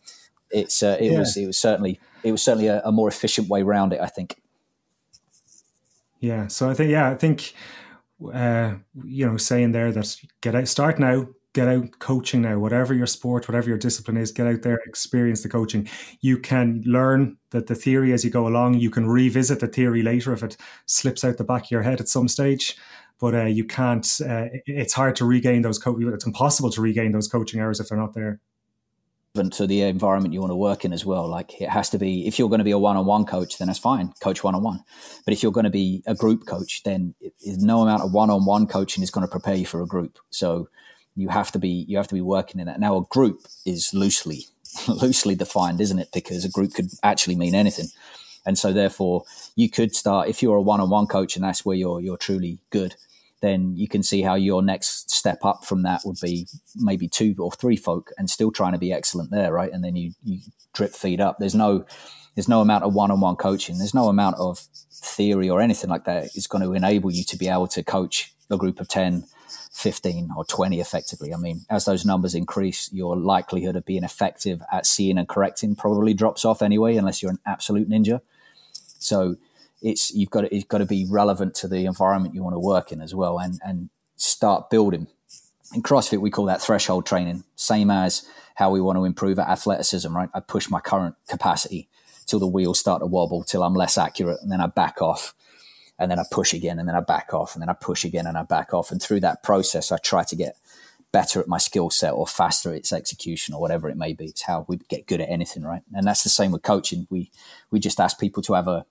it's 0.50 0.82
uh, 0.82 0.98
it 1.00 1.12
yeah. 1.12 1.20
was 1.20 1.36
it 1.36 1.46
was 1.46 1.58
certainly 1.58 2.00
it 2.24 2.32
was 2.32 2.42
certainly 2.42 2.68
a, 2.68 2.82
a 2.86 2.92
more 2.92 3.08
efficient 3.08 3.50
way 3.50 3.62
around 3.62 3.94
it. 3.94 4.00
I 4.00 4.08
think. 4.08 4.40
Yeah. 6.24 6.48
So 6.48 6.70
I 6.70 6.74
think 6.74 6.90
yeah 6.90 7.10
I 7.10 7.16
think 7.16 7.54
uh, 8.34 8.76
you 9.04 9.26
know 9.28 9.38
saying 9.38 9.74
there 9.74 9.92
that 9.92 10.16
get 10.42 10.56
out 10.56 10.68
start 10.70 11.00
now 11.00 11.28
get 11.54 11.68
out 11.68 12.00
coaching 12.00 12.42
now 12.44 12.60
whatever 12.60 12.94
your 12.94 13.08
sport 13.08 13.48
whatever 13.48 13.70
your 13.70 13.78
discipline 13.78 14.18
is 14.18 14.32
get 14.32 14.48
out 14.48 14.62
there 14.64 14.80
experience 14.88 15.44
the 15.44 15.50
coaching 15.50 15.88
you 16.22 16.40
can 16.40 16.82
learn 16.86 17.38
that 17.52 17.68
the 17.68 17.76
theory 17.76 18.14
as 18.14 18.26
you 18.26 18.32
go 18.32 18.48
along 18.48 18.76
you 18.76 18.90
can 18.90 19.08
revisit 19.08 19.60
the 19.60 19.68
theory 19.68 20.04
later 20.04 20.34
if 20.34 20.44
it 20.44 20.58
slips 20.86 21.26
out 21.26 21.38
the 21.38 21.44
back 21.44 21.66
of 21.66 21.72
your 21.72 21.84
head 21.84 22.00
at 22.02 22.08
some 22.10 22.28
stage 22.28 22.78
but 23.20 23.36
uh, 23.36 23.46
you 23.46 23.66
can't 23.66 24.22
uh, 24.28 24.48
it's 24.68 24.94
hard 24.94 25.16
to 25.18 25.26
regain 25.26 25.62
those 25.64 25.80
co- 25.80 26.00
it's 26.00 26.26
impossible 26.26 26.72
to 26.72 26.82
regain 26.82 27.12
those 27.12 27.28
coaching 27.28 27.60
hours 27.62 27.80
if 27.80 27.90
they're 27.90 28.00
not 28.00 28.14
there 28.14 28.40
to 29.34 29.66
the 29.66 29.82
environment 29.82 30.32
you 30.32 30.40
want 30.40 30.52
to 30.52 30.56
work 30.56 30.86
in 30.86 30.94
as 30.94 31.06
well. 31.06 31.28
Like 31.28 31.60
it 31.60 31.68
has 31.68 31.90
to 31.90 31.98
be, 31.98 32.28
if 32.28 32.38
you're 32.38 32.50
going 32.50 32.60
to 32.60 32.64
be 32.64 32.72
a 32.72 32.78
one-on-one 32.78 33.26
coach, 33.26 33.58
then 33.58 33.68
that's 33.68 33.80
fine, 33.80 34.14
coach 34.22 34.44
one-on-one. 34.44 34.84
But 35.26 35.34
if 35.34 35.42
you're 35.42 35.52
going 35.52 35.64
to 35.64 35.72
be 35.72 36.04
a 36.06 36.14
group 36.14 36.46
coach, 36.46 36.84
then 36.84 37.16
it, 37.20 37.34
no 37.42 37.82
amount 37.82 38.04
of 38.04 38.14
one-on-one 38.14 38.68
coaching 38.68 39.04
is 39.04 39.10
going 39.10 39.26
to 39.26 39.32
prepare 39.32 39.56
you 39.56 39.66
for 39.66 39.82
a 39.82 39.88
group. 39.88 40.20
So 40.30 40.70
you 41.16 41.30
have 41.30 41.52
to 41.54 41.60
be 41.60 41.86
you 41.88 41.98
have 41.98 42.08
to 42.10 42.14
be 42.14 42.22
working 42.22 42.62
in 42.62 42.68
that. 42.68 42.80
Now 42.80 42.96
a 42.96 43.06
group 43.06 43.42
is 43.66 43.92
loosely 43.92 44.46
loosely 44.88 45.34
defined, 45.34 45.82
isn't 45.82 45.98
it? 45.98 46.10
Because 46.14 46.46
a 46.46 46.50
group 46.50 46.76
could 46.76 46.90
actually 47.02 47.36
mean 47.36 47.56
anything. 47.56 47.88
And 48.46 48.58
so 48.58 48.72
therefore 48.72 49.24
you 49.56 49.68
could 49.68 49.96
start 49.96 50.30
if 50.30 50.44
you're 50.44 50.58
a 50.58 50.62
one-on-one 50.62 51.08
coach 51.08 51.36
and 51.36 51.44
that's 51.44 51.66
where 51.66 51.76
you're 51.76 52.02
you're 52.02 52.18
truly 52.18 52.60
good, 52.70 52.96
then 53.44 53.76
you 53.76 53.90
can 53.90 54.02
see 54.02 54.22
how 54.22 54.36
your 54.36 54.64
next 54.64 55.12
step 55.12 55.44
up 55.44 55.66
from 55.66 55.84
that 55.84 56.02
would 56.06 56.16
be 56.22 56.48
maybe 56.78 57.10
two 57.10 57.36
or 57.38 57.52
three 57.52 57.76
folk 57.76 58.10
and 58.18 58.30
still 58.30 58.52
trying 58.52 58.72
to 58.72 58.80
be 58.80 58.94
excellent 58.94 59.32
there, 59.32 59.52
right? 59.52 59.72
And 59.72 59.84
then 59.84 59.98
you 59.98 60.14
you 60.24 60.40
drip 60.74 60.94
feed 60.94 61.20
up. 61.20 61.40
There's 61.40 61.54
no 61.54 61.86
there's 62.36 62.48
no 62.48 62.62
amount 62.62 62.86
of 62.86 62.94
one-on-one 62.94 63.36
coaching. 63.36 63.78
There's 63.78 63.94
no 63.94 64.08
amount 64.08 64.38
of 64.38 64.60
theory 64.94 65.50
or 65.50 65.60
anything 65.60 65.90
like 65.90 66.06
that 66.06 66.36
is 66.36 66.48
going 66.48 66.64
to 66.64 66.74
enable 66.74 67.12
you 67.12 67.26
to 67.26 67.38
be 67.38 67.50
able 67.50 67.68
to 67.68 67.84
coach 67.84 68.34
a 68.50 68.58
group 68.58 68.80
of 68.80 68.88
10 68.88 69.26
15 69.74 70.30
or 70.38 70.46
20 70.46 70.80
effectively. 70.80 71.34
I 71.34 71.38
mean, 71.38 71.66
as 71.70 71.84
those 71.84 72.06
numbers 72.06 72.36
increase, 72.36 72.90
your 72.94 73.18
likelihood 73.18 73.76
of 73.76 73.86
being 73.86 74.04
effective 74.04 74.62
at 74.72 74.86
seeing 74.86 75.18
and 75.18 75.28
correcting 75.28 75.76
probably 75.76 76.14
drops 76.14 76.46
off 76.46 76.62
anyway, 76.62 76.96
unless 76.96 77.22
you're 77.22 77.32
an 77.32 77.40
absolute 77.46 77.90
ninja. 77.90 78.22
So 79.00 79.36
it's 79.84 80.12
you've 80.12 80.32
got 80.32 80.42
to, 80.42 80.56
it's 80.56 80.66
got 80.66 80.80
to 80.80 80.86
be 80.86 81.06
relevant 81.08 81.54
to 81.56 81.68
the 81.68 81.86
environment 81.86 82.34
you 82.34 82.44
want 82.44 82.56
to 82.56 82.60
work 82.60 82.92
in 82.92 83.02
as 83.02 83.14
well, 83.14 83.38
and 83.38 83.60
and 83.64 83.90
start 84.16 84.70
building. 84.70 85.08
In 85.76 85.84
CrossFit, 85.84 86.20
we 86.20 86.32
call 86.32 86.46
that 86.46 86.62
threshold 86.62 87.06
training, 87.06 87.44
same 87.56 87.92
as 87.92 88.28
how 88.56 88.72
we 88.72 88.82
want 88.82 88.98
to 88.98 89.06
improve 89.06 89.40
at 89.40 89.50
athleticism. 89.50 90.16
Right, 90.16 90.30
I 90.34 90.40
push 90.40 90.70
my 90.70 90.80
current 90.80 91.16
capacity 91.28 91.90
till 92.26 92.40
the 92.40 92.48
wheels 92.48 92.80
start 92.80 93.02
to 93.02 93.06
wobble, 93.06 93.44
till 93.44 93.64
I'm 93.64 93.76
less 93.76 93.98
accurate, 93.98 94.40
and 94.42 94.52
then 94.52 94.62
I 94.62 94.68
back 94.68 95.02
off 95.02 95.36
and 96.00 96.10
then 96.10 96.20
I 96.20 96.24
push 96.32 96.54
again, 96.54 96.80
and 96.80 96.88
then 96.90 96.96
I 96.96 97.02
back 97.02 97.34
off, 97.34 97.54
and 97.54 97.62
then 97.62 97.70
I 97.70 97.74
push 97.74 98.04
again, 98.04 98.26
and 98.26 98.38
I 98.38 98.44
back 98.44 98.74
off. 98.74 98.92
And 98.92 99.02
through 99.02 99.20
that 99.22 99.44
process, 99.44 99.92
I 99.92 99.98
try 99.98 100.24
to 100.24 100.36
get 100.36 100.58
better 101.14 101.40
at 101.40 101.48
my 101.48 101.60
skill 101.60 101.90
set 101.92 102.12
or 102.12 102.26
faster 102.26 102.72
at 102.72 102.78
its 102.78 102.92
execution 102.92 103.54
or 103.54 103.62
whatever 103.62 103.88
it 103.88 103.96
may 103.96 104.14
be. 104.14 104.26
It's 104.26 104.42
how 104.42 104.66
we 104.68 104.78
get 104.90 105.08
good 105.08 105.22
at 105.22 105.30
anything, 105.30 105.64
right? 105.64 105.84
And 105.94 106.06
that's 106.06 106.24
the 106.24 106.30
same 106.30 106.52
with 106.52 106.64
coaching. 106.64 107.08
We 107.10 107.32
we 107.72 107.80
just 107.80 108.00
ask 108.00 108.20
people 108.20 108.42
to 108.44 108.54
have 108.54 108.68
a 108.68 108.86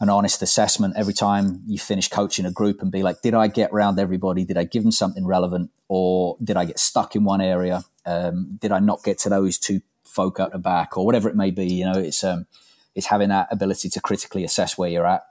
an 0.00 0.08
honest 0.08 0.42
assessment 0.42 0.94
every 0.96 1.14
time 1.14 1.62
you 1.66 1.78
finish 1.78 2.08
coaching 2.08 2.46
a 2.46 2.52
group 2.52 2.80
and 2.80 2.92
be 2.92 3.02
like, 3.02 3.20
did 3.20 3.34
I 3.34 3.48
get 3.48 3.70
around 3.72 3.98
everybody? 3.98 4.44
Did 4.44 4.56
I 4.56 4.64
give 4.64 4.82
them 4.82 4.92
something 4.92 5.26
relevant, 5.26 5.70
or 5.88 6.36
did 6.42 6.56
I 6.56 6.64
get 6.64 6.78
stuck 6.78 7.16
in 7.16 7.24
one 7.24 7.40
area? 7.40 7.84
Um, 8.06 8.58
did 8.60 8.72
I 8.72 8.78
not 8.78 9.02
get 9.02 9.18
to 9.20 9.28
those 9.28 9.58
two 9.58 9.80
folk 10.04 10.38
at 10.40 10.52
the 10.52 10.58
back, 10.58 10.96
or 10.96 11.04
whatever 11.04 11.28
it 11.28 11.36
may 11.36 11.50
be? 11.50 11.66
You 11.66 11.86
know, 11.86 11.98
it's 11.98 12.22
um, 12.22 12.46
it's 12.94 13.06
having 13.06 13.28
that 13.30 13.48
ability 13.50 13.88
to 13.90 14.00
critically 14.00 14.44
assess 14.44 14.78
where 14.78 14.90
you're 14.90 15.06
at 15.06 15.22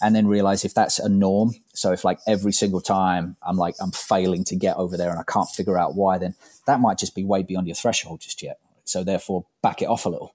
and 0.00 0.14
then 0.14 0.26
realize 0.26 0.64
if 0.64 0.74
that's 0.74 0.98
a 0.98 1.08
norm. 1.08 1.54
So 1.74 1.92
if 1.92 2.04
like 2.04 2.20
every 2.26 2.52
single 2.52 2.80
time 2.80 3.36
I'm 3.42 3.56
like 3.56 3.74
I'm 3.80 3.90
failing 3.90 4.44
to 4.44 4.56
get 4.56 4.76
over 4.76 4.96
there 4.96 5.10
and 5.10 5.18
I 5.18 5.24
can't 5.24 5.48
figure 5.48 5.78
out 5.78 5.94
why, 5.94 6.18
then 6.18 6.34
that 6.66 6.80
might 6.80 6.98
just 6.98 7.14
be 7.14 7.24
way 7.24 7.42
beyond 7.42 7.66
your 7.66 7.74
threshold 7.74 8.20
just 8.20 8.42
yet. 8.42 8.58
So 8.84 9.04
therefore, 9.04 9.46
back 9.62 9.82
it 9.82 9.88
off 9.88 10.06
a 10.06 10.08
little, 10.08 10.34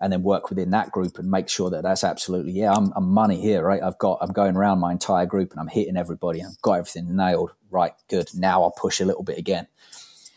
and 0.00 0.12
then 0.12 0.22
work 0.22 0.48
within 0.48 0.70
that 0.70 0.90
group 0.90 1.18
and 1.18 1.30
make 1.30 1.48
sure 1.48 1.70
that 1.70 1.82
that's 1.82 2.04
absolutely 2.04 2.52
yeah. 2.52 2.72
I'm, 2.72 2.92
I'm 2.96 3.08
money 3.08 3.40
here, 3.40 3.62
right? 3.62 3.82
I've 3.82 3.98
got 3.98 4.18
I'm 4.20 4.32
going 4.32 4.56
around 4.56 4.78
my 4.78 4.92
entire 4.92 5.26
group 5.26 5.50
and 5.50 5.60
I'm 5.60 5.68
hitting 5.68 5.96
everybody. 5.96 6.42
I've 6.42 6.60
got 6.62 6.74
everything 6.74 7.14
nailed. 7.14 7.52
Right, 7.70 7.92
good. 8.08 8.30
Now 8.34 8.62
I'll 8.62 8.70
push 8.70 9.00
a 9.00 9.04
little 9.04 9.22
bit 9.22 9.38
again. 9.38 9.66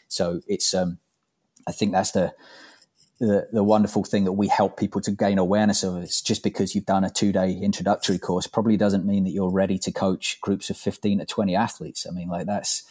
So 0.08 0.42
it's 0.48 0.74
um, 0.74 1.00
I 1.66 1.72
think 1.72 1.94
that's 1.94 2.12
the 2.12 2.34
the, 3.20 3.48
the 3.54 3.64
wonderful 3.64 4.04
thing 4.04 4.26
that 4.26 4.34
we 4.34 4.50
help 4.50 4.78
people 4.78 5.00
to 5.00 5.12
gain 5.12 5.38
awareness 5.38 5.84
of 5.84 6.04
is 6.04 6.22
just 6.22 6.44
because 6.44 6.76
you've 6.76 6.86
done 6.86 7.06
a 7.06 7.10
two 7.10 7.32
day 7.32 7.54
introductory 7.54 8.18
course 8.18 8.48
probably 8.48 8.76
doesn't 8.76 9.06
mean 9.06 9.24
that 9.24 9.30
you're 9.30 9.52
ready 9.52 9.78
to 9.80 9.92
coach 9.92 10.42
groups 10.42 10.70
of 10.70 10.78
15 10.78 11.20
to 11.20 11.26
20 11.26 11.56
athletes. 11.56 12.06
I 12.06 12.12
mean, 12.12 12.28
like 12.28 12.48
that's, 12.48 12.84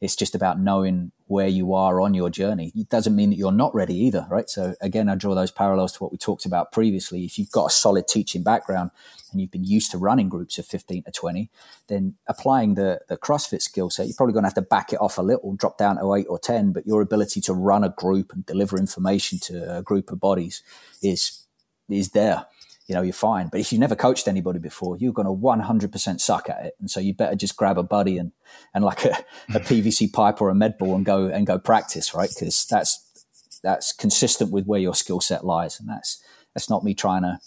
it's 0.00 0.16
just 0.16 0.34
about 0.34 0.58
knowing 0.58 1.12
where 1.26 1.48
you 1.48 1.74
are 1.74 2.00
on 2.00 2.14
your 2.14 2.30
journey. 2.30 2.72
It 2.74 2.88
doesn't 2.88 3.14
mean 3.14 3.30
that 3.30 3.36
you're 3.36 3.52
not 3.52 3.74
ready 3.74 3.94
either, 3.94 4.26
right? 4.30 4.48
So 4.48 4.74
again, 4.80 5.08
I 5.08 5.14
draw 5.14 5.34
those 5.34 5.50
parallels 5.50 5.92
to 5.92 6.02
what 6.02 6.10
we 6.10 6.16
talked 6.16 6.46
about 6.46 6.72
previously. 6.72 7.24
If 7.24 7.38
you've 7.38 7.50
got 7.50 7.66
a 7.66 7.70
solid 7.70 8.08
teaching 8.08 8.42
background 8.42 8.90
and 9.30 9.40
you've 9.40 9.50
been 9.50 9.64
used 9.64 9.90
to 9.90 9.98
running 9.98 10.28
groups 10.28 10.58
of 10.58 10.66
15 10.66 11.04
to 11.04 11.10
20, 11.12 11.50
then 11.88 12.14
applying 12.26 12.74
the, 12.74 13.00
the 13.08 13.18
CrossFit 13.18 13.60
skill 13.60 13.90
set, 13.90 14.06
you're 14.06 14.16
probably 14.16 14.32
going 14.32 14.42
to 14.42 14.48
have 14.48 14.54
to 14.54 14.62
back 14.62 14.92
it 14.92 15.00
off 15.00 15.18
a 15.18 15.22
little, 15.22 15.54
drop 15.54 15.76
down 15.76 15.98
to 15.98 16.14
eight 16.14 16.26
or 16.30 16.38
10, 16.38 16.72
but 16.72 16.86
your 16.86 17.02
ability 17.02 17.40
to 17.42 17.52
run 17.52 17.84
a 17.84 17.90
group 17.90 18.32
and 18.32 18.46
deliver 18.46 18.78
information 18.78 19.38
to 19.38 19.76
a 19.76 19.82
group 19.82 20.10
of 20.10 20.18
bodies 20.18 20.62
is, 21.02 21.46
is 21.90 22.10
there 22.10 22.46
you 22.90 22.96
know, 22.96 23.02
you're 23.02 23.12
fine. 23.12 23.46
But 23.46 23.60
if 23.60 23.70
you've 23.70 23.80
never 23.80 23.94
coached 23.94 24.26
anybody 24.26 24.58
before, 24.58 24.96
you're 24.98 25.12
going 25.12 25.26
to 25.26 25.32
100% 25.32 26.20
suck 26.20 26.50
at 26.50 26.66
it. 26.66 26.74
And 26.80 26.90
so 26.90 26.98
you 26.98 27.14
better 27.14 27.36
just 27.36 27.56
grab 27.56 27.78
a 27.78 27.84
buddy 27.84 28.18
and, 28.18 28.32
and 28.74 28.84
like 28.84 29.04
a, 29.04 29.16
a 29.54 29.60
PVC 29.60 30.12
pipe 30.12 30.40
or 30.40 30.48
a 30.48 30.56
med 30.56 30.76
ball 30.76 30.96
and 30.96 31.06
go 31.06 31.26
and 31.28 31.46
go 31.46 31.56
practice, 31.56 32.16
right? 32.16 32.28
Because 32.28 32.66
that's, 32.68 33.60
that's 33.62 33.92
consistent 33.92 34.50
with 34.50 34.66
where 34.66 34.80
your 34.80 34.96
skill 34.96 35.20
set 35.20 35.46
lies. 35.46 35.78
And 35.78 35.88
that's, 35.88 36.20
that's 36.52 36.68
not 36.68 36.82
me 36.82 36.92
trying 36.92 37.22
to 37.22 37.38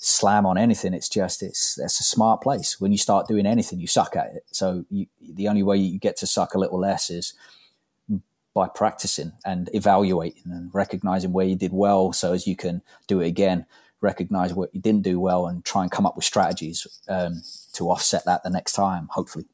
slam 0.00 0.44
on 0.44 0.58
anything. 0.58 0.92
It's 0.92 1.08
just, 1.08 1.40
it's, 1.40 1.76
that's 1.76 2.00
a 2.00 2.02
smart 2.02 2.42
place. 2.42 2.80
When 2.80 2.90
you 2.90 2.98
start 2.98 3.28
doing 3.28 3.46
anything, 3.46 3.78
you 3.78 3.86
suck 3.86 4.16
at 4.16 4.34
it. 4.34 4.42
So 4.50 4.86
you, 4.90 5.06
the 5.20 5.46
only 5.46 5.62
way 5.62 5.76
you 5.76 6.00
get 6.00 6.16
to 6.16 6.26
suck 6.26 6.54
a 6.54 6.58
little 6.58 6.80
less 6.80 7.10
is 7.10 7.32
by 8.54 8.66
practicing 8.66 9.34
and 9.44 9.70
evaluating 9.72 10.50
and 10.50 10.74
recognizing 10.74 11.32
where 11.32 11.46
you 11.46 11.54
did 11.54 11.72
well 11.72 12.12
so 12.12 12.32
as 12.32 12.48
you 12.48 12.56
can 12.56 12.82
do 13.06 13.20
it 13.20 13.28
again 13.28 13.66
recognize 14.00 14.54
what 14.54 14.74
you 14.74 14.80
didn't 14.80 15.02
do 15.02 15.20
well 15.20 15.46
and 15.46 15.64
try 15.64 15.82
and 15.82 15.90
come 15.90 16.06
up 16.06 16.16
with 16.16 16.24
strategies 16.24 16.86
um, 17.08 17.42
to 17.74 17.90
offset 17.90 18.24
that 18.24 18.42
the 18.42 18.50
next 18.50 18.72
time, 18.72 19.08
hopefully. 19.10 19.46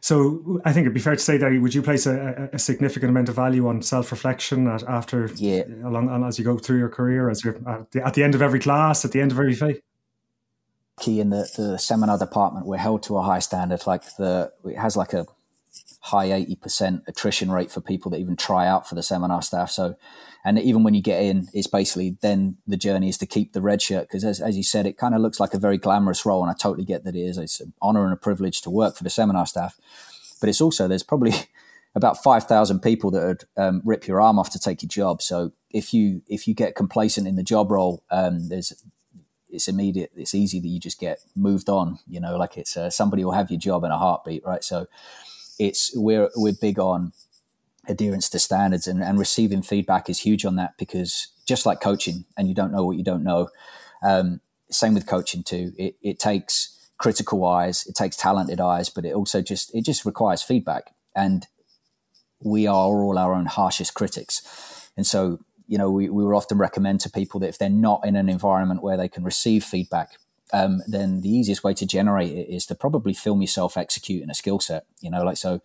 So 0.00 0.60
I 0.64 0.72
think 0.72 0.84
it'd 0.84 0.94
be 0.94 1.00
fair 1.00 1.16
to 1.16 1.22
say 1.22 1.36
that 1.38 1.60
would 1.60 1.74
you 1.74 1.82
place 1.82 2.06
a, 2.06 2.50
a 2.52 2.58
significant 2.58 3.10
amount 3.10 3.28
of 3.28 3.36
value 3.36 3.66
on 3.66 3.82
self-reflection 3.82 4.68
after 4.86 5.30
yeah. 5.36 5.64
along 5.82 6.24
as 6.24 6.38
you 6.38 6.44
go 6.44 6.58
through 6.58 6.78
your 6.78 6.88
career, 6.88 7.30
as 7.30 7.42
you're 7.42 7.56
at 7.68 7.90
the, 7.90 8.06
at 8.06 8.14
the 8.14 8.22
end 8.22 8.34
of 8.34 8.42
every 8.42 8.60
class, 8.60 9.04
at 9.04 9.12
the 9.12 9.20
end 9.20 9.32
of 9.32 9.38
every 9.38 9.54
phase? 9.54 9.78
Key 11.00 11.20
in 11.20 11.30
the, 11.30 11.48
the 11.56 11.78
seminar 11.78 12.18
department, 12.18 12.66
we're 12.66 12.76
held 12.76 13.02
to 13.04 13.16
a 13.16 13.22
high 13.22 13.40
standard. 13.40 13.84
Like 13.86 14.02
the 14.16 14.52
it 14.64 14.76
has 14.76 14.96
like 14.96 15.12
a 15.12 15.26
high 16.04 16.30
eighty 16.32 16.54
percent 16.54 17.02
attrition 17.06 17.50
rate 17.50 17.70
for 17.70 17.80
people 17.80 18.10
that 18.10 18.20
even 18.20 18.36
try 18.36 18.66
out 18.66 18.86
for 18.88 18.94
the 18.94 19.02
seminar 19.02 19.40
staff. 19.40 19.70
So 19.70 19.96
and 20.44 20.58
even 20.58 20.82
when 20.82 20.92
you 20.92 21.00
get 21.00 21.22
in, 21.22 21.48
it's 21.54 21.66
basically 21.66 22.18
then 22.20 22.58
the 22.66 22.76
journey 22.76 23.08
is 23.08 23.16
to 23.18 23.26
keep 23.26 23.54
the 23.54 23.62
red 23.62 23.80
shirt 23.80 24.06
because, 24.06 24.24
as, 24.24 24.42
as 24.42 24.58
you 24.58 24.62
said, 24.62 24.86
it 24.86 24.98
kind 24.98 25.14
of 25.14 25.22
looks 25.22 25.40
like 25.40 25.54
a 25.54 25.58
very 25.58 25.78
glamorous 25.78 26.26
role, 26.26 26.42
and 26.42 26.50
I 26.50 26.54
totally 26.54 26.84
get 26.84 27.04
that 27.04 27.16
it 27.16 27.20
is. 27.20 27.38
It's 27.38 27.60
an 27.60 27.72
honor 27.80 28.04
and 28.04 28.12
a 28.12 28.16
privilege 28.16 28.60
to 28.62 28.70
work 28.70 28.96
for 28.96 29.04
the 29.04 29.10
seminar 29.10 29.46
staff, 29.46 29.76
but 30.40 30.50
it's 30.50 30.60
also 30.60 30.86
there's 30.86 31.02
probably 31.02 31.32
about 31.94 32.22
five 32.22 32.44
thousand 32.44 32.80
people 32.80 33.10
that 33.12 33.26
would 33.26 33.44
um, 33.56 33.80
rip 33.86 34.06
your 34.06 34.20
arm 34.20 34.38
off 34.38 34.50
to 34.50 34.58
take 34.58 34.82
your 34.82 34.90
job. 34.90 35.22
So 35.22 35.52
if 35.70 35.94
you 35.94 36.20
if 36.28 36.46
you 36.46 36.52
get 36.52 36.74
complacent 36.74 37.26
in 37.26 37.36
the 37.36 37.42
job 37.42 37.70
role, 37.70 38.02
um, 38.10 38.50
there's 38.50 38.84
it's 39.48 39.68
immediate. 39.68 40.10
It's 40.14 40.34
easy 40.34 40.60
that 40.60 40.68
you 40.68 40.78
just 40.78 41.00
get 41.00 41.20
moved 41.34 41.70
on. 41.70 42.00
You 42.06 42.20
know, 42.20 42.36
like 42.36 42.58
it's 42.58 42.76
uh, 42.76 42.90
somebody 42.90 43.24
will 43.24 43.32
have 43.32 43.50
your 43.50 43.60
job 43.60 43.82
in 43.84 43.90
a 43.90 43.98
heartbeat, 43.98 44.44
right? 44.44 44.62
So 44.62 44.88
it's 45.58 45.92
we're 45.94 46.30
we're 46.36 46.54
big 46.60 46.78
on 46.78 47.12
adherence 47.86 48.30
to 48.30 48.38
standards 48.38 48.86
and, 48.86 49.02
and 49.02 49.18
receiving 49.18 49.62
feedback 49.62 50.08
is 50.08 50.20
huge 50.20 50.44
on 50.44 50.56
that 50.56 50.76
because 50.78 51.28
just 51.46 51.66
like 51.66 51.80
coaching 51.80 52.24
and 52.36 52.48
you 52.48 52.54
don't 52.54 52.72
know 52.72 52.84
what 52.84 52.96
you 52.96 53.04
don't 53.04 53.22
know 53.22 53.48
um, 54.02 54.40
same 54.70 54.94
with 54.94 55.06
coaching 55.06 55.42
too 55.42 55.72
it, 55.76 55.94
it 56.02 56.18
takes 56.18 56.74
critical 56.98 57.44
eyes, 57.44 57.86
it 57.86 57.94
takes 57.94 58.16
talented 58.16 58.60
eyes, 58.60 58.88
but 58.88 59.04
it 59.04 59.12
also 59.12 59.42
just 59.42 59.74
it 59.74 59.84
just 59.84 60.04
requires 60.04 60.42
feedback. 60.42 60.94
And 61.14 61.46
we 62.42 62.66
are 62.66 63.02
all 63.02 63.18
our 63.18 63.34
own 63.34 63.46
harshest 63.46 63.94
critics. 63.94 64.90
And 64.96 65.06
so, 65.06 65.40
you 65.66 65.78
know, 65.78 65.90
we, 65.90 66.08
we 66.08 66.24
will 66.24 66.36
often 66.36 66.58
recommend 66.58 67.00
to 67.00 67.10
people 67.10 67.40
that 67.40 67.48
if 67.48 67.58
they're 67.58 67.70
not 67.70 68.06
in 68.06 68.16
an 68.16 68.28
environment 68.28 68.82
where 68.82 68.96
they 68.96 69.08
can 69.08 69.24
receive 69.24 69.64
feedback, 69.64 70.12
um, 70.54 70.82
then 70.86 71.20
the 71.20 71.28
easiest 71.28 71.64
way 71.64 71.74
to 71.74 71.84
generate 71.84 72.32
it 72.32 72.48
is 72.48 72.64
to 72.66 72.76
probably 72.76 73.12
film 73.12 73.40
yourself 73.40 73.76
executing 73.76 74.30
a 74.30 74.34
skill 74.34 74.60
set. 74.60 74.86
You 75.00 75.10
know, 75.10 75.24
like 75.24 75.36
so, 75.36 75.60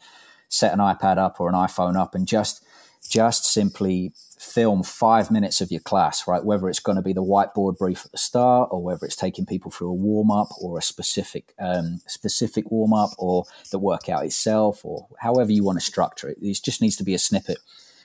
set 0.49 0.73
an 0.73 0.79
iPad 0.79 1.17
up 1.17 1.39
or 1.39 1.47
an 1.47 1.55
iPhone 1.55 1.95
up 1.95 2.15
and 2.15 2.27
just 2.27 2.65
just 3.07 3.45
simply 3.45 4.11
film 4.39 4.83
five 4.83 5.31
minutes 5.31 5.61
of 5.61 5.71
your 5.71 5.79
class, 5.79 6.27
right? 6.27 6.43
Whether 6.43 6.69
it's 6.69 6.79
going 6.79 6.95
to 6.95 7.01
be 7.01 7.13
the 7.13 7.23
whiteboard 7.23 7.77
brief 7.77 8.05
at 8.05 8.11
the 8.11 8.17
start, 8.17 8.69
or 8.71 8.83
whether 8.83 9.05
it's 9.05 9.15
taking 9.15 9.45
people 9.45 9.71
through 9.71 9.89
a 9.89 9.93
warm 9.93 10.31
up 10.31 10.49
or 10.59 10.77
a 10.77 10.81
specific 10.81 11.53
um, 11.59 12.01
specific 12.07 12.71
warm 12.71 12.93
up, 12.93 13.11
or 13.19 13.45
the 13.71 13.79
workout 13.79 14.25
itself, 14.25 14.83
or 14.83 15.07
however 15.19 15.51
you 15.51 15.63
want 15.63 15.79
to 15.79 15.85
structure 15.85 16.29
it. 16.29 16.39
It 16.41 16.59
just 16.63 16.81
needs 16.81 16.95
to 16.97 17.03
be 17.03 17.13
a 17.13 17.19
snippet. 17.19 17.59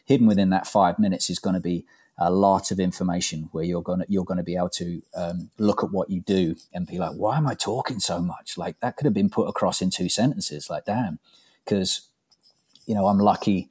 Hidden 0.05 0.27
within 0.27 0.51
that 0.51 0.67
five 0.67 0.99
minutes 0.99 1.31
is 1.31 1.39
going 1.39 1.55
to 1.55 1.61
be 1.61 1.87
a 2.19 2.31
lot 2.31 2.71
of 2.71 2.79
information 2.79 3.49
where 3.53 3.65
you're 3.65 3.83
going 3.83 4.01
to 4.01 4.07
you're 4.09 4.25
to 4.25 4.43
be 4.43 4.57
able 4.57 4.69
to 4.69 5.03
um, 5.17 5.51
look 5.59 5.83
at 5.83 5.91
what 5.91 6.11
you 6.11 6.21
do 6.21 6.55
and 6.73 6.87
be 6.87 6.99
like, 6.99 7.13
why 7.13 7.37
am 7.37 7.47
I 7.47 7.55
talking 7.55 7.99
so 7.99 8.21
much? 8.21 8.57
Like 8.57 8.79
that 8.81 8.97
could 8.97 9.05
have 9.05 9.15
been 9.15 9.31
put 9.31 9.49
across 9.49 9.83
in 9.83 9.91
two 9.91 10.09
sentences. 10.09 10.71
Like 10.71 10.85
damn, 10.85 11.19
because 11.65 12.09
you 12.87 12.95
know 12.95 13.07
I'm 13.07 13.19
lucky 13.19 13.71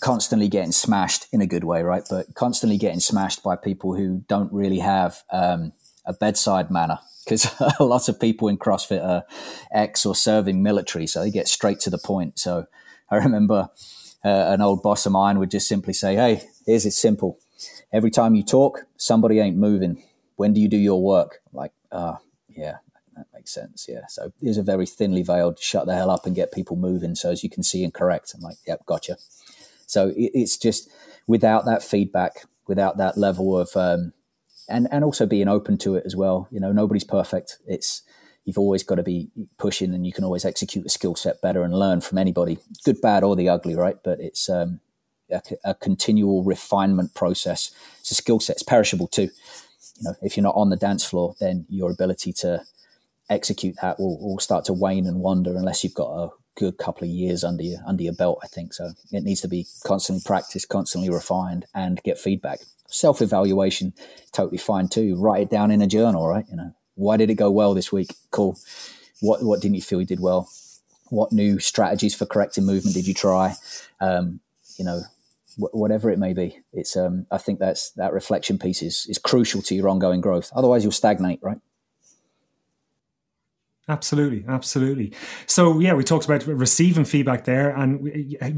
constantly 0.00 0.48
getting 0.48 0.72
smashed 0.72 1.26
in 1.32 1.40
a 1.40 1.46
good 1.46 1.64
way, 1.64 1.82
right? 1.82 2.02
But 2.08 2.34
constantly 2.34 2.76
getting 2.76 3.00
smashed 3.00 3.42
by 3.42 3.56
people 3.56 3.94
who 3.94 4.24
don't 4.28 4.52
really 4.52 4.80
have 4.80 5.22
um, 5.30 5.72
a 6.04 6.12
bedside 6.12 6.70
manner. 6.70 6.98
Because 7.24 7.52
a 7.80 7.84
lot 7.84 8.08
of 8.08 8.20
people 8.20 8.48
in 8.48 8.58
CrossFit 8.58 9.04
are 9.04 9.24
ex 9.72 10.06
or 10.06 10.14
serving 10.14 10.62
military, 10.62 11.06
so 11.06 11.20
they 11.20 11.30
get 11.30 11.48
straight 11.48 11.80
to 11.80 11.90
the 11.90 11.98
point. 11.98 12.38
So 12.38 12.66
I 13.10 13.16
remember 13.16 13.70
uh, 14.24 14.28
an 14.28 14.60
old 14.60 14.82
boss 14.82 15.06
of 15.06 15.12
mine 15.12 15.38
would 15.38 15.50
just 15.50 15.68
simply 15.68 15.92
say, 15.92 16.14
"Hey, 16.14 16.42
here's 16.66 16.86
it 16.86 16.92
simple. 16.92 17.38
Every 17.92 18.10
time 18.10 18.34
you 18.34 18.42
talk, 18.42 18.86
somebody 18.96 19.38
ain't 19.38 19.56
moving. 19.56 20.02
When 20.36 20.52
do 20.52 20.60
you 20.60 20.68
do 20.68 20.76
your 20.76 21.02
work?" 21.02 21.40
Like, 21.52 21.72
ah, 21.92 21.96
uh, 21.96 22.16
yeah, 22.48 22.76
that 23.16 23.26
makes 23.32 23.52
sense. 23.52 23.86
Yeah. 23.88 24.06
So 24.08 24.32
here's 24.40 24.58
a 24.58 24.62
very 24.62 24.86
thinly 24.86 25.22
veiled, 25.22 25.58
shut 25.58 25.86
the 25.86 25.94
hell 25.94 26.10
up 26.10 26.26
and 26.26 26.34
get 26.36 26.52
people 26.52 26.76
moving 26.76 27.14
so 27.14 27.30
as 27.30 27.42
you 27.42 27.50
can 27.50 27.62
see 27.62 27.82
and 27.82 27.92
correct. 27.92 28.34
I'm 28.34 28.40
like, 28.40 28.58
yep, 28.66 28.84
gotcha. 28.86 29.16
So 29.86 30.08
it, 30.08 30.32
it's 30.34 30.56
just 30.56 30.90
without 31.26 31.64
that 31.64 31.82
feedback, 31.82 32.44
without 32.66 32.98
that 32.98 33.16
level 33.16 33.58
of, 33.58 33.70
um, 33.76 34.12
and 34.68 34.88
and 34.90 35.04
also 35.04 35.26
being 35.26 35.48
open 35.48 35.78
to 35.78 35.94
it 35.94 36.04
as 36.04 36.16
well. 36.16 36.48
You 36.50 36.60
know, 36.60 36.72
nobody's 36.72 37.04
perfect. 37.04 37.58
It's 37.66 38.02
you've 38.44 38.58
always 38.58 38.82
got 38.82 38.96
to 38.96 39.02
be 39.02 39.30
pushing, 39.58 39.94
and 39.94 40.06
you 40.06 40.12
can 40.12 40.24
always 40.24 40.44
execute 40.44 40.86
a 40.86 40.90
skill 40.90 41.14
set 41.14 41.40
better 41.40 41.62
and 41.62 41.72
learn 41.72 42.00
from 42.00 42.18
anybody, 42.18 42.58
good, 42.84 43.00
bad, 43.00 43.22
or 43.22 43.36
the 43.36 43.48
ugly, 43.48 43.76
right? 43.76 43.96
But 44.02 44.20
it's 44.20 44.50
um, 44.50 44.80
a, 45.30 45.42
a 45.64 45.74
continual 45.74 46.44
refinement 46.44 47.14
process. 47.14 47.70
It's 48.00 48.10
a 48.10 48.14
skill 48.14 48.40
set. 48.40 48.56
It's 48.56 48.62
perishable 48.62 49.08
too. 49.08 49.30
You 49.98 50.02
know, 50.02 50.14
if 50.22 50.36
you're 50.36 50.44
not 50.44 50.56
on 50.56 50.70
the 50.70 50.76
dance 50.76 51.04
floor, 51.04 51.34
then 51.40 51.66
your 51.68 51.90
ability 51.90 52.32
to 52.34 52.62
execute 53.28 53.76
that 53.82 53.98
will, 53.98 54.18
will 54.20 54.38
start 54.38 54.64
to 54.66 54.72
wane 54.72 55.06
and 55.06 55.20
wander 55.20 55.56
unless 55.56 55.82
you've 55.82 55.94
got 55.94 56.10
a 56.10 56.30
good 56.56 56.78
couple 56.78 57.04
of 57.04 57.10
years 57.10 57.44
under 57.44 57.62
your 57.62 57.80
under 57.86 58.02
your 58.02 58.12
belt. 58.12 58.40
I 58.42 58.46
think 58.46 58.74
so. 58.74 58.92
It 59.12 59.24
needs 59.24 59.40
to 59.42 59.48
be 59.48 59.66
constantly 59.84 60.22
practiced, 60.24 60.68
constantly 60.68 61.10
refined, 61.10 61.66
and 61.74 62.02
get 62.02 62.18
feedback. 62.18 62.60
Self 62.88 63.20
evaluation, 63.20 63.92
totally 64.32 64.58
fine 64.58 64.88
too. 64.88 65.16
Write 65.16 65.42
it 65.42 65.50
down 65.50 65.70
in 65.70 65.82
a 65.82 65.86
journal, 65.86 66.26
right? 66.26 66.46
You 66.50 66.56
know, 66.56 66.74
why 66.94 67.16
did 67.16 67.30
it 67.30 67.34
go 67.34 67.50
well 67.50 67.74
this 67.74 67.92
week? 67.92 68.14
Cool. 68.30 68.58
What 69.20 69.42
what 69.42 69.60
didn't 69.60 69.76
you 69.76 69.82
feel 69.82 70.00
you 70.00 70.06
did 70.06 70.20
well? 70.20 70.48
What 71.10 71.32
new 71.32 71.58
strategies 71.60 72.14
for 72.14 72.26
correcting 72.26 72.66
movement 72.66 72.96
did 72.96 73.06
you 73.06 73.14
try? 73.14 73.54
Um, 74.00 74.40
you 74.76 74.84
know, 74.84 75.02
wh- 75.56 75.74
whatever 75.74 76.10
it 76.10 76.18
may 76.18 76.32
be. 76.32 76.60
It's 76.72 76.96
um, 76.96 77.26
I 77.30 77.38
think 77.38 77.58
that's 77.58 77.90
that 77.92 78.12
reflection 78.12 78.58
piece 78.58 78.82
is 78.82 79.06
is 79.08 79.18
crucial 79.18 79.62
to 79.62 79.74
your 79.74 79.88
ongoing 79.88 80.20
growth. 80.20 80.50
Otherwise, 80.54 80.82
you'll 80.84 80.92
stagnate, 80.92 81.40
right? 81.42 81.58
Absolutely, 83.88 84.44
absolutely. 84.48 85.12
So 85.46 85.78
yeah, 85.78 85.94
we 85.94 86.02
talked 86.02 86.24
about 86.24 86.44
receiving 86.44 87.04
feedback 87.04 87.44
there, 87.44 87.70
and 87.70 88.04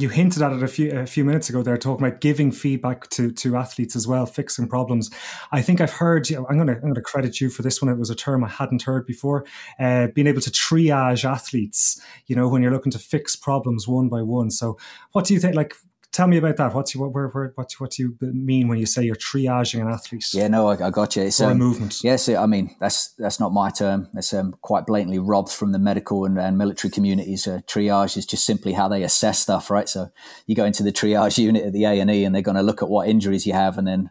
you 0.00 0.08
hinted 0.08 0.40
at 0.40 0.52
it 0.52 0.62
a 0.62 0.68
few 0.68 0.90
a 0.98 1.04
few 1.06 1.22
minutes 1.22 1.50
ago. 1.50 1.62
There, 1.62 1.76
talking 1.76 2.06
about 2.06 2.22
giving 2.22 2.50
feedback 2.50 3.10
to 3.10 3.30
to 3.32 3.56
athletes 3.56 3.94
as 3.94 4.08
well, 4.08 4.24
fixing 4.24 4.68
problems. 4.68 5.10
I 5.52 5.60
think 5.60 5.82
I've 5.82 5.92
heard. 5.92 6.30
you 6.30 6.46
I'm 6.48 6.56
going 6.56 6.68
to 6.68 6.76
I'm 6.76 6.80
going 6.80 6.94
to 6.94 7.02
credit 7.02 7.42
you 7.42 7.50
for 7.50 7.60
this 7.60 7.82
one. 7.82 7.90
It 7.90 7.98
was 7.98 8.08
a 8.08 8.14
term 8.14 8.42
I 8.42 8.48
hadn't 8.48 8.84
heard 8.84 9.04
before. 9.04 9.44
Uh, 9.78 10.06
being 10.14 10.28
able 10.28 10.40
to 10.40 10.50
triage 10.50 11.30
athletes. 11.30 12.00
You 12.26 12.34
know, 12.34 12.48
when 12.48 12.62
you're 12.62 12.72
looking 12.72 12.92
to 12.92 12.98
fix 12.98 13.36
problems 13.36 13.86
one 13.86 14.08
by 14.08 14.22
one. 14.22 14.50
So, 14.50 14.78
what 15.12 15.26
do 15.26 15.34
you 15.34 15.40
think? 15.40 15.54
Like, 15.54 15.74
tell 16.12 16.26
me 16.26 16.36
about 16.36 16.56
that. 16.56 16.74
What's 16.74 16.94
what 16.96 17.12
where, 17.12 17.28
where 17.28 17.52
what 17.54 17.72
what 17.78 17.90
do 17.92 18.02
you 18.02 18.16
mean 18.20 18.68
when 18.68 18.78
you 18.78 18.86
say 18.86 19.04
you're 19.04 19.16
triaging 19.16 19.80
an 19.80 19.88
athlete? 19.88 20.24
Yeah, 20.32 20.48
no, 20.48 20.68
I, 20.68 20.86
I 20.86 20.90
got 20.90 21.16
you. 21.16 21.22
It's 21.22 21.40
um, 21.40 21.52
a 21.52 21.54
movement. 21.54 22.02
Yes, 22.02 22.28
I 22.28 22.46
mean 22.46 22.74
that's 22.80 23.08
that's 23.18 23.40
not 23.40 23.52
my 23.52 23.70
term. 23.70 24.08
It's 24.14 24.32
um, 24.32 24.56
quite 24.62 24.86
blatantly 24.86 25.18
robbed 25.18 25.52
from 25.52 25.72
the 25.72 25.78
medical 25.78 26.24
and, 26.24 26.38
and 26.38 26.58
military 26.58 26.90
communities. 26.90 27.46
Uh, 27.46 27.60
triage 27.66 28.16
is 28.16 28.26
just 28.26 28.44
simply 28.44 28.72
how 28.72 28.88
they 28.88 29.02
assess 29.02 29.38
stuff, 29.38 29.70
right? 29.70 29.88
So 29.88 30.10
you 30.46 30.54
go 30.54 30.64
into 30.64 30.82
the 30.82 30.92
triage 30.92 31.38
unit 31.42 31.64
at 31.64 31.72
the 31.72 31.84
A 31.84 32.00
and 32.00 32.10
E, 32.10 32.24
and 32.24 32.34
they're 32.34 32.42
going 32.42 32.56
to 32.56 32.62
look 32.62 32.82
at 32.82 32.88
what 32.88 33.08
injuries 33.08 33.46
you 33.46 33.52
have, 33.52 33.78
and 33.78 33.86
then 33.86 34.10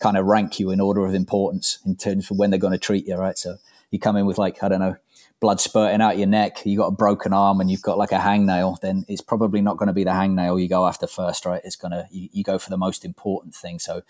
kind 0.00 0.16
of 0.16 0.26
rank 0.26 0.58
you 0.58 0.70
in 0.70 0.80
order 0.80 1.06
of 1.06 1.14
importance 1.14 1.78
in 1.86 1.96
terms 1.96 2.30
of 2.30 2.36
when 2.36 2.50
they're 2.50 2.58
going 2.58 2.72
to 2.72 2.78
treat 2.78 3.06
you, 3.06 3.16
right? 3.16 3.38
So 3.38 3.56
you 3.90 3.98
come 3.98 4.16
in 4.16 4.26
with 4.26 4.38
like 4.38 4.62
I 4.62 4.68
don't 4.68 4.80
know 4.80 4.96
blood 5.42 5.60
spurting 5.60 6.00
out 6.00 6.16
your 6.16 6.28
neck, 6.28 6.64
you 6.64 6.76
got 6.78 6.86
a 6.86 6.92
broken 6.92 7.32
arm 7.32 7.60
and 7.60 7.68
you've 7.68 7.82
got 7.82 7.98
like 7.98 8.12
a 8.12 8.18
hangnail, 8.18 8.78
then 8.80 9.04
it's 9.08 9.20
probably 9.20 9.60
not 9.60 9.76
going 9.76 9.88
to 9.88 9.92
be 9.92 10.04
the 10.04 10.10
hangnail 10.10 10.62
you 10.62 10.68
go 10.68 10.86
after 10.86 11.08
first, 11.08 11.44
right? 11.44 11.60
It's 11.64 11.74
going 11.74 11.90
to, 11.90 12.06
you, 12.12 12.28
you 12.32 12.44
go 12.44 12.58
for 12.58 12.70
the 12.70 12.78
most 12.78 13.04
important 13.04 13.52
thing. 13.52 13.80
So 13.80 14.02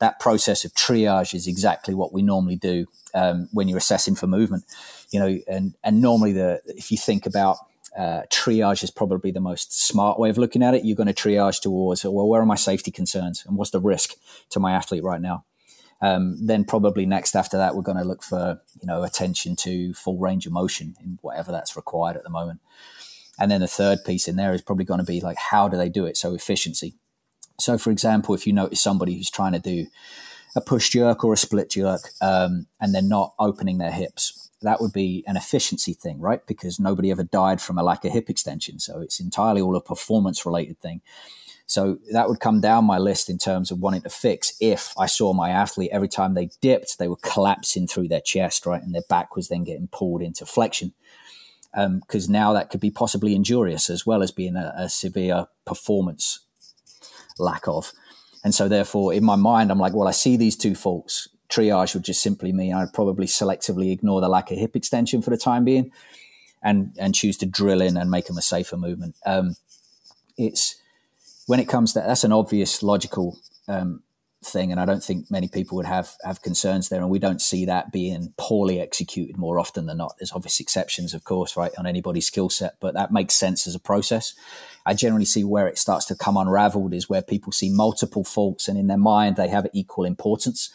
that 0.00 0.20
process 0.20 0.66
of 0.66 0.74
triage 0.74 1.32
is 1.32 1.46
exactly 1.46 1.94
what 1.94 2.12
we 2.12 2.20
normally 2.20 2.56
do 2.56 2.84
um, 3.14 3.48
when 3.52 3.68
you're 3.68 3.78
assessing 3.78 4.16
for 4.16 4.26
movement, 4.26 4.64
you 5.10 5.18
know, 5.18 5.38
and, 5.48 5.74
and 5.82 6.02
normally 6.02 6.32
the, 6.32 6.60
if 6.66 6.92
you 6.92 6.98
think 6.98 7.24
about 7.24 7.56
uh, 7.96 8.24
triage 8.30 8.84
is 8.84 8.90
probably 8.90 9.30
the 9.30 9.40
most 9.40 9.72
smart 9.72 10.18
way 10.18 10.28
of 10.28 10.36
looking 10.36 10.62
at 10.62 10.74
it. 10.74 10.84
You're 10.84 10.94
going 10.94 11.06
to 11.06 11.14
triage 11.14 11.62
towards, 11.62 12.04
well, 12.04 12.28
where 12.28 12.42
are 12.42 12.46
my 12.46 12.54
safety 12.54 12.90
concerns 12.90 13.46
and 13.46 13.56
what's 13.56 13.70
the 13.70 13.80
risk 13.80 14.16
to 14.50 14.60
my 14.60 14.72
athlete 14.72 15.02
right 15.02 15.22
now? 15.22 15.46
Um, 16.02 16.46
then 16.46 16.64
probably 16.64 17.06
next 17.06 17.34
after 17.34 17.56
that, 17.56 17.74
we're 17.74 17.82
going 17.82 17.98
to 17.98 18.04
look 18.04 18.22
for 18.22 18.60
you 18.80 18.86
know 18.86 19.02
attention 19.02 19.56
to 19.56 19.94
full 19.94 20.18
range 20.18 20.46
of 20.46 20.52
motion 20.52 20.94
in 21.02 21.18
whatever 21.22 21.52
that's 21.52 21.76
required 21.76 22.16
at 22.16 22.22
the 22.22 22.30
moment. 22.30 22.60
And 23.38 23.50
then 23.50 23.60
the 23.60 23.68
third 23.68 23.98
piece 24.04 24.28
in 24.28 24.36
there 24.36 24.54
is 24.54 24.62
probably 24.62 24.84
going 24.84 25.00
to 25.00 25.06
be 25.06 25.20
like 25.20 25.38
how 25.38 25.68
do 25.68 25.76
they 25.76 25.88
do 25.88 26.06
it? 26.06 26.16
So 26.16 26.34
efficiency. 26.34 26.94
So 27.58 27.78
for 27.78 27.90
example, 27.90 28.34
if 28.34 28.46
you 28.46 28.52
notice 28.52 28.80
somebody 28.80 29.14
who's 29.14 29.30
trying 29.30 29.52
to 29.52 29.58
do 29.58 29.86
a 30.54 30.60
push 30.60 30.90
jerk 30.90 31.24
or 31.24 31.32
a 31.32 31.36
split 31.36 31.70
jerk, 31.70 32.00
um, 32.20 32.66
and 32.80 32.94
they're 32.94 33.02
not 33.02 33.34
opening 33.38 33.78
their 33.78 33.92
hips, 33.92 34.50
that 34.62 34.80
would 34.80 34.92
be 34.92 35.22
an 35.26 35.36
efficiency 35.36 35.92
thing, 35.92 36.18
right? 36.18 36.44
Because 36.46 36.80
nobody 36.80 37.10
ever 37.10 37.22
died 37.22 37.60
from 37.60 37.78
a 37.78 37.82
lack 37.82 38.04
of 38.04 38.12
hip 38.12 38.30
extension, 38.30 38.78
so 38.78 39.00
it's 39.00 39.20
entirely 39.20 39.60
all 39.60 39.76
a 39.76 39.82
performance 39.82 40.46
related 40.46 40.80
thing. 40.80 41.02
So 41.66 41.98
that 42.12 42.28
would 42.28 42.38
come 42.38 42.60
down 42.60 42.84
my 42.84 42.98
list 42.98 43.28
in 43.28 43.38
terms 43.38 43.72
of 43.72 43.80
wanting 43.80 44.02
to 44.02 44.08
fix 44.08 44.56
if 44.60 44.94
I 44.96 45.06
saw 45.06 45.32
my 45.32 45.50
athlete 45.50 45.90
every 45.92 46.08
time 46.08 46.34
they 46.34 46.50
dipped, 46.60 46.98
they 46.98 47.08
were 47.08 47.16
collapsing 47.16 47.88
through 47.88 48.08
their 48.08 48.20
chest, 48.20 48.66
right? 48.66 48.82
And 48.82 48.94
their 48.94 49.02
back 49.08 49.34
was 49.34 49.48
then 49.48 49.64
getting 49.64 49.88
pulled 49.88 50.22
into 50.22 50.46
flexion. 50.46 50.92
Because 51.74 52.28
um, 52.28 52.32
now 52.32 52.52
that 52.52 52.70
could 52.70 52.80
be 52.80 52.90
possibly 52.90 53.34
injurious 53.34 53.90
as 53.90 54.06
well 54.06 54.22
as 54.22 54.30
being 54.30 54.56
a, 54.56 54.72
a 54.76 54.88
severe 54.88 55.48
performance 55.66 56.40
lack 57.38 57.66
of. 57.68 57.92
And 58.44 58.54
so, 58.54 58.68
therefore, 58.68 59.12
in 59.12 59.24
my 59.24 59.36
mind, 59.36 59.70
I'm 59.70 59.80
like, 59.80 59.92
well, 59.92 60.08
I 60.08 60.12
see 60.12 60.36
these 60.36 60.56
two 60.56 60.74
faults. 60.74 61.28
Triage 61.48 61.94
would 61.94 62.04
just 62.04 62.22
simply 62.22 62.52
mean 62.52 62.72
I'd 62.72 62.92
probably 62.92 63.26
selectively 63.26 63.92
ignore 63.92 64.20
the 64.20 64.28
lack 64.28 64.50
of 64.50 64.58
hip 64.58 64.76
extension 64.76 65.20
for 65.20 65.30
the 65.30 65.36
time 65.36 65.64
being 65.64 65.90
and, 66.62 66.94
and 66.98 67.14
choose 67.14 67.36
to 67.38 67.46
drill 67.46 67.80
in 67.80 67.96
and 67.96 68.10
make 68.10 68.26
them 68.26 68.38
a 68.38 68.42
safer 68.42 68.76
movement. 68.76 69.16
Um, 69.26 69.56
it's 70.38 70.76
when 71.46 71.60
it 71.60 71.68
comes 71.68 71.92
to 71.92 72.00
that, 72.00 72.06
that's 72.06 72.24
an 72.24 72.32
obvious 72.32 72.82
logical 72.82 73.38
um, 73.68 74.02
thing, 74.44 74.70
and 74.70 74.80
I 74.80 74.84
don't 74.84 75.02
think 75.02 75.30
many 75.30 75.48
people 75.48 75.76
would 75.76 75.86
have 75.86 76.14
have 76.24 76.42
concerns 76.42 76.88
there, 76.88 77.00
and 77.00 77.10
we 77.10 77.18
don't 77.18 77.40
see 77.40 77.64
that 77.64 77.92
being 77.92 78.32
poorly 78.36 78.80
executed 78.80 79.36
more 79.36 79.58
often 79.58 79.86
than 79.86 79.98
not. 79.98 80.16
There's 80.18 80.32
obvious 80.32 80.60
exceptions, 80.60 81.14
of 81.14 81.24
course, 81.24 81.56
right, 81.56 81.72
on 81.78 81.86
anybody's 81.86 82.26
skill 82.26 82.50
set, 82.50 82.74
but 82.80 82.94
that 82.94 83.12
makes 83.12 83.34
sense 83.34 83.66
as 83.66 83.74
a 83.74 83.80
process. 83.80 84.34
I 84.84 84.94
generally 84.94 85.24
see 85.24 85.44
where 85.44 85.66
it 85.66 85.78
starts 85.78 86.04
to 86.06 86.14
come 86.14 86.36
unraveled 86.36 86.94
is 86.94 87.08
where 87.08 87.22
people 87.22 87.52
see 87.52 87.70
multiple 87.70 88.24
faults, 88.24 88.68
and 88.68 88.78
in 88.78 88.86
their 88.86 88.96
mind 88.96 89.36
they 89.36 89.48
have 89.48 89.66
equal 89.72 90.04
importance, 90.04 90.70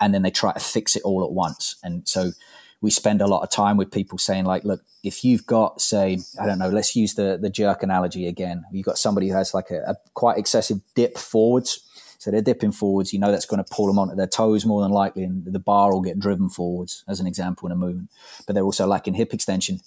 and 0.00 0.14
then 0.14 0.22
they 0.22 0.30
try 0.30 0.52
to 0.52 0.60
fix 0.60 0.96
it 0.96 1.02
all 1.02 1.24
at 1.24 1.32
once, 1.32 1.76
and 1.82 2.08
so 2.08 2.32
we 2.80 2.90
spend 2.90 3.20
a 3.20 3.26
lot 3.26 3.42
of 3.42 3.50
time 3.50 3.76
with 3.76 3.90
people 3.90 4.18
saying 4.18 4.44
like, 4.44 4.64
look, 4.64 4.82
if 5.02 5.24
you've 5.24 5.46
got, 5.46 5.80
say, 5.80 6.18
I 6.40 6.46
don't 6.46 6.58
know, 6.58 6.68
let's 6.68 6.94
use 6.94 7.14
the 7.14 7.38
the 7.40 7.50
jerk 7.50 7.82
analogy 7.82 8.26
again. 8.26 8.64
You've 8.70 8.86
got 8.86 8.98
somebody 8.98 9.28
who 9.28 9.34
has 9.34 9.54
like 9.54 9.70
a, 9.70 9.82
a 9.82 9.96
quite 10.14 10.38
excessive 10.38 10.80
dip 10.94 11.16
forwards. 11.18 11.82
So 12.18 12.30
they're 12.30 12.40
dipping 12.40 12.72
forwards. 12.72 13.12
You 13.12 13.18
know 13.18 13.30
that's 13.30 13.46
going 13.46 13.62
to 13.62 13.70
pull 13.70 13.86
them 13.86 13.98
onto 13.98 14.16
their 14.16 14.26
toes 14.26 14.64
more 14.64 14.82
than 14.82 14.90
likely, 14.90 15.22
and 15.22 15.44
the 15.44 15.58
bar 15.58 15.92
will 15.92 16.00
get 16.00 16.18
driven 16.18 16.48
forwards, 16.48 17.04
as 17.06 17.20
an 17.20 17.26
example, 17.26 17.66
in 17.66 17.72
a 17.72 17.76
movement. 17.76 18.10
But 18.46 18.54
they're 18.54 18.64
also 18.64 18.86
lacking 18.86 19.14
hip 19.14 19.34
extension. 19.34 19.80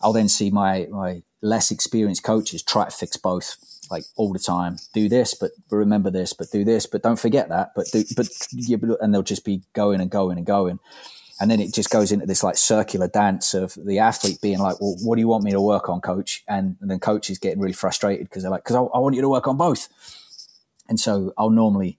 I'll 0.00 0.12
then 0.12 0.28
see 0.28 0.50
my 0.50 0.86
my 0.90 1.22
less 1.42 1.70
experienced 1.70 2.22
coaches 2.22 2.62
try 2.62 2.84
to 2.84 2.90
fix 2.90 3.16
both 3.16 3.56
like 3.90 4.04
all 4.16 4.32
the 4.32 4.38
time. 4.38 4.76
Do 4.94 5.08
this, 5.08 5.34
but 5.34 5.52
remember 5.70 6.10
this, 6.10 6.32
but 6.32 6.50
do 6.50 6.64
this, 6.64 6.86
but 6.86 7.02
don't 7.02 7.18
forget 7.18 7.48
that, 7.48 7.72
but 7.74 7.86
do, 7.92 8.04
but 8.16 8.28
and 9.00 9.14
they'll 9.14 9.22
just 9.22 9.44
be 9.44 9.62
going 9.72 10.00
and 10.00 10.10
going 10.10 10.38
and 10.38 10.46
going. 10.46 10.78
And 11.38 11.50
then 11.50 11.60
it 11.60 11.74
just 11.74 11.90
goes 11.90 12.12
into 12.12 12.26
this 12.26 12.42
like 12.42 12.56
circular 12.56 13.08
dance 13.08 13.52
of 13.52 13.74
the 13.74 13.98
athlete 13.98 14.40
being 14.40 14.58
like, 14.58 14.80
well, 14.80 14.96
what 15.02 15.16
do 15.16 15.20
you 15.20 15.28
want 15.28 15.44
me 15.44 15.50
to 15.50 15.60
work 15.60 15.88
on, 15.88 16.00
coach? 16.00 16.42
And, 16.48 16.76
and 16.80 16.90
then 16.90 16.98
coach 16.98 17.28
is 17.28 17.38
getting 17.38 17.60
really 17.60 17.74
frustrated 17.74 18.28
because 18.28 18.42
they're 18.42 18.50
like, 18.50 18.64
because 18.64 18.76
I, 18.76 18.80
I 18.80 18.98
want 18.98 19.14
you 19.14 19.22
to 19.22 19.28
work 19.28 19.46
on 19.46 19.56
both. 19.56 19.88
And 20.88 20.98
so 20.98 21.34
I'll 21.36 21.50
normally 21.50 21.98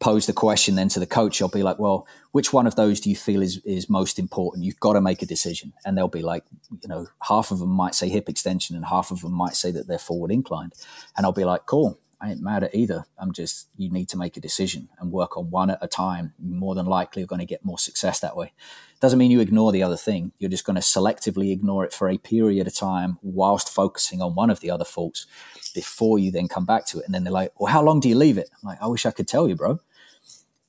pose 0.00 0.26
the 0.26 0.34
question 0.34 0.74
then 0.74 0.88
to 0.90 1.00
the 1.00 1.06
coach. 1.06 1.40
I'll 1.40 1.48
be 1.48 1.62
like, 1.62 1.78
well, 1.78 2.06
which 2.32 2.52
one 2.52 2.66
of 2.66 2.74
those 2.74 3.00
do 3.00 3.08
you 3.08 3.16
feel 3.16 3.40
is, 3.42 3.58
is 3.64 3.88
most 3.88 4.18
important? 4.18 4.64
You've 4.64 4.80
got 4.80 4.94
to 4.94 5.00
make 5.00 5.22
a 5.22 5.26
decision. 5.26 5.72
And 5.86 5.96
they'll 5.96 6.08
be 6.08 6.20
like, 6.20 6.44
you 6.82 6.88
know, 6.88 7.06
half 7.22 7.50
of 7.50 7.60
them 7.60 7.70
might 7.70 7.94
say 7.94 8.10
hip 8.10 8.28
extension 8.28 8.76
and 8.76 8.84
half 8.84 9.10
of 9.10 9.22
them 9.22 9.32
might 9.32 9.54
say 9.54 9.70
that 9.70 9.86
they're 9.86 9.98
forward 9.98 10.30
inclined. 10.30 10.74
And 11.16 11.24
I'll 11.24 11.32
be 11.32 11.46
like, 11.46 11.64
cool, 11.64 11.98
I 12.24 12.30
ain't 12.30 12.40
mad 12.40 12.64
at 12.64 12.74
either. 12.74 13.04
I'm 13.18 13.32
just, 13.32 13.68
you 13.76 13.90
need 13.90 14.08
to 14.08 14.16
make 14.16 14.38
a 14.38 14.40
decision 14.40 14.88
and 14.98 15.12
work 15.12 15.36
on 15.36 15.50
one 15.50 15.68
at 15.68 15.78
a 15.82 15.86
time. 15.86 16.32
more 16.38 16.74
than 16.74 16.86
likely, 16.86 17.20
you're 17.20 17.26
going 17.26 17.40
to 17.40 17.44
get 17.44 17.66
more 17.66 17.78
success 17.78 18.18
that 18.20 18.34
way. 18.34 18.54
Doesn't 18.98 19.18
mean 19.18 19.30
you 19.30 19.40
ignore 19.40 19.72
the 19.72 19.82
other 19.82 19.98
thing. 19.98 20.32
You're 20.38 20.50
just 20.50 20.64
going 20.64 20.76
to 20.76 20.80
selectively 20.80 21.52
ignore 21.52 21.84
it 21.84 21.92
for 21.92 22.08
a 22.08 22.16
period 22.16 22.66
of 22.66 22.74
time 22.74 23.18
whilst 23.20 23.68
focusing 23.68 24.22
on 24.22 24.34
one 24.34 24.48
of 24.48 24.60
the 24.60 24.70
other 24.70 24.86
faults 24.86 25.26
before 25.74 26.18
you 26.18 26.30
then 26.30 26.48
come 26.48 26.64
back 26.64 26.86
to 26.86 26.98
it. 27.00 27.04
And 27.04 27.14
then 27.14 27.24
they're 27.24 27.32
like, 27.32 27.52
well, 27.60 27.70
how 27.70 27.82
long 27.82 28.00
do 28.00 28.08
you 28.08 28.16
leave 28.16 28.38
it? 28.38 28.48
I'm 28.54 28.68
like, 28.70 28.78
I 28.80 28.86
wish 28.86 29.04
I 29.04 29.10
could 29.10 29.28
tell 29.28 29.46
you, 29.46 29.54
bro. 29.54 29.80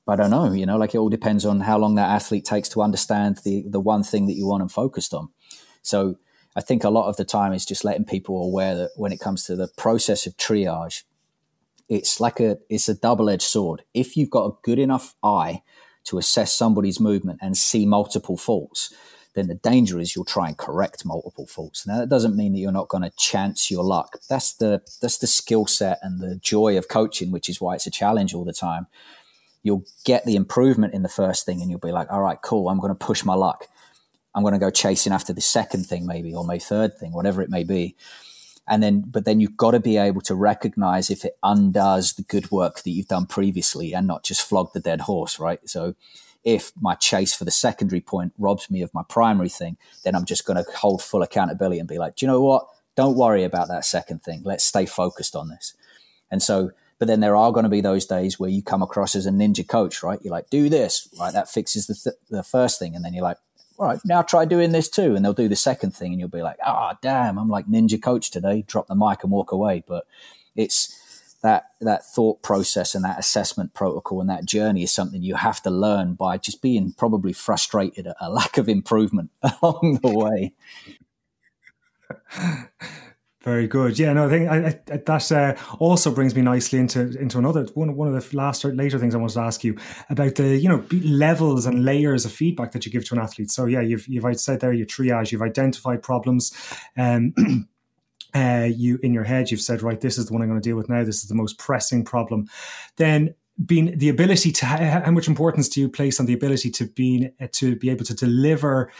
But 0.04 0.20
I 0.20 0.24
don't 0.24 0.30
know, 0.30 0.52
you 0.52 0.66
know, 0.66 0.76
like 0.76 0.94
it 0.94 0.98
all 0.98 1.08
depends 1.08 1.46
on 1.46 1.60
how 1.60 1.78
long 1.78 1.94
that 1.94 2.10
athlete 2.10 2.44
takes 2.44 2.68
to 2.70 2.82
understand 2.82 3.38
the, 3.44 3.64
the 3.66 3.80
one 3.80 4.02
thing 4.02 4.26
that 4.26 4.34
you 4.34 4.46
want 4.46 4.60
and 4.60 4.70
focused 4.70 5.14
on. 5.14 5.30
So 5.80 6.18
I 6.54 6.60
think 6.60 6.84
a 6.84 6.90
lot 6.90 7.08
of 7.08 7.16
the 7.16 7.24
time 7.24 7.54
is 7.54 7.64
just 7.64 7.82
letting 7.82 8.04
people 8.04 8.44
aware 8.44 8.74
that 8.74 8.90
when 8.96 9.10
it 9.10 9.20
comes 9.20 9.44
to 9.44 9.56
the 9.56 9.68
process 9.78 10.26
of 10.26 10.36
triage, 10.36 11.04
it's 11.88 12.20
like 12.20 12.40
a 12.40 12.58
it's 12.68 12.88
a 12.88 12.94
double-edged 12.94 13.42
sword. 13.42 13.82
If 13.94 14.16
you've 14.16 14.30
got 14.30 14.46
a 14.46 14.56
good 14.62 14.78
enough 14.78 15.14
eye 15.22 15.62
to 16.04 16.18
assess 16.18 16.52
somebody's 16.52 17.00
movement 17.00 17.40
and 17.42 17.56
see 17.56 17.86
multiple 17.86 18.36
faults, 18.36 18.92
then 19.34 19.48
the 19.48 19.54
danger 19.54 20.00
is 20.00 20.16
you'll 20.16 20.24
try 20.24 20.48
and 20.48 20.56
correct 20.56 21.04
multiple 21.04 21.46
faults. 21.46 21.86
Now 21.86 21.98
that 21.98 22.08
doesn't 22.08 22.36
mean 22.36 22.52
that 22.52 22.58
you're 22.58 22.72
not 22.72 22.88
going 22.88 23.02
to 23.02 23.12
chance 23.16 23.70
your 23.70 23.84
luck. 23.84 24.16
That's 24.28 24.54
the 24.54 24.82
that's 25.00 25.18
the 25.18 25.26
skill 25.26 25.66
set 25.66 25.98
and 26.02 26.20
the 26.20 26.36
joy 26.36 26.76
of 26.76 26.88
coaching, 26.88 27.30
which 27.30 27.48
is 27.48 27.60
why 27.60 27.74
it's 27.74 27.86
a 27.86 27.90
challenge 27.90 28.34
all 28.34 28.44
the 28.44 28.52
time. 28.52 28.86
You'll 29.62 29.84
get 30.04 30.24
the 30.24 30.36
improvement 30.36 30.94
in 30.94 31.02
the 31.02 31.08
first 31.08 31.44
thing, 31.44 31.60
and 31.60 31.70
you'll 31.70 31.80
be 31.80 31.92
like, 31.92 32.10
"All 32.10 32.22
right, 32.22 32.40
cool. 32.42 32.68
I'm 32.68 32.80
going 32.80 32.96
to 32.96 33.06
push 33.06 33.24
my 33.24 33.34
luck. 33.34 33.68
I'm 34.34 34.42
going 34.42 34.54
to 34.54 34.60
go 34.60 34.70
chasing 34.70 35.12
after 35.12 35.32
the 35.32 35.40
second 35.40 35.86
thing, 35.86 36.06
maybe, 36.06 36.34
or 36.34 36.44
my 36.44 36.58
third 36.58 36.96
thing, 36.98 37.12
whatever 37.12 37.42
it 37.42 37.50
may 37.50 37.64
be." 37.64 37.96
And 38.68 38.82
then 38.82 39.04
but 39.06 39.24
then 39.24 39.40
you've 39.40 39.56
got 39.56 39.72
to 39.72 39.80
be 39.80 39.96
able 39.96 40.20
to 40.22 40.34
recognize 40.34 41.10
if 41.10 41.24
it 41.24 41.38
undoes 41.42 42.14
the 42.14 42.22
good 42.22 42.50
work 42.50 42.82
that 42.82 42.90
you've 42.90 43.08
done 43.08 43.26
previously 43.26 43.94
and 43.94 44.06
not 44.06 44.24
just 44.24 44.42
flog 44.42 44.72
the 44.72 44.80
dead 44.80 45.02
horse 45.02 45.38
right? 45.38 45.60
So 45.68 45.94
if 46.44 46.72
my 46.80 46.94
chase 46.94 47.34
for 47.34 47.44
the 47.44 47.50
secondary 47.50 48.00
point 48.00 48.32
robs 48.38 48.70
me 48.70 48.80
of 48.82 48.94
my 48.94 49.02
primary 49.08 49.48
thing 49.48 49.76
then 50.04 50.14
i'm 50.14 50.24
just 50.24 50.46
going 50.46 50.56
to 50.56 50.70
hold 50.76 51.02
full 51.02 51.22
accountability 51.22 51.80
and 51.80 51.88
be 51.88 51.98
like 51.98 52.14
do 52.16 52.24
you 52.24 52.30
know 52.30 52.40
what? 52.42 52.66
Don't 52.94 53.16
worry 53.16 53.44
about 53.44 53.68
that 53.68 53.84
second 53.84 54.22
thing. 54.22 54.40
Let's 54.42 54.64
stay 54.64 54.86
focused 54.86 55.36
on 55.36 55.48
this. 55.48 55.74
And 56.30 56.42
so 56.42 56.70
but 56.98 57.08
then 57.08 57.20
there 57.20 57.36
are 57.36 57.52
going 57.52 57.64
to 57.64 57.70
be 57.70 57.82
those 57.82 58.06
days 58.06 58.40
where 58.40 58.48
you 58.48 58.62
come 58.62 58.82
across 58.82 59.14
as 59.14 59.26
a 59.26 59.30
ninja 59.30 59.66
coach 59.68 60.02
right? 60.02 60.18
You're 60.22 60.32
like 60.32 60.50
do 60.50 60.68
this 60.68 61.08
right? 61.20 61.32
That 61.32 61.50
fixes 61.50 61.86
the, 61.86 61.94
th- 61.94 62.16
the 62.30 62.42
first 62.42 62.78
thing. 62.78 62.94
And 62.94 63.04
then 63.04 63.12
you're 63.12 63.22
like 63.22 63.38
right, 63.78 63.98
now 64.04 64.22
try 64.22 64.44
doing 64.44 64.72
this 64.72 64.88
too. 64.88 65.14
And 65.14 65.24
they'll 65.24 65.32
do 65.32 65.48
the 65.48 65.56
second 65.56 65.94
thing, 65.94 66.12
and 66.12 66.20
you'll 66.20 66.28
be 66.28 66.42
like, 66.42 66.58
ah, 66.64 66.92
oh, 66.92 66.98
damn, 67.02 67.38
I'm 67.38 67.48
like 67.48 67.66
ninja 67.66 68.00
coach 68.00 68.30
today. 68.30 68.64
Drop 68.66 68.86
the 68.88 68.94
mic 68.94 69.22
and 69.22 69.32
walk 69.32 69.52
away. 69.52 69.82
But 69.86 70.06
it's 70.54 70.96
that 71.42 71.70
that 71.80 72.04
thought 72.04 72.42
process 72.42 72.94
and 72.94 73.04
that 73.04 73.18
assessment 73.18 73.74
protocol 73.74 74.20
and 74.20 74.30
that 74.30 74.44
journey 74.44 74.82
is 74.82 74.92
something 74.92 75.22
you 75.22 75.36
have 75.36 75.62
to 75.62 75.70
learn 75.70 76.14
by 76.14 76.38
just 76.38 76.60
being 76.62 76.92
probably 76.92 77.32
frustrated 77.32 78.06
at 78.06 78.16
a 78.20 78.30
lack 78.38 78.58
of 78.58 78.68
improvement 78.68 79.30
along 79.62 80.00
the 80.02 80.12
way. 80.12 80.52
Very 83.46 83.68
good. 83.68 83.96
Yeah, 83.96 84.12
no, 84.12 84.26
I 84.26 84.28
think 84.28 84.50
I, 84.50 84.56
I, 84.92 84.96
that 84.96 85.30
uh, 85.30 85.76
also 85.78 86.10
brings 86.10 86.34
me 86.34 86.42
nicely 86.42 86.80
into 86.80 87.16
into 87.16 87.38
another 87.38 87.64
one. 87.74 87.94
One 87.94 88.12
of 88.12 88.30
the 88.30 88.36
last 88.36 88.64
or 88.64 88.74
later 88.74 88.98
things 88.98 89.14
I 89.14 89.18
wanted 89.18 89.34
to 89.34 89.40
ask 89.42 89.62
you 89.62 89.78
about 90.10 90.34
the 90.34 90.56
you 90.56 90.68
know 90.68 90.84
levels 90.90 91.64
and 91.64 91.84
layers 91.84 92.24
of 92.24 92.32
feedback 92.32 92.72
that 92.72 92.84
you 92.84 92.90
give 92.90 93.04
to 93.04 93.14
an 93.14 93.20
athlete. 93.20 93.52
So 93.52 93.66
yeah, 93.66 93.82
you've 93.82 94.08
you've 94.08 94.40
said 94.40 94.58
there 94.58 94.72
you 94.72 94.84
triage, 94.84 95.30
you've 95.30 95.42
identified 95.42 96.02
problems. 96.02 96.52
Um, 96.96 97.34
uh, 98.34 98.66
you 98.68 98.98
in 99.04 99.14
your 99.14 99.22
head, 99.22 99.52
you've 99.52 99.60
said 99.60 99.80
right, 99.80 100.00
this 100.00 100.18
is 100.18 100.26
the 100.26 100.32
one 100.32 100.42
I'm 100.42 100.48
going 100.48 100.60
to 100.60 100.68
deal 100.68 100.76
with 100.76 100.88
now. 100.88 101.04
This 101.04 101.22
is 101.22 101.28
the 101.28 101.36
most 101.36 101.56
pressing 101.56 102.04
problem. 102.04 102.48
Then 102.96 103.32
being 103.64 103.96
the 103.96 104.08
ability 104.08 104.50
to 104.50 104.66
how 104.66 105.10
much 105.12 105.28
importance 105.28 105.68
do 105.68 105.80
you 105.80 105.88
place 105.88 106.18
on 106.18 106.26
the 106.26 106.34
ability 106.34 106.72
to 106.72 106.86
be 106.88 107.30
to 107.52 107.76
be 107.76 107.90
able 107.90 108.06
to 108.06 108.14
deliver 108.14 108.90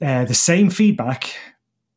uh, 0.00 0.24
the 0.26 0.34
same 0.34 0.70
feedback 0.70 1.34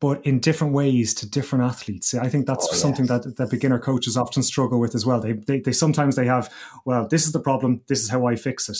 but 0.00 0.24
in 0.24 0.40
different 0.40 0.72
ways 0.72 1.12
to 1.14 1.28
different 1.28 1.62
athletes. 1.62 2.14
I 2.14 2.28
think 2.28 2.46
that's 2.46 2.66
oh, 2.70 2.74
something 2.74 3.06
that, 3.06 3.36
that 3.36 3.50
beginner 3.50 3.78
coaches 3.78 4.16
often 4.16 4.42
struggle 4.42 4.80
with 4.80 4.94
as 4.94 5.04
well. 5.04 5.20
They, 5.20 5.32
they, 5.32 5.60
they 5.60 5.72
sometimes 5.72 6.16
they 6.16 6.26
have, 6.26 6.52
well, 6.86 7.06
this 7.06 7.26
is 7.26 7.32
the 7.32 7.40
problem. 7.40 7.82
This 7.86 8.02
is 8.02 8.08
how 8.08 8.26
I 8.26 8.36
fix 8.36 8.68
it. 8.70 8.78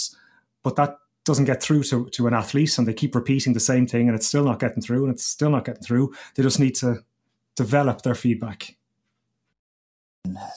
But 0.63 0.77
that 0.77 0.97
doesn't 1.25 1.45
get 1.45 1.63
through 1.63 1.83
to, 1.85 2.09
to 2.09 2.27
an 2.27 2.33
athlete 2.35 2.79
and 2.79 2.89
they 2.89 2.95
keep 2.95 3.15
repeating 3.15 3.53
the 3.53 3.61
same 3.61 3.87
thing 3.87 4.09
and 4.09 4.17
it's 4.17 4.27
still 4.27 4.45
not 4.45 4.61
getting 4.61 4.83
through 4.83 5.05
and 5.05 5.15
it's 5.15 5.25
still 5.25 5.51
not 5.51 5.67
getting 5.67 5.83
through. 5.83 6.15
They 6.35 6.43
just 6.43 6.59
need 6.59 6.75
to 6.77 7.05
develop 7.55 8.01
their 8.01 8.15
feedback 8.15 8.77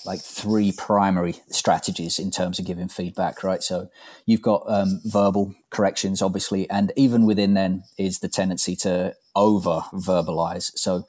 like 0.06 0.20
three 0.20 0.72
primary 0.72 1.36
strategies 1.50 2.20
in 2.20 2.32
terms 2.32 2.60
of 2.60 2.66
giving 2.66 2.90
feedback, 2.90 3.44
right? 3.44 3.64
So 3.64 3.90
you've 4.26 4.42
got 4.42 4.64
um, 4.68 5.02
verbal 5.06 5.56
corrections, 5.70 6.22
obviously, 6.22 6.70
and 6.70 6.92
even 6.96 7.26
within 7.26 7.54
then 7.54 7.84
is 7.98 8.20
the 8.20 8.28
tendency 8.28 8.76
to 8.78 9.16
over 9.36 9.84
verbalize. 9.94 10.78
So 10.78 11.06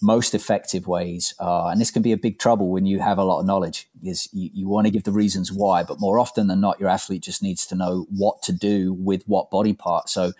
most 0.00 0.34
effective 0.34 0.86
ways 0.86 1.34
are, 1.38 1.70
and 1.70 1.80
this 1.80 1.90
can 1.90 2.02
be 2.02 2.12
a 2.12 2.16
big 2.16 2.38
trouble 2.38 2.70
when 2.70 2.86
you 2.86 3.00
have 3.00 3.18
a 3.18 3.24
lot 3.24 3.40
of 3.40 3.46
knowledge, 3.46 3.88
is 4.02 4.28
you, 4.32 4.50
you 4.52 4.68
want 4.68 4.86
to 4.86 4.92
give 4.92 5.04
the 5.04 5.12
reasons 5.12 5.52
why, 5.52 5.82
but 5.82 6.00
more 6.00 6.18
often 6.18 6.46
than 6.46 6.60
not, 6.60 6.78
your 6.78 6.88
athlete 6.88 7.22
just 7.22 7.42
needs 7.42 7.66
to 7.66 7.74
know 7.74 8.06
what 8.10 8.42
to 8.42 8.52
do 8.52 8.92
with 8.92 9.24
what 9.26 9.50
body 9.50 9.72
part. 9.72 10.08
So, 10.08 10.32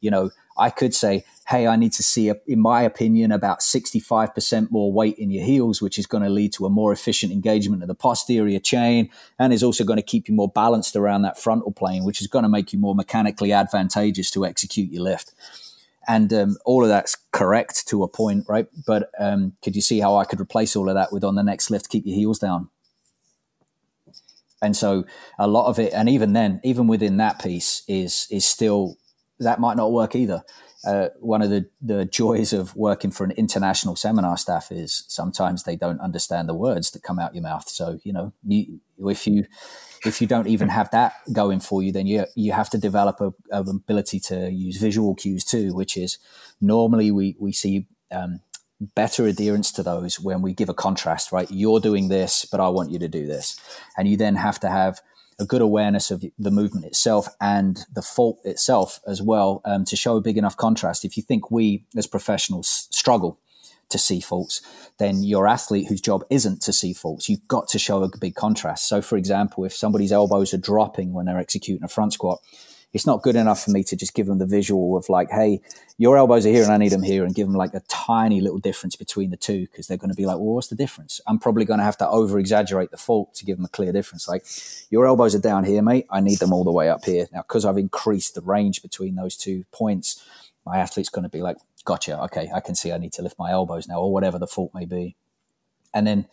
you 0.00 0.10
know, 0.10 0.30
I 0.58 0.70
could 0.70 0.94
say, 0.94 1.24
hey, 1.46 1.68
I 1.68 1.76
need 1.76 1.92
to 1.94 2.02
see, 2.02 2.30
in 2.46 2.60
my 2.60 2.82
opinion, 2.82 3.30
about 3.30 3.60
65% 3.60 4.70
more 4.70 4.92
weight 4.92 5.16
in 5.16 5.30
your 5.30 5.44
heels, 5.44 5.80
which 5.80 5.98
is 5.98 6.06
going 6.06 6.24
to 6.24 6.28
lead 6.28 6.52
to 6.54 6.66
a 6.66 6.70
more 6.70 6.92
efficient 6.92 7.32
engagement 7.32 7.82
of 7.82 7.88
the 7.88 7.94
posterior 7.94 8.58
chain 8.58 9.08
and 9.38 9.52
is 9.52 9.62
also 9.62 9.84
going 9.84 9.98
to 9.98 10.02
keep 10.02 10.28
you 10.28 10.34
more 10.34 10.50
balanced 10.50 10.96
around 10.96 11.22
that 11.22 11.40
frontal 11.40 11.72
plane, 11.72 12.04
which 12.04 12.20
is 12.20 12.26
going 12.26 12.42
to 12.42 12.48
make 12.48 12.72
you 12.72 12.78
more 12.78 12.94
mechanically 12.94 13.52
advantageous 13.52 14.30
to 14.32 14.44
execute 14.44 14.90
your 14.90 15.04
lift. 15.04 15.32
And 16.08 16.32
um, 16.32 16.58
all 16.64 16.84
of 16.84 16.90
that's 16.90 17.16
correct 17.32 17.88
to 17.88 18.04
a 18.04 18.08
point, 18.08 18.46
right? 18.48 18.68
But 18.86 19.10
um, 19.20 19.54
could 19.62 19.76
you 19.76 19.82
see 19.82 20.00
how 20.00 20.16
I 20.16 20.24
could 20.24 20.40
replace 20.40 20.76
all 20.76 20.88
of 20.88 20.96
that 20.96 21.12
with 21.12 21.24
on 21.24 21.36
the 21.36 21.44
next 21.44 21.70
lift, 21.70 21.90
keep 21.90 22.06
your 22.06 22.16
heels 22.16 22.40
down? 22.40 22.70
And 24.62 24.76
so 24.76 25.04
a 25.38 25.46
lot 25.48 25.68
of 25.68 25.78
it, 25.78 25.92
and 25.92 26.08
even 26.08 26.32
then, 26.32 26.60
even 26.64 26.86
within 26.88 27.16
that 27.18 27.42
piece, 27.42 27.82
is 27.88 28.26
is 28.30 28.44
still 28.46 28.96
that 29.38 29.60
might 29.60 29.76
not 29.76 29.92
work 29.92 30.16
either. 30.16 30.42
Uh, 30.86 31.08
one 31.20 31.42
of 31.42 31.50
the, 31.50 31.68
the 31.82 32.04
joys 32.04 32.52
of 32.52 32.74
working 32.76 33.10
for 33.10 33.24
an 33.24 33.32
international 33.32 33.96
seminar 33.96 34.36
staff 34.36 34.70
is 34.72 35.04
sometimes 35.08 35.64
they 35.64 35.76
don't 35.76 36.00
understand 36.00 36.48
the 36.48 36.54
words 36.54 36.90
that 36.92 37.02
come 37.02 37.18
out 37.18 37.34
your 37.34 37.42
mouth. 37.42 37.68
So 37.68 38.00
you 38.04 38.12
know, 38.12 38.32
you, 38.46 38.80
if 38.98 39.26
you 39.26 39.44
if 40.04 40.20
you 40.20 40.26
don't 40.26 40.46
even 40.46 40.68
have 40.68 40.90
that 40.90 41.14
going 41.32 41.60
for 41.60 41.82
you, 41.82 41.92
then 41.92 42.06
you 42.06 42.26
you 42.34 42.52
have 42.52 42.70
to 42.70 42.78
develop 42.78 43.20
a, 43.20 43.32
ability 43.52 44.20
to 44.20 44.50
use 44.50 44.76
visual 44.76 45.14
cues 45.14 45.44
too, 45.44 45.74
which 45.74 45.96
is 45.96 46.18
normally 46.60 47.10
we 47.10 47.36
we 47.38 47.52
see. 47.52 47.86
Um, 48.10 48.40
better 48.94 49.26
adherence 49.26 49.72
to 49.72 49.82
those 49.82 50.20
when 50.20 50.40
we 50.40 50.54
give 50.54 50.68
a 50.68 50.74
contrast, 50.74 51.32
right? 51.32 51.50
You're 51.50 51.80
doing 51.80 52.06
this, 52.06 52.44
but 52.44 52.60
I 52.60 52.68
want 52.68 52.92
you 52.92 52.98
to 53.00 53.08
do 53.08 53.26
this. 53.26 53.58
And 53.96 54.06
you 54.06 54.16
then 54.16 54.36
have 54.36 54.60
to 54.60 54.68
have 54.68 55.00
a 55.40 55.44
good 55.44 55.60
awareness 55.60 56.10
of 56.10 56.24
the 56.38 56.50
movement 56.50 56.86
itself 56.86 57.28
and 57.40 57.84
the 57.92 58.02
fault 58.02 58.38
itself 58.44 59.00
as 59.06 59.22
well 59.22 59.62
um, 59.64 59.84
to 59.84 59.96
show 59.96 60.16
a 60.16 60.20
big 60.20 60.36
enough 60.36 60.56
contrast. 60.56 61.04
If 61.04 61.16
you 61.16 61.22
think 61.22 61.50
we 61.50 61.84
as 61.96 62.06
professionals 62.06 62.88
struggle 62.90 63.38
to 63.90 63.98
see 63.98 64.20
faults, 64.20 64.60
then 64.98 65.22
your 65.22 65.46
athlete 65.46 65.88
whose 65.88 66.00
job 66.00 66.24
isn't 66.30 66.60
to 66.62 66.72
see 66.72 66.92
faults, 66.92 67.28
you've 67.28 67.46
got 67.48 67.68
to 67.68 67.78
show 67.78 68.02
a 68.02 68.18
big 68.18 68.34
contrast. 68.34 68.88
So, 68.88 69.00
for 69.00 69.16
example, 69.16 69.64
if 69.64 69.74
somebody's 69.74 70.12
elbows 70.12 70.52
are 70.54 70.58
dropping 70.58 71.12
when 71.12 71.26
they're 71.26 71.38
executing 71.38 71.84
a 71.84 71.88
front 71.88 72.12
squat, 72.12 72.40
it's 72.94 73.06
not 73.06 73.22
good 73.22 73.36
enough 73.36 73.62
for 73.62 73.70
me 73.70 73.84
to 73.84 73.96
just 73.96 74.14
give 74.14 74.26
them 74.26 74.38
the 74.38 74.46
visual 74.46 74.96
of 74.96 75.08
like, 75.10 75.30
hey, 75.30 75.60
your 75.98 76.16
elbows 76.16 76.46
are 76.46 76.50
here 76.50 76.62
and 76.62 76.72
I 76.72 76.78
need 76.78 76.92
them 76.92 77.02
here, 77.02 77.24
and 77.24 77.34
give 77.34 77.46
them 77.46 77.56
like 77.56 77.74
a 77.74 77.82
tiny 77.88 78.40
little 78.40 78.58
difference 78.58 78.96
between 78.96 79.30
the 79.30 79.36
two 79.36 79.66
because 79.66 79.86
they're 79.86 79.98
going 79.98 80.10
to 80.10 80.16
be 80.16 80.24
like, 80.24 80.36
well, 80.36 80.54
what's 80.54 80.68
the 80.68 80.76
difference? 80.76 81.20
I'm 81.26 81.38
probably 81.38 81.66
going 81.66 81.78
to 81.78 81.84
have 81.84 81.98
to 81.98 82.08
over 82.08 82.38
exaggerate 82.38 82.90
the 82.90 82.96
fault 82.96 83.34
to 83.34 83.44
give 83.44 83.58
them 83.58 83.66
a 83.66 83.68
clear 83.68 83.92
difference. 83.92 84.26
Like, 84.26 84.46
your 84.90 85.06
elbows 85.06 85.34
are 85.34 85.40
down 85.40 85.64
here, 85.64 85.82
mate. 85.82 86.06
I 86.10 86.20
need 86.20 86.38
them 86.38 86.52
all 86.52 86.64
the 86.64 86.72
way 86.72 86.88
up 86.88 87.04
here 87.04 87.26
now 87.32 87.42
because 87.42 87.64
I've 87.66 87.76
increased 87.76 88.34
the 88.34 88.40
range 88.40 88.80
between 88.80 89.16
those 89.16 89.36
two 89.36 89.64
points. 89.70 90.24
My 90.68 90.78
athlete's 90.78 91.08
going 91.08 91.24
to 91.24 91.28
be 91.28 91.42
like, 91.42 91.56
gotcha. 91.84 92.20
Okay, 92.24 92.50
I 92.54 92.60
can 92.60 92.74
see 92.74 92.92
I 92.92 92.98
need 92.98 93.12
to 93.14 93.22
lift 93.22 93.38
my 93.38 93.50
elbows 93.50 93.88
now, 93.88 94.00
or 94.00 94.12
whatever 94.12 94.38
the 94.38 94.46
fault 94.46 94.72
may 94.74 94.84
be, 94.84 95.16
and 95.94 96.06
then 96.06 96.26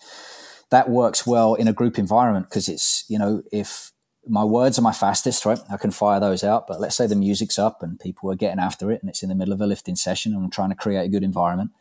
that 0.70 0.90
works 0.90 1.26
well 1.26 1.54
in 1.54 1.68
a 1.68 1.74
group 1.74 1.98
environment 1.98 2.50
because 2.50 2.68
it's 2.68 3.06
you 3.08 3.20
know 3.20 3.44
if 3.52 3.92
my 4.28 4.44
words 4.44 4.80
are 4.80 4.82
my 4.82 4.92
fastest, 4.92 5.46
right? 5.46 5.60
I 5.70 5.78
can 5.78 5.92
fire 5.92 6.20
those 6.20 6.44
out. 6.44 6.68
But 6.68 6.80
let's 6.80 6.96
say 6.96 7.08
the 7.08 7.16
music's 7.16 7.60
up 7.60 7.84
and 7.84 8.00
people 8.00 8.32
are 8.32 8.36
getting 8.36 8.60
after 8.60 8.92
it 8.92 9.02
and 9.02 9.10
it's 9.10 9.24
in 9.24 9.30
the 9.30 9.36
middle 9.36 9.54
of 9.54 9.62
a 9.62 9.68
lifting 9.68 9.96
session 9.96 10.34
and 10.34 10.44
I'm 10.44 10.52
trying 10.52 10.70
to 10.70 10.76
create 10.76 11.06
a 11.06 11.10
good 11.10 11.24
environment. 11.24 11.72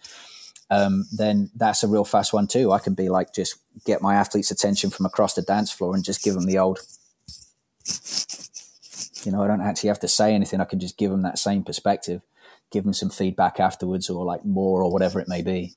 Um, 0.71 1.07
then 1.13 1.51
that's 1.55 1.83
a 1.83 1.89
real 1.89 2.05
fast 2.05 2.33
one 2.33 2.47
too. 2.47 2.73
I 2.73 2.79
can 2.79 2.95
be 2.95 3.09
like, 3.09 3.35
just 3.35 3.57
get 3.85 4.03
my 4.03 4.15
athlete's 4.15 4.51
attention 4.51 4.91
from 4.91 5.07
across 5.07 5.35
the 5.35 5.43
dance 5.43 5.71
floor 5.71 5.95
and 5.95 6.05
just 6.05 6.23
give 6.23 6.35
them 6.35 6.47
the 6.47 6.59
old, 6.59 6.81
you 9.25 9.33
know, 9.33 9.43
I 9.43 9.47
don't 9.47 9.61
actually 9.61 9.89
have 9.89 10.01
to 10.01 10.09
say 10.09 10.35
anything. 10.35 10.61
I 10.61 10.65
can 10.65 10.81
just 10.81 10.97
give 10.97 11.11
them 11.11 11.23
that 11.23 11.39
same 11.39 11.63
perspective, 11.63 12.23
give 12.75 12.85
them 12.85 12.93
some 12.93 13.09
feedback 13.09 13.61
afterwards 13.61 14.11
or 14.11 14.25
like 14.25 14.45
more 14.45 14.83
or 14.83 14.93
whatever 14.93 15.21
it 15.21 15.29
may 15.29 15.41
be. 15.41 15.73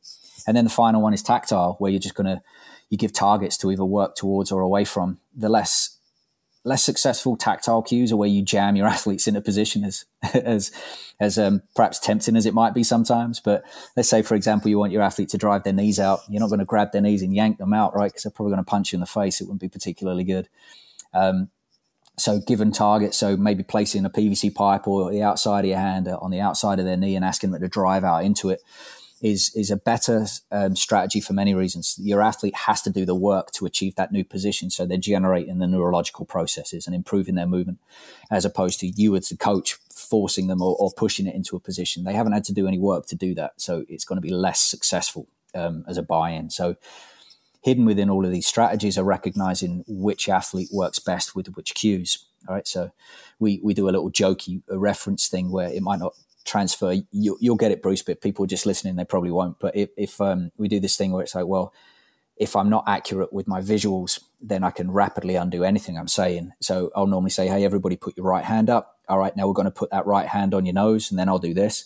And 0.47 0.57
then 0.57 0.65
the 0.65 0.71
final 0.71 1.01
one 1.01 1.13
is 1.13 1.21
tactile, 1.21 1.75
where 1.79 1.91
you're 1.91 1.99
just 1.99 2.15
going 2.15 2.27
to, 2.27 2.41
you 2.89 2.97
give 2.97 3.13
targets 3.13 3.57
to 3.57 3.71
either 3.71 3.85
work 3.85 4.15
towards 4.15 4.51
or 4.51 4.61
away 4.61 4.83
from. 4.83 5.19
The 5.35 5.49
less 5.49 5.93
less 6.63 6.83
successful 6.83 7.37
tactile 7.37 7.81
cues 7.81 8.11
are 8.11 8.17
where 8.17 8.27
you 8.27 8.41
jam 8.41 8.75
your 8.75 8.87
athletes 8.95 9.25
in 9.27 9.37
a 9.37 9.41
position 9.41 9.83
as 9.85 10.05
as 10.33 10.71
as 11.19 11.37
um, 11.37 11.61
perhaps 11.75 11.99
tempting 11.99 12.35
as 12.35 12.45
it 12.45 12.53
might 12.53 12.73
be 12.73 12.83
sometimes. 12.83 13.39
But 13.39 13.63
let's 13.95 14.09
say, 14.09 14.21
for 14.21 14.35
example, 14.35 14.69
you 14.69 14.79
want 14.79 14.91
your 14.91 15.01
athlete 15.01 15.29
to 15.29 15.37
drive 15.37 15.63
their 15.63 15.73
knees 15.73 15.99
out. 15.99 16.21
You're 16.27 16.41
not 16.41 16.49
going 16.49 16.59
to 16.59 16.65
grab 16.65 16.91
their 16.91 17.01
knees 17.01 17.21
and 17.21 17.33
yank 17.33 17.57
them 17.57 17.73
out, 17.73 17.95
right? 17.95 18.09
Because 18.09 18.23
they're 18.23 18.31
probably 18.31 18.53
going 18.53 18.65
to 18.65 18.69
punch 18.69 18.91
you 18.91 18.97
in 18.97 19.01
the 19.01 19.05
face. 19.05 19.39
It 19.39 19.45
wouldn't 19.45 19.61
be 19.61 19.69
particularly 19.69 20.23
good. 20.23 20.49
Um, 21.13 21.49
so, 22.17 22.39
given 22.39 22.71
target, 22.71 23.13
so 23.13 23.37
maybe 23.37 23.63
placing 23.63 24.03
a 24.03 24.09
PVC 24.09 24.53
pipe 24.53 24.87
or 24.87 25.11
the 25.11 25.21
outside 25.21 25.61
of 25.61 25.69
your 25.69 25.77
hand 25.77 26.07
on 26.07 26.31
the 26.31 26.39
outside 26.39 26.79
of 26.79 26.85
their 26.85 26.97
knee 26.97 27.15
and 27.15 27.23
asking 27.23 27.51
them 27.51 27.61
to 27.61 27.67
drive 27.67 28.03
out 28.03 28.23
into 28.23 28.49
it 28.49 28.61
is 29.21 29.51
is 29.55 29.71
a 29.71 29.77
better 29.77 30.25
um, 30.51 30.75
strategy 30.75 31.19
for 31.19 31.33
many 31.33 31.53
reasons. 31.53 31.95
Your 32.01 32.21
athlete 32.21 32.55
has 32.55 32.81
to 32.83 32.89
do 32.89 33.05
the 33.05 33.15
work 33.15 33.51
to 33.51 33.65
achieve 33.65 33.95
that 33.95 34.11
new 34.11 34.23
position, 34.23 34.69
so 34.69 34.85
they're 34.85 34.97
generating 34.97 35.59
the 35.59 35.67
neurological 35.67 36.25
processes 36.25 36.85
and 36.85 36.95
improving 36.95 37.35
their 37.35 37.47
movement, 37.47 37.79
as 38.29 38.45
opposed 38.45 38.79
to 38.81 38.87
you 38.87 39.15
as 39.15 39.29
the 39.29 39.37
coach 39.37 39.77
forcing 39.93 40.47
them 40.47 40.61
or, 40.61 40.75
or 40.79 40.91
pushing 40.91 41.27
it 41.27 41.35
into 41.35 41.55
a 41.55 41.59
position. 41.59 42.03
They 42.03 42.13
haven't 42.13 42.33
had 42.33 42.43
to 42.45 42.53
do 42.53 42.67
any 42.67 42.79
work 42.79 43.07
to 43.07 43.15
do 43.15 43.33
that, 43.35 43.53
so 43.57 43.85
it's 43.89 44.05
going 44.05 44.17
to 44.17 44.27
be 44.27 44.33
less 44.33 44.59
successful 44.59 45.27
um, 45.55 45.85
as 45.87 45.97
a 45.97 46.03
buy-in. 46.03 46.49
So. 46.49 46.77
Hidden 47.67 47.83
within 47.83 48.09
all 48.09 48.25
of 48.25 48.31
these 48.31 48.47
strategies 48.47 48.97
are 48.97 49.03
recognizing 49.03 49.83
which 49.89 50.29
athlete 50.29 50.69
works 50.71 50.99
best 50.99 51.35
with 51.35 51.47
which 51.47 51.75
cues. 51.75 52.25
All 52.47 52.55
right, 52.55 52.65
so 52.65 52.91
we 53.39 53.59
we 53.61 53.73
do 53.73 53.89
a 53.89 53.91
little 53.91 54.09
jokey 54.09 54.61
reference 54.69 55.27
thing 55.27 55.51
where 55.51 55.67
it 55.67 55.81
might 55.81 55.99
not 55.99 56.13
transfer, 56.45 56.95
you, 57.11 57.37
will 57.41 57.57
get 57.57 57.71
it, 57.71 57.81
Bruce. 57.81 58.01
But 58.01 58.21
people 58.21 58.45
just 58.45 58.65
listening, 58.65 58.95
they 58.95 59.03
probably 59.03 59.31
won't. 59.31 59.59
But 59.59 59.75
if, 59.75 59.89
if 59.97 60.21
um, 60.21 60.51
we 60.57 60.69
do 60.69 60.79
this 60.79 60.95
thing 60.95 61.11
where 61.11 61.23
it's 61.23 61.35
like, 61.35 61.45
well, 61.45 61.73
if 62.37 62.55
I'm 62.55 62.69
not 62.69 62.85
accurate 62.87 63.33
with 63.33 63.49
my 63.49 63.59
visuals, 63.59 64.21
then 64.39 64.63
I 64.63 64.71
can 64.71 64.89
rapidly 64.89 65.35
undo 65.35 65.65
anything 65.65 65.97
I'm 65.97 66.07
saying. 66.07 66.53
So 66.61 66.89
I'll 66.95 67.05
normally 67.07 67.31
say, 67.31 67.47
hey, 67.49 67.65
everybody, 67.65 67.97
put 67.97 68.15
your 68.15 68.27
right 68.27 68.45
hand 68.45 68.69
up. 68.69 68.97
All 69.09 69.19
right, 69.19 69.35
now 69.35 69.45
we're 69.45 69.53
going 69.53 69.65
to 69.65 69.71
put 69.71 69.91
that 69.91 70.05
right 70.05 70.27
hand 70.27 70.53
on 70.53 70.65
your 70.65 70.73
nose, 70.73 71.11
and 71.11 71.19
then 71.19 71.27
I'll 71.27 71.37
do 71.37 71.53
this. 71.53 71.83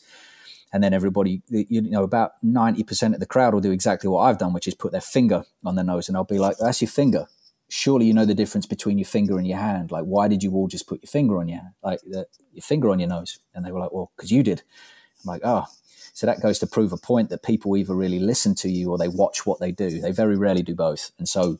And 0.74 0.84
then 0.84 0.93
everybody, 0.93 1.41
you 1.49 1.82
know, 1.82 2.03
about 2.03 2.34
90% 2.45 3.13
of 3.13 3.19
the 3.19 3.26
crowd 3.26 3.53
will 3.53 3.61
do 3.61 3.72
exactly 3.72 4.09
what 4.09 4.22
I've 4.22 4.38
done, 4.38 4.53
which 4.53 4.67
is 4.67 4.74
put 4.74 4.93
their 4.93 5.01
finger 5.01 5.43
on 5.65 5.76
their 5.76 5.84
nose. 5.84 6.07
And 6.07 6.15
I'll 6.15 6.24
be 6.24 6.39
like, 6.39 6.57
that's 6.57 6.82
your 6.82 6.89
finger 6.89 7.28
surely 7.72 8.05
you 8.05 8.13
know 8.13 8.26
the 8.26 8.36
difference 8.36 8.65
between 8.65 8.97
your 8.97 9.05
finger 9.05 9.38
and 9.38 9.47
your 9.47 9.57
hand. 9.57 9.91
Like, 9.91 10.03
why 10.03 10.28
did 10.28 10.43
you 10.43 10.51
all 10.53 10.67
just 10.67 10.88
put 10.88 11.01
your 11.01 11.09
finger 11.09 11.39
on 11.39 11.47
your 11.47 11.61
like 11.82 12.01
the, 12.01 12.28
your 12.51 12.61
finger 12.61 12.89
on 12.89 12.99
your 12.99 13.07
nose? 13.07 13.39
And 13.55 13.65
they 13.65 13.72
were 13.72 13.80
like, 13.80 13.93
well, 13.93 14.11
because 14.15 14.30
you 14.30 14.43
did. 14.43 14.61
I'm 15.24 15.30
like, 15.30 15.41
oh. 15.43 15.65
So 16.13 16.28
that 16.28 16.41
goes 16.41 16.59
to 16.59 16.67
prove 16.67 16.91
a 16.91 16.97
point 16.97 17.30
that 17.30 17.43
people 17.43 17.78
either 17.78 17.95
really 17.95 18.19
listen 18.19 18.53
to 18.55 18.69
you 18.69 18.91
or 18.91 18.97
they 18.97 19.07
watch 19.07 19.45
what 19.45 19.61
they 19.61 19.72
do. 19.72 20.01
They 20.01 20.11
very 20.11 20.36
rarely 20.36 20.61
do 20.61 20.76
both, 20.76 21.11
and 21.17 21.28
so 21.28 21.59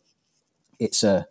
it's 0.78 1.04
a 1.04 1.28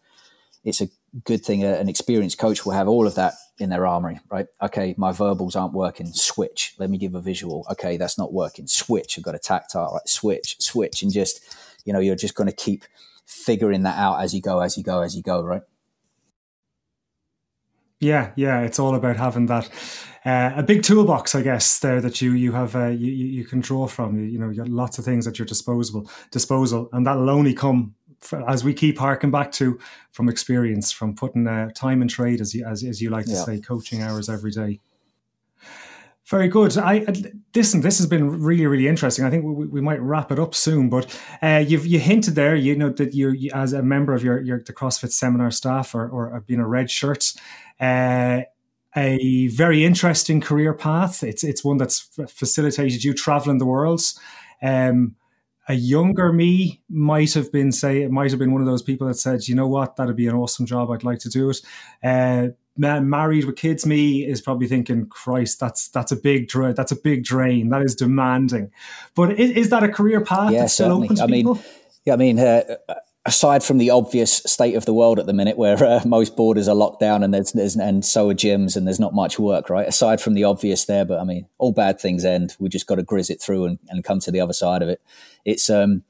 it's 0.65 0.81
a 0.81 0.89
good 1.25 1.45
thing. 1.45 1.63
Uh, 1.63 1.75
an 1.75 1.91
experienced 1.91 2.39
coach 2.39 2.65
will 2.65 2.73
have 2.73 2.89
all 2.89 3.07
of 3.07 3.15
that 3.17 3.35
in 3.61 3.71
their 3.71 3.87
armory, 3.87 4.19
right? 4.31 4.47
Okay, 4.63 4.95
my 4.97 5.13
verbals 5.13 5.55
aren't 5.55 5.75
working. 5.75 6.13
Switch. 6.13 6.75
Let 6.79 6.91
me 6.91 6.99
give 6.99 7.15
a 7.15 7.21
visual. 7.21 7.67
Okay, 7.71 7.97
that's 7.97 8.19
not 8.19 8.33
working. 8.33 8.67
Switch. 8.67 9.19
I've 9.19 9.25
got 9.25 9.35
a 9.35 9.39
tactile. 9.39 9.93
Right? 9.95 10.09
Switch. 10.09 10.57
Switch, 10.61 11.03
and 11.03 11.13
just 11.13 11.41
you 11.85 11.93
know, 11.93 12.01
you're 12.01 12.17
just 12.17 12.35
going 12.35 12.49
to 12.49 12.55
keep 12.55 12.85
figuring 13.27 13.83
that 13.83 13.99
out 13.99 14.23
as 14.23 14.35
you 14.35 14.41
go, 14.41 14.61
as 14.61 14.77
you 14.77 14.83
go, 14.83 15.01
as 15.01 15.17
you 15.17 15.23
go, 15.23 15.43
right? 15.43 15.63
Yeah, 18.01 18.33
yeah, 18.35 18.63
it's 18.63 18.79
all 18.79 18.95
about 18.95 19.17
having 19.17 19.47
that 19.47 19.69
uh, 20.25 20.53
a 20.57 20.63
big 20.63 20.83
toolbox, 20.83 21.35
I 21.35 21.43
guess, 21.43 21.79
there 21.79 22.01
that 22.01 22.21
you 22.21 22.33
you 22.33 22.53
have 22.53 22.75
uh, 22.75 22.89
you 22.89 23.11
you 23.11 23.45
can 23.45 23.61
draw 23.61 23.87
from. 23.87 24.19
You 24.29 24.39
know, 24.39 24.51
you 24.51 24.57
got 24.57 24.69
lots 24.69 24.99
of 24.99 25.05
things 25.05 25.27
at 25.27 25.39
your 25.39 25.47
disposable 25.47 26.11
disposal, 26.31 26.89
and 26.93 27.07
that'll 27.07 27.31
only 27.31 27.55
come 27.55 27.95
as 28.47 28.65
we 28.65 28.75
keep 28.75 28.99
harking 28.99 29.31
back 29.31 29.53
to 29.53 29.79
from 30.13 30.29
experience, 30.29 30.93
from 30.93 31.15
putting 31.15 31.47
uh, 31.47 31.71
time 31.75 32.01
and 32.03 32.11
trade, 32.11 32.41
as 32.41 32.55
you 32.55 32.65
as, 32.65 32.85
as 32.85 33.01
you 33.01 33.11
like 33.11 33.27
to 33.27 33.33
yeah. 33.33 33.45
say, 33.45 33.61
coaching 33.61 34.03
hours 34.03 34.29
every 34.29 34.51
day. 34.51 34.81
Very 36.27 36.47
good. 36.47 36.79
I 36.79 37.05
listen. 37.57 37.81
This 37.81 37.99
has 37.99 38.07
been 38.07 38.41
really, 38.41 38.65
really 38.67 38.87
interesting. 38.87 39.25
I 39.25 39.31
think 39.31 39.45
we, 39.45 39.67
we 39.67 39.81
might 39.81 40.01
wrap 40.01 40.31
it 40.31 40.39
up 40.39 40.55
soon. 40.55 40.89
But 40.89 41.19
uh, 41.43 41.65
you've 41.67 41.87
you 41.87 41.99
hinted 41.99 42.37
there, 42.37 42.55
you 42.55 42.77
know, 42.77 42.91
that 42.91 43.15
you're 43.15 43.35
you, 43.35 43.51
as 43.53 43.73
a 43.73 43.83
member 43.83 44.15
of 44.15 44.23
your, 44.23 44.41
your 44.41 44.63
the 44.63 44.73
CrossFit 44.73 45.11
seminar 45.11 45.51
staff 45.51 45.93
or 45.95 46.09
or 46.09 46.41
being 46.47 46.61
a 46.61 46.69
red 46.69 46.89
shirt, 46.89 47.33
uh, 47.81 48.43
a 48.95 49.49
very 49.49 49.85
interesting 49.85 50.41
career 50.41 50.73
path. 50.73 51.25
It's 51.25 51.43
it's 51.43 51.65
one 51.65 51.79
that's 51.79 51.99
facilitated 52.29 53.03
you 53.03 53.13
traveling 53.13 53.59
the 53.59 53.67
world. 53.67 54.03
Um, 54.63 55.17
a 55.71 55.75
younger 55.75 56.33
me 56.33 56.83
might 56.89 57.33
have 57.35 57.53
been 57.53 57.71
say 57.71 58.03
it 58.03 58.11
might 58.11 58.31
have 58.31 58.41
been 58.41 58.53
one 58.53 58.61
of 58.61 58.67
those 58.67 58.83
people 58.83 59.07
that 59.07 59.15
said, 59.15 59.47
you 59.47 59.55
know 59.55 59.69
what, 59.69 59.95
that'd 59.95 60.17
be 60.17 60.27
an 60.27 60.35
awesome 60.35 60.67
job. 60.67 60.91
I'd 60.91 61.05
like 61.05 61.21
to 61.21 61.29
do 61.29 61.49
it. 61.49 61.61
Uh, 62.03 62.49
married 62.77 63.45
with 63.45 63.55
kids, 63.55 63.87
me 63.87 64.27
is 64.27 64.41
probably 64.41 64.67
thinking, 64.67 65.07
Christ, 65.07 65.61
that's 65.61 65.89
that's 65.89 66.11
a 66.11 66.17
big 66.17 66.49
dra- 66.49 66.75
that's 66.75 66.91
a 66.91 66.97
big 66.97 67.23
drain. 67.23 67.69
That 67.69 67.83
is 67.83 67.95
demanding. 67.95 68.73
But 69.15 69.39
is, 69.39 69.53
is 69.53 69.71
that 69.71 69.85
a 69.85 69.89
career 69.89 70.21
path 70.25 70.53
yeah, 70.53 70.63
that's 70.63 70.75
still 70.75 70.93
open 71.05 71.15
to 71.15 71.23
I 71.23 71.27
people? 71.27 71.55
Mean, 71.55 71.65
yeah, 72.05 72.15
I 72.15 72.17
mean, 72.17 72.39
uh, 72.41 72.63
aside 73.27 73.63
from 73.63 73.79
the 73.79 73.91
obvious 73.91 74.43
state 74.47 74.75
of 74.75 74.87
the 74.87 74.95
world 74.95 75.19
at 75.19 75.27
the 75.27 75.33
minute, 75.33 75.59
where 75.59 75.83
uh, 75.83 76.01
most 76.07 76.37
borders 76.37 76.69
are 76.69 76.75
locked 76.75 77.01
down 77.01 77.23
and 77.23 77.35
there's, 77.35 77.53
there's 77.53 77.77
and 77.77 78.05
so 78.05 78.31
are 78.31 78.35
gyms 78.35 78.77
and 78.77 78.87
there's 78.87 79.01
not 79.01 79.15
much 79.15 79.39
work, 79.39 79.69
right? 79.69 79.87
Aside 79.87 80.21
from 80.21 80.35
the 80.35 80.45
obvious 80.45 80.87
there, 80.87 81.05
but 81.05 81.21
I 81.21 81.25
mean, 81.25 81.47
all 81.59 81.73
bad 81.73 82.01
things 82.01 82.25
end. 82.25 82.57
We 82.59 82.69
just 82.69 82.87
got 82.87 82.97
to 82.97 83.03
grizz 83.03 83.31
it 83.31 83.41
through 83.41 83.67
and, 83.67 83.79
and 83.89 84.05
come 84.05 84.21
to 84.21 84.31
the 84.31 84.41
other 84.41 84.53
side 84.53 84.83
of 84.83 84.89
it. 84.89 85.03
It's 85.45 85.69
um 85.69 86.03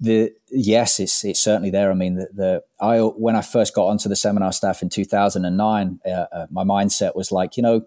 the 0.00 0.32
yes, 0.50 0.98
it's 0.98 1.24
it's 1.24 1.40
certainly 1.40 1.70
there. 1.70 1.90
I 1.90 1.94
mean, 1.94 2.16
the, 2.16 2.28
the 2.32 2.64
I 2.80 2.98
when 2.98 3.36
I 3.36 3.42
first 3.42 3.74
got 3.74 3.86
onto 3.86 4.08
the 4.08 4.16
seminar 4.16 4.52
staff 4.52 4.82
in 4.82 4.88
2009, 4.90 6.00
uh, 6.04 6.08
uh, 6.10 6.46
my 6.50 6.64
mindset 6.64 7.14
was 7.14 7.30
like, 7.30 7.56
you 7.56 7.62
know, 7.62 7.86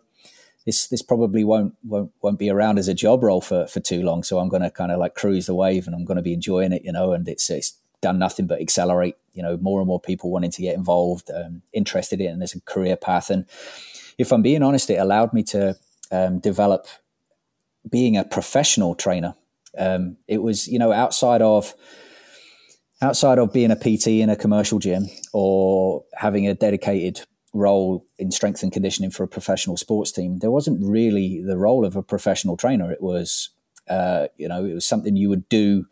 this 0.65 0.87
this 0.87 1.01
probably 1.01 1.43
won't 1.43 1.75
won't 1.83 2.11
won't 2.21 2.39
be 2.39 2.49
around 2.49 2.79
as 2.79 2.87
a 2.87 2.93
job 2.93 3.23
role 3.23 3.41
for 3.41 3.67
for 3.67 3.81
too 3.81 4.01
long. 4.03 4.23
So 4.23 4.39
I'm 4.39 4.49
going 4.49 4.63
to 4.63 4.71
kind 4.71 4.91
of 4.91 4.99
like 4.99 5.15
cruise 5.15 5.47
the 5.47 5.55
wave, 5.55 5.85
and 5.85 5.95
I'm 5.95 6.05
going 6.05 6.17
to 6.17 6.23
be 6.23 6.33
enjoying 6.33 6.71
it, 6.71 6.83
you 6.85 6.93
know. 6.93 7.11
And 7.11 7.27
it's 7.27 7.49
it's 7.49 7.73
done 8.01 8.19
nothing 8.19 8.47
but 8.47 8.61
accelerate. 8.61 9.15
You 9.33 9.43
know, 9.43 9.57
more 9.57 9.79
and 9.79 9.87
more 9.87 10.01
people 10.01 10.31
wanting 10.31 10.51
to 10.51 10.61
get 10.61 10.75
involved, 10.75 11.29
um, 11.29 11.61
interested 11.73 12.21
in 12.21 12.39
there's 12.39 12.55
a 12.55 12.61
career 12.61 12.95
path. 12.95 13.29
And 13.29 13.45
if 14.17 14.31
I'm 14.31 14.41
being 14.41 14.63
honest, 14.63 14.89
it 14.89 14.95
allowed 14.95 15.33
me 15.33 15.43
to 15.43 15.75
um, 16.11 16.39
develop 16.39 16.87
being 17.89 18.17
a 18.17 18.23
professional 18.23 18.95
trainer 18.95 19.35
um, 19.77 20.17
it 20.27 20.41
was, 20.41 20.67
you 20.67 20.79
know, 20.79 20.91
outside 20.91 21.41
of 21.41 21.73
outside 23.01 23.37
of 23.37 23.53
being 23.53 23.71
a 23.71 23.75
PT 23.75 24.07
in 24.07 24.29
a 24.29 24.35
commercial 24.35 24.79
gym 24.79 25.07
or 25.31 26.03
having 26.15 26.47
a 26.47 26.55
dedicated 26.55 27.21
role 27.53 28.05
in 28.17 28.31
strength 28.31 28.63
and 28.63 28.71
conditioning 28.71 29.11
for 29.11 29.23
a 29.23 29.27
professional 29.27 29.77
sports 29.77 30.11
team, 30.11 30.39
there 30.39 30.51
wasn't 30.51 30.83
really 30.83 31.41
the 31.43 31.57
role 31.57 31.85
of 31.85 31.95
a 31.95 32.01
professional 32.01 32.57
trainer. 32.57 32.91
It 32.91 33.01
was, 33.01 33.49
uh, 33.87 34.27
you 34.37 34.47
know, 34.47 34.65
it 34.65 34.73
was 34.73 34.85
something 34.85 35.15
you 35.15 35.29
would 35.29 35.47
do 35.47 35.85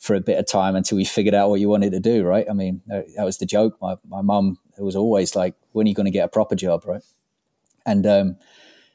for 0.00 0.16
a 0.16 0.20
bit 0.20 0.38
of 0.38 0.46
time 0.46 0.74
until 0.74 0.98
you 0.98 1.06
figured 1.06 1.34
out 1.34 1.50
what 1.50 1.60
you 1.60 1.68
wanted 1.68 1.92
to 1.92 2.00
do, 2.00 2.24
right? 2.24 2.46
I 2.50 2.54
mean, 2.54 2.80
that 2.88 3.24
was 3.24 3.38
the 3.38 3.46
joke. 3.46 3.76
My 3.80 3.96
my 4.08 4.22
mum 4.22 4.58
was 4.78 4.96
always 4.96 5.36
like, 5.36 5.54
"When 5.72 5.86
are 5.86 5.88
you 5.88 5.94
going 5.94 6.06
to 6.06 6.10
get 6.10 6.24
a 6.24 6.28
proper 6.28 6.56
job?" 6.56 6.84
Right? 6.86 7.02
And 7.86 8.06
um, 8.06 8.36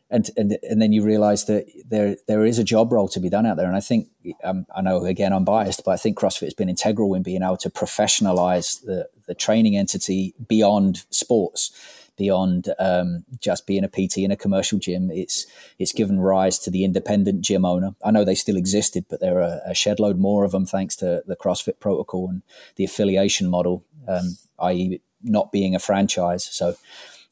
and 0.10 0.30
and 0.38 0.58
and 0.64 0.82
then 0.82 0.92
you 0.92 1.04
realize 1.04 1.46
that 1.46 1.66
there 1.88 2.16
there 2.28 2.46
is 2.46 2.60
a 2.60 2.64
job 2.64 2.92
role 2.92 3.08
to 3.08 3.20
be 3.20 3.30
done 3.30 3.46
out 3.46 3.58
there 3.58 3.68
and 3.68 3.76
i 3.76 3.80
think 3.80 4.08
um, 4.44 4.66
i 4.76 4.82
know 4.82 5.04
again 5.04 5.34
i'm 5.34 5.46
biased 5.46 5.84
but 5.84 5.92
i 5.92 5.98
think 5.98 6.18
crossfit 6.18 6.44
has 6.44 6.54
been 6.54 6.70
integral 6.70 7.16
in 7.16 7.24
being 7.24 7.42
able 7.42 7.58
to 7.58 7.70
professionalize 7.70 8.84
the 8.84 9.10
the 9.28 9.34
training 9.34 9.76
entity 9.76 10.34
beyond 10.48 11.06
sports 11.10 11.72
beyond 12.18 12.74
um, 12.80 13.26
just 13.40 13.68
being 13.68 13.84
a 13.84 13.88
PT 13.88 14.20
in 14.20 14.32
a 14.32 14.36
commercial 14.36 14.80
gym. 14.80 15.12
It's 15.12 15.46
it's 15.80 15.92
given 15.92 16.20
rise 16.20 16.60
to 16.60 16.72
the 16.72 16.84
independent 16.84 17.42
gym 17.42 17.66
owner. 17.66 17.96
I 18.04 18.12
know 18.12 18.24
they 18.24 18.36
still 18.36 18.58
existed, 18.58 19.06
but 19.10 19.20
there 19.20 19.42
are 19.42 19.62
a 19.66 19.74
shed 19.74 20.00
load 20.00 20.20
more 20.20 20.44
of 20.44 20.52
them 20.52 20.66
thanks 20.66 20.96
to 20.98 21.24
the 21.26 21.36
CrossFit 21.36 21.80
protocol 21.80 22.30
and 22.30 22.42
the 22.76 22.86
affiliation 22.86 23.50
model, 23.50 23.84
um, 24.08 24.38
i.e., 24.60 25.02
not 25.24 25.52
being 25.52 25.76
a 25.76 25.80
franchise. 25.80 26.46
So 26.46 26.76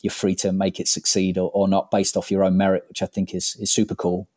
you're 0.01 0.11
free 0.11 0.35
to 0.35 0.51
make 0.51 0.79
it 0.79 0.87
succeed 0.87 1.37
or, 1.37 1.49
or 1.53 1.67
not 1.67 1.89
based 1.89 2.17
off 2.17 2.31
your 2.31 2.43
own 2.43 2.57
merit, 2.57 2.85
which 2.89 3.01
I 3.01 3.07
think 3.07 3.33
is 3.33 3.55
is 3.59 3.71
super 3.71 3.95
cool. 3.95 4.27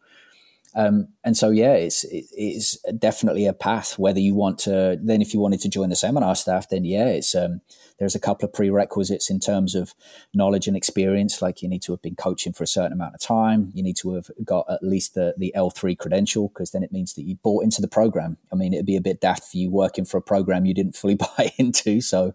Um, 0.76 1.08
and 1.24 1.36
so, 1.36 1.48
yeah, 1.48 1.72
it's 1.72 2.04
it's 2.10 2.76
definitely 2.98 3.46
a 3.46 3.54
path. 3.54 3.98
Whether 3.98 4.20
you 4.20 4.34
want 4.34 4.58
to, 4.60 4.98
then 5.02 5.22
if 5.22 5.32
you 5.32 5.40
wanted 5.40 5.60
to 5.62 5.70
join 5.70 5.88
the 5.88 5.96
seminar 5.96 6.34
staff, 6.36 6.68
then 6.68 6.84
yeah, 6.84 7.08
it's 7.08 7.34
um, 7.34 7.62
there's 7.98 8.14
a 8.14 8.20
couple 8.20 8.46
of 8.46 8.52
prerequisites 8.52 9.30
in 9.30 9.40
terms 9.40 9.74
of 9.74 9.94
knowledge 10.34 10.68
and 10.68 10.76
experience. 10.76 11.40
Like 11.40 11.62
you 11.62 11.68
need 11.68 11.82
to 11.82 11.92
have 11.92 12.02
been 12.02 12.14
coaching 12.14 12.52
for 12.52 12.62
a 12.62 12.66
certain 12.68 12.92
amount 12.92 13.14
of 13.14 13.20
time. 13.20 13.72
You 13.74 13.82
need 13.82 13.96
to 13.98 14.14
have 14.14 14.30
got 14.44 14.66
at 14.70 14.82
least 14.82 15.14
the 15.14 15.34
the 15.38 15.54
L 15.54 15.70
three 15.70 15.96
credential 15.96 16.48
because 16.48 16.72
then 16.72 16.82
it 16.82 16.92
means 16.92 17.14
that 17.14 17.22
you 17.22 17.36
bought 17.36 17.64
into 17.64 17.80
the 17.80 17.88
program. 17.88 18.36
I 18.52 18.56
mean, 18.56 18.74
it'd 18.74 18.84
be 18.84 18.96
a 18.96 19.00
bit 19.00 19.22
daft 19.22 19.44
for 19.44 19.56
you 19.56 19.70
working 19.70 20.04
for 20.04 20.18
a 20.18 20.22
program 20.22 20.66
you 20.66 20.74
didn't 20.74 20.96
fully 20.96 21.14
buy 21.38 21.52
into. 21.56 22.02
So 22.02 22.34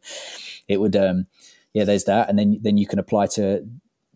it 0.68 0.82
would, 0.82 0.96
um, 0.96 1.28
yeah, 1.74 1.84
there's 1.84 2.06
that, 2.06 2.28
and 2.28 2.39
then 2.39 2.58
then 2.62 2.78
you 2.78 2.88
can 2.88 2.98
apply 2.98 3.28
to 3.28 3.68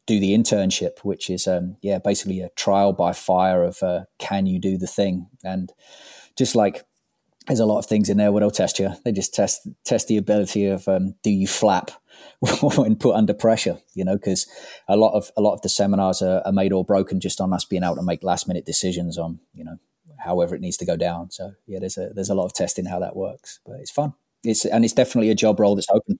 do 0.07 0.19
the 0.19 0.35
internship, 0.35 0.99
which 1.03 1.29
is 1.29 1.47
um, 1.47 1.77
yeah 1.81 1.99
basically 1.99 2.41
a 2.41 2.49
trial 2.49 2.93
by 2.93 3.13
fire 3.13 3.63
of 3.63 3.81
uh, 3.83 4.01
can 4.19 4.45
you 4.45 4.59
do 4.59 4.77
the 4.77 4.87
thing, 4.87 5.27
and 5.43 5.71
just 6.37 6.55
like 6.55 6.83
there's 7.47 7.59
a 7.59 7.65
lot 7.65 7.77
of 7.79 7.85
things 7.85 8.09
in 8.09 8.17
there 8.17 8.31
where 8.31 8.41
they'll 8.41 8.51
test 8.51 8.79
you. 8.79 8.91
They 9.03 9.11
just 9.11 9.33
test 9.33 9.67
test 9.83 10.07
the 10.07 10.17
ability 10.17 10.65
of 10.67 10.87
um, 10.87 11.15
do 11.23 11.29
you 11.29 11.47
flap 11.47 11.91
when 12.61 12.95
put 12.95 13.15
under 13.15 13.33
pressure, 13.33 13.77
you 13.93 14.03
know, 14.03 14.15
because 14.15 14.47
a 14.87 14.97
lot 14.97 15.13
of 15.13 15.31
a 15.37 15.41
lot 15.41 15.53
of 15.53 15.61
the 15.61 15.69
seminars 15.69 16.21
are, 16.21 16.41
are 16.45 16.51
made 16.51 16.73
or 16.73 16.83
broken 16.83 17.19
just 17.19 17.41
on 17.41 17.53
us 17.53 17.65
being 17.65 17.83
able 17.83 17.95
to 17.95 18.03
make 18.03 18.23
last 18.23 18.47
minute 18.47 18.65
decisions 18.65 19.17
on 19.17 19.39
you 19.53 19.63
know 19.63 19.77
however 20.19 20.55
it 20.55 20.61
needs 20.61 20.77
to 20.77 20.85
go 20.85 20.95
down. 20.97 21.31
So 21.31 21.51
yeah, 21.67 21.79
there's 21.79 21.97
a 21.97 22.09
there's 22.13 22.29
a 22.29 22.35
lot 22.35 22.45
of 22.45 22.53
testing 22.53 22.85
how 22.85 22.99
that 22.99 23.15
works, 23.15 23.59
but 23.65 23.79
it's 23.79 23.91
fun. 23.91 24.13
It's 24.43 24.65
and 24.65 24.83
it's 24.83 24.93
definitely 24.93 25.29
a 25.29 25.35
job 25.35 25.59
role 25.59 25.75
that's 25.75 25.89
open. 25.89 26.19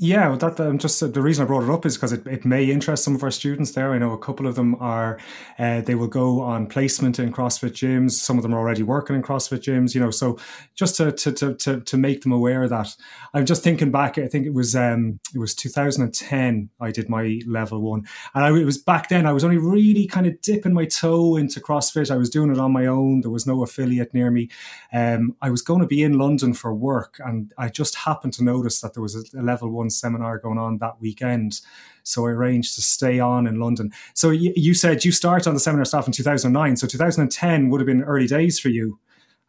Yeah, 0.00 0.34
that 0.34 0.58
um, 0.58 0.78
just 0.78 1.00
uh, 1.00 1.06
the 1.06 1.22
reason 1.22 1.44
I 1.44 1.46
brought 1.46 1.62
it 1.62 1.70
up 1.70 1.86
is 1.86 1.94
because 1.94 2.12
it, 2.12 2.26
it 2.26 2.44
may 2.44 2.64
interest 2.64 3.04
some 3.04 3.14
of 3.14 3.22
our 3.22 3.30
students 3.30 3.70
there. 3.70 3.92
I 3.92 3.98
know 3.98 4.10
a 4.10 4.18
couple 4.18 4.48
of 4.48 4.56
them 4.56 4.74
are 4.80 5.20
uh, 5.56 5.82
they 5.82 5.94
will 5.94 6.08
go 6.08 6.40
on 6.40 6.66
placement 6.66 7.20
in 7.20 7.32
CrossFit 7.32 7.70
gyms. 7.70 8.10
Some 8.10 8.36
of 8.36 8.42
them 8.42 8.52
are 8.52 8.58
already 8.58 8.82
working 8.82 9.14
in 9.14 9.22
CrossFit 9.22 9.60
gyms. 9.60 9.94
You 9.94 10.00
know, 10.00 10.10
so 10.10 10.36
just 10.74 10.96
to 10.96 11.12
to 11.12 11.30
to 11.34 11.54
to, 11.54 11.80
to 11.80 11.96
make 11.96 12.22
them 12.22 12.32
aware 12.32 12.64
of 12.64 12.70
that. 12.70 12.96
I'm 13.34 13.46
just 13.46 13.62
thinking 13.62 13.92
back. 13.92 14.18
I 14.18 14.26
think 14.26 14.46
it 14.46 14.52
was 14.52 14.74
um 14.74 15.20
it 15.32 15.38
was 15.38 15.54
2010. 15.54 16.70
I 16.80 16.90
did 16.90 17.08
my 17.08 17.40
level 17.46 17.80
one, 17.80 18.04
and 18.34 18.44
I, 18.44 18.48
it 18.48 18.64
was 18.64 18.78
back 18.78 19.10
then. 19.10 19.26
I 19.26 19.32
was 19.32 19.44
only 19.44 19.58
really 19.58 20.08
kind 20.08 20.26
of 20.26 20.40
dipping 20.40 20.74
my 20.74 20.86
toe 20.86 21.36
into 21.36 21.60
CrossFit. 21.60 22.10
I 22.10 22.16
was 22.16 22.30
doing 22.30 22.50
it 22.50 22.58
on 22.58 22.72
my 22.72 22.86
own. 22.86 23.20
There 23.20 23.30
was 23.30 23.46
no 23.46 23.62
affiliate 23.62 24.12
near 24.12 24.32
me. 24.32 24.48
Um, 24.92 25.36
I 25.40 25.50
was 25.50 25.62
going 25.62 25.82
to 25.82 25.86
be 25.86 26.02
in 26.02 26.18
London 26.18 26.52
for 26.52 26.74
work, 26.74 27.20
and 27.24 27.54
I 27.56 27.68
just 27.68 27.94
happened 27.94 28.32
to 28.32 28.42
notice 28.42 28.80
that 28.80 28.94
there 28.94 29.02
was 29.02 29.14
a, 29.14 29.38
a 29.38 29.42
level 29.42 29.70
one 29.70 29.83
seminar 29.90 30.38
going 30.38 30.58
on 30.58 30.78
that 30.78 31.00
weekend. 31.00 31.60
So 32.02 32.26
I 32.26 32.30
arranged 32.30 32.74
to 32.74 32.82
stay 32.82 33.18
on 33.18 33.46
in 33.46 33.58
London. 33.58 33.92
So 34.14 34.30
you, 34.30 34.52
you 34.56 34.74
said 34.74 35.04
you 35.04 35.12
started 35.12 35.48
on 35.48 35.54
the 35.54 35.60
seminar 35.60 35.84
staff 35.84 36.06
in 36.06 36.12
2009. 36.12 36.76
So 36.76 36.86
2010 36.86 37.70
would 37.70 37.80
have 37.80 37.86
been 37.86 38.02
early 38.02 38.26
days 38.26 38.60
for 38.60 38.68
you. 38.68 38.98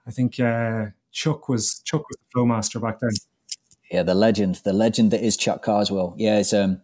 I 0.07 0.11
think 0.11 0.39
uh, 0.39 0.87
Chuck 1.11 1.49
was 1.49 1.79
Chuck 1.79 2.07
was 2.07 2.17
the 2.17 2.31
flow 2.33 2.45
master 2.45 2.79
back 2.79 2.99
then. 2.99 3.11
Yeah, 3.91 4.03
the 4.03 4.15
legend, 4.15 4.61
the 4.63 4.73
legend 4.73 5.11
that 5.11 5.21
is 5.21 5.37
Chuck 5.37 5.63
Carswell. 5.63 6.15
Yeah, 6.17 6.39
it's, 6.39 6.53
um, 6.53 6.81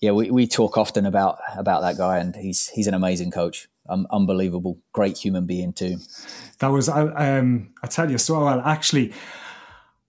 yeah, 0.00 0.12
we, 0.12 0.30
we 0.30 0.46
talk 0.46 0.78
often 0.78 1.04
about 1.06 1.38
about 1.56 1.82
that 1.82 1.98
guy, 1.98 2.18
and 2.18 2.34
he's 2.34 2.68
he's 2.68 2.86
an 2.86 2.94
amazing 2.94 3.30
coach. 3.30 3.68
Um, 3.88 4.06
unbelievable, 4.10 4.78
great 4.92 5.18
human 5.18 5.46
being 5.46 5.72
too. 5.72 5.98
That 6.58 6.68
was 6.68 6.88
I. 6.88 7.02
Um, 7.38 7.74
I 7.82 7.86
tell 7.86 8.10
you 8.10 8.18
so 8.18 8.44
well. 8.44 8.60
Actually, 8.60 9.12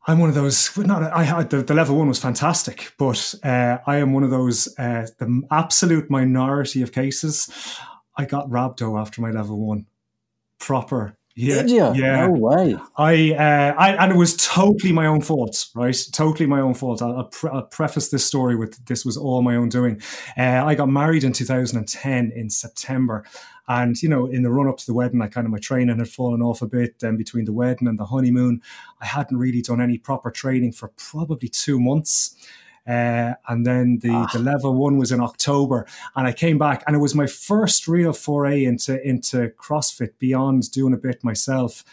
I'm 0.08 0.20
one 0.20 0.30
of 0.30 0.36
those. 0.36 0.76
Not 0.78 1.04
I 1.04 1.24
had 1.24 1.52
the, 1.52 1.62
the 1.62 1.76
level 1.76 1.98
one 1.98 2.08
was 2.08 2.20
fantastic, 2.20 2.92
but 2.98 3.36
uh, 3.44 3.78
I 3.86 3.98
am 3.98 4.14
one 4.14 4.24
of 4.24 4.32
those 4.32 4.68
uh, 4.80 5.08
the 5.20 5.44
absolute 5.52 6.10
minority 6.10 6.82
of 6.82 6.92
cases. 6.92 7.78
I 8.18 8.26
got 8.26 8.50
rhabdo 8.50 9.00
after 9.00 9.22
my 9.22 9.32
level 9.32 9.60
one, 9.60 9.86
proper. 10.60 11.18
Yeah, 11.36 11.62
Did 11.62 11.70
you? 11.70 11.94
Yeah, 11.96 12.28
no 12.28 12.32
way. 12.34 12.78
I, 12.98 13.34
uh, 13.34 13.76
I 13.78 14.04
and 14.04 14.12
it 14.12 14.18
was 14.18 14.36
totally 14.36 14.92
my 14.92 15.06
own 15.06 15.22
fault, 15.22 15.68
right? 15.76 15.98
Totally 16.12 16.46
my 16.46 16.60
own 16.60 16.74
fault. 16.74 17.02
I'll, 17.02 17.18
I'll, 17.18 17.24
pre- 17.26 17.50
I'll 17.52 17.64
preface 17.64 18.10
this 18.10 18.26
story 18.26 18.56
with 18.56 18.86
this 18.86 19.06
was 19.06 19.16
all 19.16 19.42
my 19.42 19.56
own 19.56 19.70
doing. 19.70 20.02
Uh, 20.38 20.64
I 20.66 20.76
got 20.76 20.90
married 20.90 21.24
in 21.24 21.32
2010 21.32 22.32
in 22.36 22.50
September, 22.50 23.26
and, 23.68 24.02
you 24.02 24.10
know, 24.10 24.26
in 24.26 24.44
the 24.44 24.52
run 24.52 24.68
up 24.68 24.78
to 24.80 24.86
the 24.86 24.94
wedding, 24.94 25.22
I 25.22 25.28
kind 25.28 25.46
of 25.46 25.52
my 25.52 25.60
training 25.60 25.98
had 25.98 26.10
fallen 26.10 26.42
off 26.42 26.62
a 26.62 26.68
bit. 26.68 27.00
Then 27.00 27.16
between 27.16 27.46
the 27.46 27.54
wedding 27.54 27.88
and 27.88 27.98
the 27.98 28.06
honeymoon, 28.06 28.62
I 29.00 29.06
hadn't 29.06 29.38
really 29.38 29.62
done 29.62 29.80
any 29.80 29.98
proper 29.98 30.30
training 30.30 30.74
for 30.74 30.90
probably 30.98 31.48
two 31.48 31.80
months. 31.80 32.36
Uh, 32.88 33.34
and 33.48 33.66
then 33.66 34.00
the, 34.02 34.10
ah. 34.10 34.30
the 34.34 34.40
level 34.40 34.74
one 34.74 34.98
was 34.98 35.12
in 35.12 35.22
October, 35.22 35.86
and 36.16 36.28
I 36.28 36.34
came 36.34 36.58
back, 36.58 36.84
and 36.88 36.96
it 36.96 37.00
was 37.00 37.14
my 37.14 37.28
first 37.28 37.88
real 37.88 38.14
foray 38.14 38.64
into 38.64 39.02
into 39.08 39.50
CrossFit 39.50 40.14
beyond 40.18 40.72
doing 40.72 40.94
a 40.94 40.98
bit 40.98 41.24
myself. 41.24 41.84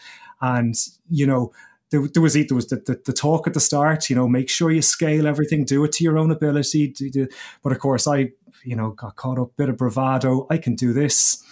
And 0.41 0.75
you 1.09 1.27
know, 1.27 1.51
there, 1.91 2.07
there 2.07 2.23
was 2.23 2.33
there 2.33 2.45
was 2.51 2.67
the, 2.67 2.77
the, 2.77 2.99
the, 3.05 3.13
talk 3.13 3.45
at 3.45 3.53
the 3.53 3.59
start, 3.59 4.09
you 4.09 4.15
know, 4.15 4.27
make 4.27 4.49
sure 4.49 4.71
you 4.71 4.81
scale 4.81 5.27
everything, 5.27 5.63
do 5.63 5.83
it 5.83 5.91
to 5.93 6.03
your 6.03 6.17
own 6.17 6.31
ability. 6.31 6.87
Do, 6.87 7.09
do. 7.09 7.27
But 7.61 7.71
of 7.71 7.79
course, 7.79 8.07
I 8.07 8.31
you 8.63 8.75
know, 8.75 8.91
got 8.91 9.15
caught 9.15 9.39
up, 9.39 9.55
bit 9.57 9.69
of 9.69 9.77
bravado. 9.77 10.47
I 10.49 10.57
can 10.57 10.75
do 10.75 10.93
this. 10.93 11.43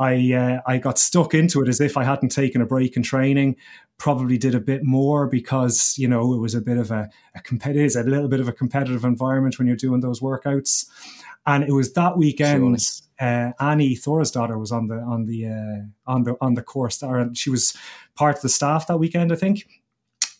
I 0.00 0.32
uh, 0.32 0.60
I 0.66 0.78
got 0.78 0.98
stuck 0.98 1.34
into 1.34 1.62
it 1.62 1.68
as 1.68 1.80
if 1.80 1.96
I 1.96 2.04
hadn't 2.04 2.30
taken 2.30 2.62
a 2.62 2.66
break 2.66 2.96
in 2.96 3.02
training. 3.02 3.56
Probably 3.98 4.38
did 4.38 4.54
a 4.54 4.60
bit 4.60 4.82
more 4.82 5.26
because 5.26 5.94
you 5.98 6.08
know 6.08 6.32
it 6.32 6.38
was 6.38 6.54
a 6.54 6.60
bit 6.60 6.78
of 6.78 6.90
a, 6.90 7.10
a 7.34 7.40
competitive, 7.42 7.94
a 7.96 8.08
little 8.08 8.28
bit 8.28 8.40
of 8.40 8.48
a 8.48 8.52
competitive 8.52 9.04
environment 9.04 9.58
when 9.58 9.68
you're 9.68 9.76
doing 9.76 10.00
those 10.00 10.20
workouts. 10.20 10.86
And 11.46 11.64
it 11.64 11.72
was 11.72 11.92
that 11.92 12.16
weekend. 12.16 12.78
Uh, 13.20 13.52
Annie 13.60 13.94
Thorisdottir 13.94 14.58
was 14.58 14.72
on 14.72 14.88
the 14.88 14.96
on 14.96 15.26
the 15.26 15.48
uh, 15.48 16.10
on 16.10 16.24
the 16.24 16.34
on 16.40 16.54
the 16.54 16.62
course, 16.62 17.02
and 17.02 17.36
she 17.36 17.50
was 17.50 17.76
part 18.14 18.36
of 18.36 18.42
the 18.42 18.48
staff 18.48 18.86
that 18.86 18.96
weekend, 18.96 19.32
I 19.32 19.36
think. 19.36 19.68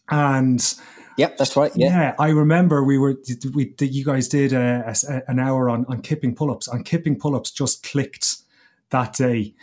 And 0.08 0.74
Yep, 1.18 1.36
that's 1.36 1.54
right. 1.54 1.70
Yeah, 1.74 1.88
yeah 1.88 2.14
I 2.18 2.28
remember 2.30 2.82
we 2.82 2.96
were 2.96 3.16
we 3.52 3.74
you 3.78 4.04
guys 4.06 4.26
did 4.26 4.54
a, 4.54 4.94
a, 5.08 5.22
an 5.28 5.38
hour 5.38 5.68
on 5.68 5.84
on 5.86 6.00
kipping 6.00 6.34
pull 6.34 6.50
ups, 6.50 6.66
and 6.66 6.82
kipping 6.82 7.18
pull 7.18 7.36
ups 7.36 7.50
just 7.50 7.82
clicked 7.82 8.36
that 8.90 9.14
day. 9.14 9.54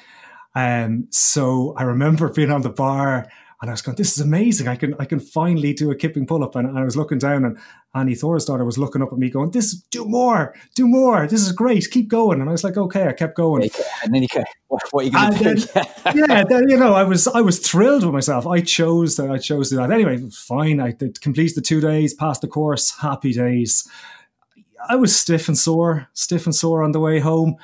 Um, 0.55 1.07
so 1.11 1.73
I 1.77 1.83
remember 1.83 2.29
being 2.29 2.51
on 2.51 2.61
the 2.61 2.69
bar 2.69 3.27
and 3.61 3.71
I 3.71 3.73
was 3.73 3.81
going, 3.81 3.95
"This 3.95 4.13
is 4.13 4.19
amazing! 4.19 4.67
I 4.67 4.75
can 4.75 4.93
I 4.99 5.05
can 5.05 5.19
finally 5.19 5.73
do 5.73 5.89
a 5.89 5.95
kipping 5.95 6.27
pull 6.27 6.43
up." 6.43 6.55
And, 6.55 6.67
and 6.67 6.77
I 6.77 6.83
was 6.83 6.95
looking 6.95 7.17
down, 7.17 7.43
and 7.43 7.57
Annie 7.95 8.13
Thorisdottir 8.13 8.63
was 8.63 8.77
looking 8.77 9.01
up 9.01 9.11
at 9.11 9.17
me, 9.17 9.31
going, 9.31 9.49
"This 9.49 9.73
do 9.89 10.05
more, 10.05 10.53
do 10.75 10.87
more. 10.87 11.25
This 11.25 11.41
is 11.41 11.51
great. 11.51 11.89
Keep 11.89 12.07
going." 12.07 12.39
And 12.39 12.49
I 12.49 12.51
was 12.51 12.63
like, 12.63 12.77
"Okay." 12.77 13.07
I 13.07 13.13
kept 13.13 13.35
going, 13.35 13.63
and 14.03 14.13
then 14.13 14.21
you 14.21 14.27
go, 14.31 14.43
"What, 14.67 14.83
what 14.91 15.01
are 15.01 15.05
you 15.05 15.11
going 15.11 15.33
to 15.33 15.55
do?" 15.55 15.81
yeah, 16.19 16.43
then, 16.43 16.69
you 16.69 16.77
know, 16.77 16.93
I 16.93 17.03
was 17.03 17.27
I 17.27 17.41
was 17.41 17.57
thrilled 17.57 18.03
with 18.03 18.13
myself. 18.13 18.45
I 18.45 18.61
chose 18.61 19.15
that. 19.15 19.31
I 19.31 19.39
chose 19.39 19.71
that. 19.71 19.89
Anyway, 19.89 20.19
fine. 20.31 20.79
I 20.79 20.91
did 20.91 21.19
complete 21.21 21.55
the 21.55 21.61
two 21.61 21.81
days, 21.81 22.13
passed 22.13 22.41
the 22.41 22.47
course. 22.47 22.95
Happy 22.99 23.33
days. 23.33 23.89
I 24.87 24.95
was 24.95 25.15
stiff 25.15 25.47
and 25.47 25.57
sore, 25.57 26.07
stiff 26.13 26.45
and 26.45 26.53
sore 26.53 26.83
on 26.83 26.91
the 26.91 26.99
way 26.99 27.19
home. 27.19 27.55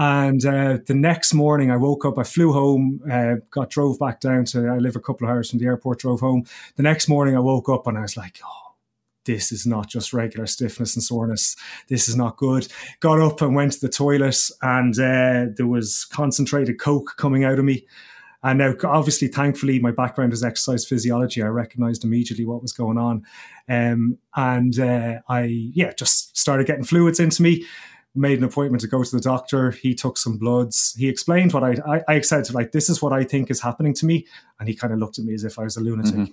And 0.00 0.42
uh, 0.46 0.78
the 0.86 0.94
next 0.94 1.34
morning, 1.34 1.70
I 1.70 1.76
woke 1.76 2.06
up. 2.06 2.18
I 2.18 2.22
flew 2.22 2.54
home, 2.54 3.02
uh, 3.12 3.34
got 3.50 3.68
drove 3.68 3.98
back 3.98 4.18
down 4.18 4.46
to. 4.46 4.68
I 4.68 4.78
live 4.78 4.96
a 4.96 5.00
couple 5.00 5.28
of 5.28 5.30
hours 5.30 5.50
from 5.50 5.58
the 5.58 5.66
airport. 5.66 5.98
Drove 5.98 6.20
home. 6.20 6.44
The 6.76 6.82
next 6.82 7.06
morning, 7.06 7.36
I 7.36 7.40
woke 7.40 7.68
up 7.68 7.86
and 7.86 7.98
I 7.98 8.00
was 8.00 8.16
like, 8.16 8.40
"Oh, 8.42 8.76
this 9.26 9.52
is 9.52 9.66
not 9.66 9.90
just 9.90 10.14
regular 10.14 10.46
stiffness 10.46 10.96
and 10.96 11.02
soreness. 11.02 11.54
This 11.88 12.08
is 12.08 12.16
not 12.16 12.38
good." 12.38 12.66
Got 13.00 13.20
up 13.20 13.42
and 13.42 13.54
went 13.54 13.72
to 13.72 13.80
the 13.80 13.90
toilet, 13.90 14.40
and 14.62 14.98
uh, 14.98 15.52
there 15.54 15.66
was 15.66 16.06
concentrated 16.06 16.80
coke 16.80 17.16
coming 17.18 17.44
out 17.44 17.58
of 17.58 17.66
me. 17.66 17.84
And 18.42 18.58
now, 18.58 18.72
obviously, 18.84 19.28
thankfully, 19.28 19.80
my 19.80 19.90
background 19.90 20.32
is 20.32 20.42
exercise 20.42 20.86
physiology. 20.86 21.42
I 21.42 21.48
recognized 21.48 22.04
immediately 22.04 22.46
what 22.46 22.62
was 22.62 22.72
going 22.72 22.96
on. 22.96 23.26
Um, 23.68 24.16
and 24.34 24.80
uh, 24.80 25.18
I, 25.28 25.42
yeah, 25.42 25.92
just 25.92 26.38
started 26.38 26.66
getting 26.66 26.84
fluids 26.84 27.20
into 27.20 27.42
me 27.42 27.66
made 28.14 28.38
an 28.38 28.44
appointment 28.44 28.80
to 28.82 28.88
go 28.88 29.02
to 29.02 29.16
the 29.16 29.22
doctor. 29.22 29.70
He 29.70 29.94
took 29.94 30.18
some 30.18 30.36
bloods. 30.36 30.94
He 30.98 31.08
explained 31.08 31.52
what 31.52 31.62
I, 31.62 31.76
I, 31.86 32.16
I 32.16 32.20
said, 32.20 32.52
like, 32.52 32.72
this 32.72 32.90
is 32.90 33.00
what 33.00 33.12
I 33.12 33.24
think 33.24 33.50
is 33.50 33.60
happening 33.60 33.94
to 33.94 34.06
me. 34.06 34.26
And 34.58 34.68
he 34.68 34.74
kind 34.74 34.92
of 34.92 34.98
looked 34.98 35.18
at 35.18 35.24
me 35.24 35.34
as 35.34 35.44
if 35.44 35.58
I 35.58 35.64
was 35.64 35.76
a 35.76 35.80
lunatic. 35.80 36.14
Mm-hmm. 36.14 36.32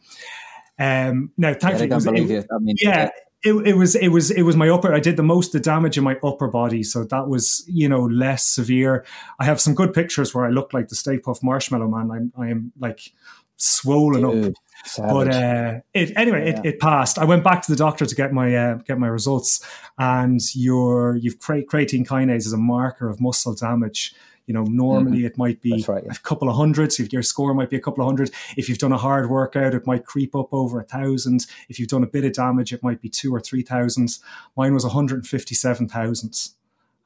Um, 0.80 1.32
now, 1.38 1.54
thankfully, 1.54 1.88
yeah, 1.88 1.98
it, 1.98 2.32
it, 2.32 2.48
I 2.52 2.58
mean, 2.60 2.76
yeah, 2.80 3.10
it, 3.44 3.54
it 3.68 3.74
was 3.76 3.96
it 3.96 4.10
was 4.10 4.32
it 4.32 4.42
was 4.42 4.56
my 4.56 4.70
upper. 4.70 4.94
I 4.94 5.00
did 5.00 5.16
the 5.18 5.24
most 5.24 5.52
the 5.52 5.60
damage 5.60 5.98
in 5.98 6.04
my 6.04 6.18
upper 6.24 6.48
body, 6.48 6.84
so 6.84 7.04
that 7.06 7.28
was 7.28 7.64
you 7.68 7.88
know 7.88 8.06
less 8.06 8.46
severe. 8.46 9.06
I 9.40 9.46
have 9.46 9.62
some 9.62 9.76
good 9.76 9.94
pictures 9.94 10.34
where 10.34 10.46
I 10.46 10.50
look 10.50 10.74
like 10.74 10.88
the 10.88 10.96
Stay 10.96 11.18
Puft 11.18 11.44
Marshmallow 11.44 11.88
Man. 11.88 12.12
I'm 12.12 12.34
I 12.38 12.50
am 12.50 12.72
like 12.80 13.12
swollen 13.58 14.22
Dude, 14.22 14.48
up. 14.50 14.54
savage. 14.86 15.14
But 15.14 15.28
uh, 15.36 15.80
it 15.94 16.14
anyway, 16.16 16.50
Yeah. 16.52 16.60
it, 16.60 16.66
it 16.66 16.80
passed. 16.80 17.20
I 17.20 17.26
went 17.26 17.44
back 17.44 17.62
to 17.64 17.72
the 17.72 17.78
doctor 17.78 18.06
to 18.06 18.16
get 18.16 18.32
my 18.34 18.56
uh, 18.56 18.76
get 18.76 18.98
my 19.00 19.08
results, 19.08 19.66
and 19.98 20.40
your 20.56 21.16
you've 21.18 21.40
cre- 21.40 21.66
creatine 21.70 22.06
kinase 22.08 22.46
is 22.46 22.54
a 22.54 22.58
marker 22.58 23.10
of 23.10 23.20
muscle 23.20 23.54
damage. 23.56 24.14
You 24.46 24.54
know, 24.54 24.64
normally 24.64 25.26
it 25.26 25.38
might 25.38 25.60
be 25.62 25.74
Mm-hmm. 25.74 25.92
Right, 25.92 26.04
yeah. 26.06 26.14
a 26.14 26.20
couple 26.20 26.48
of 26.48 26.56
hundreds. 26.56 27.02
If 27.02 27.12
your 27.12 27.22
score 27.22 27.54
might 27.54 27.70
be 27.70 27.76
a 27.76 27.82
couple 27.82 28.02
of 28.02 28.08
hundred. 28.08 28.32
If 28.56 28.70
you've 28.70 28.78
done 28.78 28.94
a 28.94 28.98
hard 28.98 29.30
workout, 29.30 29.74
it 29.74 29.86
might 29.86 30.06
creep 30.06 30.34
up 30.38 30.48
over 30.54 30.80
a 30.80 30.86
thousand. 30.86 31.46
If 31.68 31.80
you've 31.80 31.90
done 31.90 32.04
a 32.04 32.08
bit 32.08 32.24
of 32.24 32.32
damage, 32.32 32.72
it 32.72 32.82
might 32.82 33.02
be 33.02 33.10
two 33.10 33.36
or 33.36 33.42
three 33.42 33.62
thousand. 33.62 34.18
Mine 34.56 34.74
was 34.74 34.86
one 34.86 34.94
hundred 34.94 35.28
fifty-seven 35.28 35.90
thousand 35.90 36.34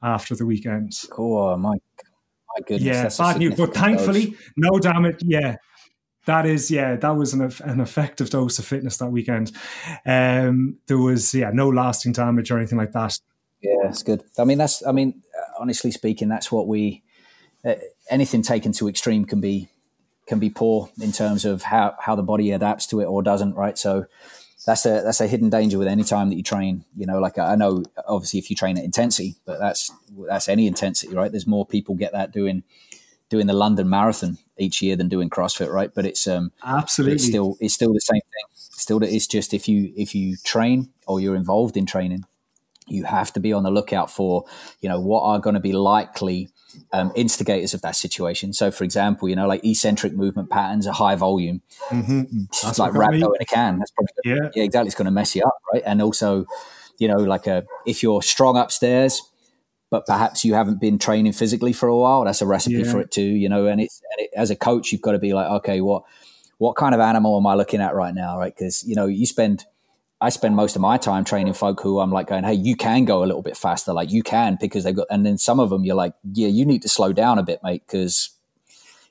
after 0.04 0.36
the 0.36 0.46
weekend. 0.46 0.92
oh 1.18 1.56
my, 1.56 1.70
my 1.70 2.60
goodness. 2.64 3.18
Yeah, 3.18 3.24
bad 3.32 3.38
news. 3.38 3.54
But 3.56 3.74
significant 3.74 3.74
dose. 3.74 3.82
thankfully, 3.82 4.36
no 4.56 4.78
damage. 4.78 5.16
Yeah, 5.22 5.56
that 6.26 6.46
is 6.46 6.70
yeah, 6.70 6.96
that 6.96 7.16
was 7.16 7.32
an 7.32 7.52
an 7.64 7.80
effective 7.80 8.30
dose 8.30 8.58
of 8.58 8.64
fitness 8.64 8.98
that 8.98 9.10
weekend. 9.10 9.52
Um, 10.06 10.78
there 10.86 10.98
was 10.98 11.34
yeah, 11.34 11.50
no 11.52 11.68
lasting 11.68 12.12
damage 12.12 12.50
or 12.50 12.58
anything 12.58 12.78
like 12.78 12.92
that. 12.92 13.18
Yeah, 13.60 13.88
it's 13.88 14.02
good. 14.02 14.22
I 14.38 14.44
mean, 14.44 14.58
that's. 14.58 14.84
I 14.86 14.92
mean, 14.92 15.22
honestly 15.58 15.90
speaking, 15.90 16.28
that's 16.28 16.50
what 16.50 16.66
we. 16.66 17.02
Uh, 17.64 17.74
anything 18.10 18.42
taken 18.42 18.72
to 18.72 18.88
extreme 18.88 19.24
can 19.24 19.40
be 19.40 19.68
can 20.26 20.38
be 20.38 20.50
poor 20.50 20.90
in 21.00 21.12
terms 21.12 21.44
of 21.44 21.62
how 21.62 21.94
how 21.98 22.14
the 22.14 22.22
body 22.22 22.50
adapts 22.52 22.86
to 22.88 23.00
it 23.00 23.04
or 23.04 23.22
doesn't. 23.22 23.54
Right. 23.54 23.76
So 23.78 24.06
that's 24.66 24.86
a 24.86 25.02
that's 25.02 25.20
a 25.20 25.26
hidden 25.26 25.50
danger 25.50 25.78
with 25.78 25.88
any 25.88 26.04
time 26.04 26.28
that 26.28 26.36
you 26.36 26.42
train. 26.42 26.84
You 26.96 27.06
know, 27.06 27.18
like 27.18 27.38
I 27.38 27.56
know 27.56 27.84
obviously 28.06 28.38
if 28.38 28.50
you 28.50 28.56
train 28.56 28.78
at 28.78 28.84
intensity, 28.84 29.36
but 29.44 29.58
that's 29.58 29.90
that's 30.28 30.48
any 30.48 30.66
intensity, 30.66 31.14
right? 31.14 31.30
There's 31.30 31.46
more 31.46 31.66
people 31.66 31.94
get 31.94 32.12
that 32.12 32.32
doing 32.32 32.62
doing 33.28 33.46
the 33.46 33.54
London 33.54 33.88
Marathon 33.88 34.38
each 34.62 34.80
year 34.82 34.96
than 34.96 35.08
doing 35.08 35.28
CrossFit, 35.28 35.70
right? 35.72 35.90
But 35.94 36.06
it's 36.06 36.26
um 36.26 36.52
Absolutely. 36.64 37.14
it's 37.16 37.26
still 37.26 37.56
it's 37.60 37.74
still 37.74 37.92
the 37.92 38.00
same 38.00 38.20
thing. 38.20 38.46
Still, 38.54 39.02
it's 39.02 39.26
just 39.26 39.52
if 39.54 39.68
you 39.68 39.92
if 39.96 40.14
you 40.14 40.36
train 40.44 40.88
or 41.06 41.20
you're 41.20 41.36
involved 41.36 41.76
in 41.76 41.86
training, 41.86 42.24
you 42.88 43.04
have 43.04 43.32
to 43.34 43.40
be 43.40 43.52
on 43.52 43.62
the 43.62 43.70
lookout 43.70 44.10
for 44.10 44.44
you 44.80 44.88
know 44.88 44.98
what 45.00 45.22
are 45.22 45.38
going 45.38 45.54
to 45.54 45.60
be 45.60 45.72
likely 45.72 46.48
um, 46.92 47.12
instigators 47.14 47.74
of 47.74 47.82
that 47.82 47.94
situation. 47.96 48.52
So, 48.54 48.70
for 48.70 48.82
example, 48.84 49.28
you 49.28 49.36
know 49.36 49.46
like 49.46 49.64
eccentric 49.64 50.14
movement 50.14 50.48
patterns, 50.50 50.86
a 50.86 50.92
high 50.92 51.14
volume, 51.16 51.60
Mhm. 51.90 52.44
it's 52.48 52.62
That's 52.62 52.78
like 52.78 52.92
rhabdo 52.92 53.34
in 53.36 53.42
a 53.42 53.44
can. 53.44 53.78
That's 53.78 53.90
probably 53.90 54.12
Yeah. 54.24 54.48
yeah, 54.54 54.64
exactly. 54.64 54.86
It's 54.88 54.96
going 54.96 55.04
to 55.06 55.10
mess 55.12 55.36
you 55.36 55.42
up, 55.44 55.58
right? 55.72 55.82
And 55.84 56.00
also, 56.02 56.46
you 56.98 57.08
know, 57.08 57.18
like 57.18 57.46
a 57.46 57.64
if 57.86 58.02
you're 58.02 58.22
strong 58.22 58.56
upstairs, 58.56 59.22
but 59.92 60.06
perhaps 60.06 60.42
you 60.44 60.54
haven't 60.54 60.80
been 60.80 60.98
training 60.98 61.32
physically 61.34 61.72
for 61.74 61.88
a 61.88 61.96
while, 61.96 62.24
that's 62.24 62.40
a 62.40 62.46
recipe 62.46 62.76
Yeah. 62.76 62.90
for 62.90 63.00
it 63.00 63.10
too. 63.10 63.22
You 63.42 63.48
know, 63.48 63.66
and 63.66 63.80
it's 63.80 64.00
and 64.10 64.24
it, 64.24 64.30
as 64.34 64.50
a 64.50 64.56
coach, 64.56 64.90
you've 64.90 65.02
got 65.02 65.12
to 65.12 65.18
be 65.18 65.34
like, 65.34 65.48
okay, 65.58 65.80
what 65.82 66.02
what 66.58 66.76
kind 66.76 66.94
of 66.94 67.00
animal 67.00 67.36
am 67.36 67.46
I 67.46 67.54
looking 67.54 67.80
at 67.80 67.94
right 67.94 68.14
now, 68.14 68.38
right? 68.38 68.54
Because 68.56 68.82
you 68.84 68.96
know, 68.96 69.06
you 69.06 69.26
spend. 69.26 69.64
I 70.20 70.28
spend 70.28 70.54
most 70.54 70.76
of 70.76 70.82
my 70.82 70.98
time 70.98 71.24
training 71.24 71.52
folk 71.52 71.80
who 71.82 71.98
I'm 71.98 72.12
like 72.12 72.28
going, 72.28 72.44
hey, 72.44 72.54
you 72.54 72.76
can 72.76 73.04
go 73.04 73.24
a 73.24 73.26
little 73.26 73.42
bit 73.42 73.56
faster, 73.56 73.92
like 73.92 74.12
you 74.12 74.22
can 74.22 74.56
because 74.60 74.84
they've 74.84 74.94
got, 74.94 75.08
and 75.10 75.26
then 75.26 75.36
some 75.36 75.58
of 75.58 75.68
them 75.70 75.84
you're 75.84 75.96
like, 75.96 76.14
yeah, 76.32 76.46
you 76.46 76.64
need 76.64 76.80
to 76.82 76.88
slow 76.88 77.12
down 77.12 77.40
a 77.40 77.42
bit, 77.42 77.58
mate, 77.64 77.82
because 77.84 78.30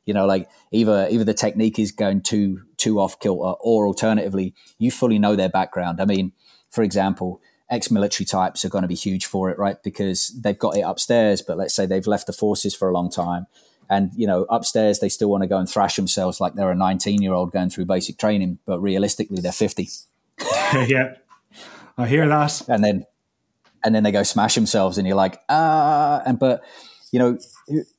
you 0.05 0.13
know 0.13 0.25
like 0.25 0.49
either 0.71 1.07
either 1.11 1.23
the 1.25 1.33
technique 1.33 1.77
is 1.77 1.91
going 1.91 2.21
too 2.21 2.61
too 2.77 2.99
off 2.99 3.19
kilter 3.19 3.53
or 3.59 3.85
alternatively 3.85 4.55
you 4.79 4.89
fully 4.89 5.19
know 5.19 5.35
their 5.35 5.47
background 5.49 6.01
i 6.01 6.05
mean 6.05 6.31
for 6.71 6.81
example 6.83 7.39
ex-military 7.71 8.25
types 8.25 8.63
are 8.63 8.69
going 8.69 8.83
to 8.83 8.87
be 8.87 8.95
huge 8.95 9.25
for 9.25 9.49
it 9.49 9.57
right? 9.57 9.81
Because 9.81 10.27
they've 10.39 10.59
got 10.59 10.77
it 10.77 10.81
upstairs 10.81 11.41
but 11.41 11.57
let's 11.57 11.73
say 11.73 11.85
they've 11.85 12.05
left 12.05 12.27
the 12.27 12.33
forces 12.33 12.75
for 12.75 12.89
a 12.89 12.93
long 12.93 13.09
time 13.09 13.47
and 13.91 14.11
you 14.15 14.25
know 14.25 14.45
upstairs 14.49 14.99
they 14.99 15.09
still 15.09 15.29
want 15.29 15.43
to 15.43 15.47
go 15.47 15.57
and 15.57 15.69
thrash 15.69 15.97
themselves 15.97 16.39
like 16.39 16.53
they're 16.55 16.71
a 16.71 16.75
19 16.75 17.21
year 17.21 17.33
old 17.33 17.51
going 17.51 17.69
through 17.69 17.85
basic 17.85 18.17
training 18.17 18.57
but 18.65 18.79
realistically 18.79 19.39
they're 19.41 19.51
50 19.51 19.89
yeah, 20.87 21.15
I 21.97 22.07
hear 22.07 22.27
that. 22.27 22.67
and 22.67 22.83
then 22.83 23.05
and 23.83 23.93
then 23.93 24.03
they 24.03 24.11
go 24.11 24.23
smash 24.23 24.55
themselves 24.55 24.97
and 24.97 25.05
you're 25.05 25.15
like 25.15 25.39
ah 25.49 26.23
and 26.25 26.39
but 26.39 26.63
you 27.11 27.19
know 27.19 27.37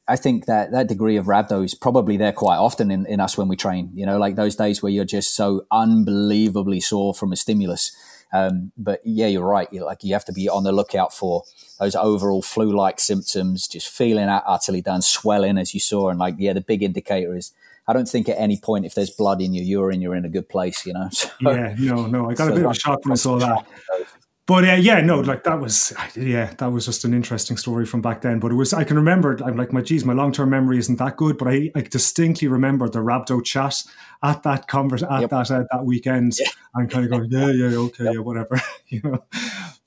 i 0.09 0.17
think 0.17 0.47
that 0.47 0.73
that 0.73 0.89
degree 0.89 1.17
of 1.17 1.27
rhabdo 1.27 1.63
is 1.65 1.75
probably 1.75 2.17
there 2.17 2.33
quite 2.33 2.57
often 2.57 2.91
in, 2.91 3.07
in 3.07 3.21
us 3.21 3.37
when 3.37 3.47
we 3.47 3.57
train 3.57 3.91
you 3.95 4.07
know 4.07 4.19
like 4.19 4.35
those 4.35 4.57
days 4.57 4.83
where 4.83 4.91
you're 4.91 5.05
just 5.05 5.37
so 5.37 5.67
unbelievably 5.71 6.81
sore 6.81 7.15
from 7.15 7.33
a 7.33 7.37
stimulus 7.37 7.95
um, 8.33 8.73
but 8.79 9.01
yeah 9.05 9.27
you're 9.27 9.45
right 9.47 9.69
you're 9.73 9.85
like 9.85 10.03
you 10.03 10.13
have 10.13 10.25
to 10.25 10.33
be 10.33 10.49
on 10.49 10.65
the 10.65 10.73
lookout 10.73 11.13
for 11.15 11.43
those 11.79 11.95
overall 11.95 12.43
flu-like 12.43 12.99
symptoms 13.01 13.67
just 13.69 13.89
feeling 13.89 14.29
ut- 14.29 14.45
utterly 14.47 14.81
done 14.81 15.03
swelling 15.03 15.59
as 15.59 15.75
you 15.75 15.81
saw 15.81 16.09
and 16.09 16.19
like 16.19 16.35
yeah 16.39 16.53
the 16.53 16.61
big 16.61 16.83
indicator 16.83 17.37
is 17.37 17.53
i 17.89 17.93
don't 17.93 18.09
think 18.09 18.29
at 18.29 18.39
any 18.39 18.57
point 18.57 18.87
if 18.87 18.95
there's 18.95 19.11
blood 19.11 19.41
in 19.43 19.53
your 19.53 19.65
urine 19.65 20.01
you're 20.01 20.15
in 20.15 20.25
a 20.25 20.29
good 20.29 20.49
place 20.49 20.87
you 20.87 20.93
know 20.93 21.09
So- 21.13 21.29
Yeah, 21.41 21.75
no, 21.79 22.07
no. 22.07 22.31
I 22.31 22.35
got 22.35 22.51
a 22.51 22.55
bit 22.55 22.65
of 22.65 22.71
a 22.71 22.75
shock 22.75 23.05
when 23.05 23.13
I 23.13 23.17
saw 23.17 23.39
that. 23.39 23.67
But 24.53 24.69
uh, 24.69 24.75
yeah, 24.75 25.01
no, 25.01 25.21
like 25.21 25.45
that 25.45 25.59
was, 25.59 25.95
yeah, 26.15 26.53
that 26.59 26.67
was 26.67 26.85
just 26.85 27.07
an 27.07 27.15
interesting 27.15 27.57
story 27.57 27.87
from 27.87 28.03
back 28.03 28.21
then. 28.21 28.39
But 28.39 28.53
it 28.53 28.55
was, 28.55 28.75
I 28.75 28.85
can 28.85 28.97
remember, 28.97 29.39
I'm 29.43 29.57
like, 29.57 29.73
my 29.73 29.81
geez, 29.81 30.05
my 30.05 30.13
long 30.13 30.31
term 30.31 30.51
memory 30.51 30.77
isn't 30.77 30.99
that 30.99 31.17
good, 31.17 31.39
but 31.39 31.49
I, 31.49 31.71
I 31.75 31.81
distinctly 31.81 32.49
remember 32.49 32.87
the 32.87 32.99
rhabdo 32.99 33.43
chat 33.43 33.83
at 34.23 34.43
that 34.43 34.69
converse 34.69 35.05
at 35.05 35.23
Yep. 35.23 35.31
that 35.31 35.51
uh, 35.51 35.65
that 35.73 35.87
weekend, 35.87 36.35
and 36.75 36.91
kind 36.91 37.07
of 37.07 37.11
going, 37.11 37.31
yeah, 37.31 37.51
yeah, 37.51 37.77
okay, 37.79 38.13
yeah, 38.13 38.19
whatever, 38.19 38.61
you 38.89 39.01
know. 39.03 39.25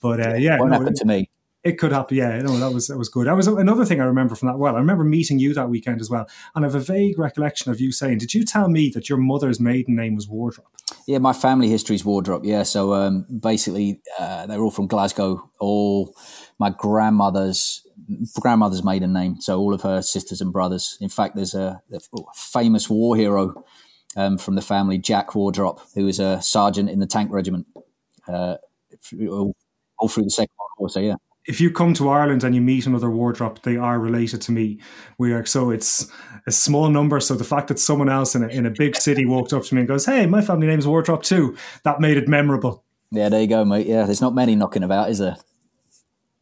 But 0.01 0.25
uh, 0.25 0.33
yeah, 0.33 0.59
what 0.59 0.71
no, 0.71 0.79
happened 0.79 0.95
to 0.95 1.05
me 1.05 1.29
it 1.65 1.79
could 1.79 1.91
happen. 1.91 2.15
Yeah, 2.15 2.37
no, 2.43 2.57
that 2.59 2.71
was 2.71 2.87
that 2.87 2.97
was 2.97 3.09
good. 3.09 3.25
That 3.25 3.35
was 3.35 3.47
another 3.47 3.85
thing 3.85 3.99
I 3.99 4.05
remember 4.05 4.35
from 4.35 4.47
that. 4.49 4.59
Well, 4.59 4.75
I 4.75 4.79
remember 4.79 5.03
meeting 5.03 5.39
you 5.39 5.53
that 5.55 5.69
weekend 5.69 5.99
as 5.99 6.09
well, 6.11 6.27
and 6.53 6.63
I 6.63 6.67
have 6.67 6.75
a 6.75 6.79
vague 6.79 7.17
recollection 7.17 7.71
of 7.71 7.81
you 7.81 7.91
saying, 7.91 8.19
"Did 8.19 8.35
you 8.35 8.45
tell 8.45 8.69
me 8.69 8.91
that 8.91 9.09
your 9.09 9.17
mother's 9.17 9.59
maiden 9.59 9.95
name 9.95 10.15
was 10.15 10.29
Wardrop?" 10.29 10.67
Yeah, 11.07 11.17
my 11.17 11.33
family 11.33 11.67
history 11.67 11.95
is 11.95 12.05
Wardrop. 12.05 12.45
Yeah, 12.45 12.63
so 12.63 12.93
um, 12.93 13.25
basically, 13.39 13.99
uh, 14.19 14.45
they're 14.45 14.61
all 14.61 14.69
from 14.69 14.85
Glasgow. 14.85 15.49
All 15.59 16.15
my 16.59 16.69
grandmother's 16.69 17.81
grandmother's 18.39 18.83
maiden 18.83 19.11
name. 19.11 19.41
So 19.41 19.59
all 19.59 19.73
of 19.73 19.81
her 19.81 20.03
sisters 20.03 20.41
and 20.41 20.53
brothers. 20.53 20.99
In 21.01 21.09
fact, 21.09 21.35
there's 21.35 21.55
a, 21.55 21.81
a 21.91 21.99
famous 22.35 22.89
war 22.89 23.15
hero 23.15 23.65
um, 24.15 24.37
from 24.37 24.53
the 24.53 24.61
family, 24.61 24.99
Jack 24.99 25.33
Wardrop, 25.33 25.81
who 25.95 26.05
was 26.05 26.19
a 26.19 26.39
sergeant 26.43 26.91
in 26.91 26.99
the 26.99 27.07
tank 27.07 27.31
regiment 27.31 27.65
uh, 28.27 28.57
all 29.97 30.07
through 30.07 30.23
the 30.23 30.29
Second 30.29 30.53
World 30.59 30.69
War. 30.77 30.89
So 30.89 30.99
yeah, 30.99 31.15
if 31.47 31.61
you 31.61 31.71
come 31.71 31.93
to 31.95 32.09
Ireland 32.09 32.43
and 32.43 32.55
you 32.55 32.61
meet 32.61 32.85
another 32.85 33.09
wardrop, 33.09 33.61
they 33.61 33.77
are 33.77 33.99
related 33.99 34.41
to 34.43 34.51
me. 34.51 34.79
We 35.17 35.31
are 35.33 35.45
so 35.45 35.69
it's 35.69 36.11
a 36.47 36.51
small 36.51 36.89
number. 36.89 37.19
So 37.19 37.35
the 37.35 37.43
fact 37.43 37.67
that 37.67 37.79
someone 37.79 38.09
else 38.09 38.35
in 38.35 38.43
a, 38.43 38.47
in 38.47 38.65
a 38.65 38.71
big 38.71 38.95
city 38.95 39.25
walked 39.25 39.53
up 39.53 39.63
to 39.63 39.75
me 39.75 39.81
and 39.81 39.87
goes, 39.87 40.05
"Hey, 40.05 40.25
my 40.25 40.41
family 40.41 40.67
name's 40.67 40.87
Wardrop 40.87 41.23
too," 41.23 41.55
that 41.83 41.99
made 41.99 42.17
it 42.17 42.27
memorable. 42.27 42.83
yeah, 43.11 43.29
there 43.29 43.41
you 43.41 43.47
go, 43.47 43.63
mate. 43.63 43.87
Yeah, 43.87 44.05
there's 44.05 44.21
not 44.21 44.33
many 44.35 44.55
knocking 44.55 44.83
about, 44.83 45.09
is 45.09 45.19
there? 45.19 45.37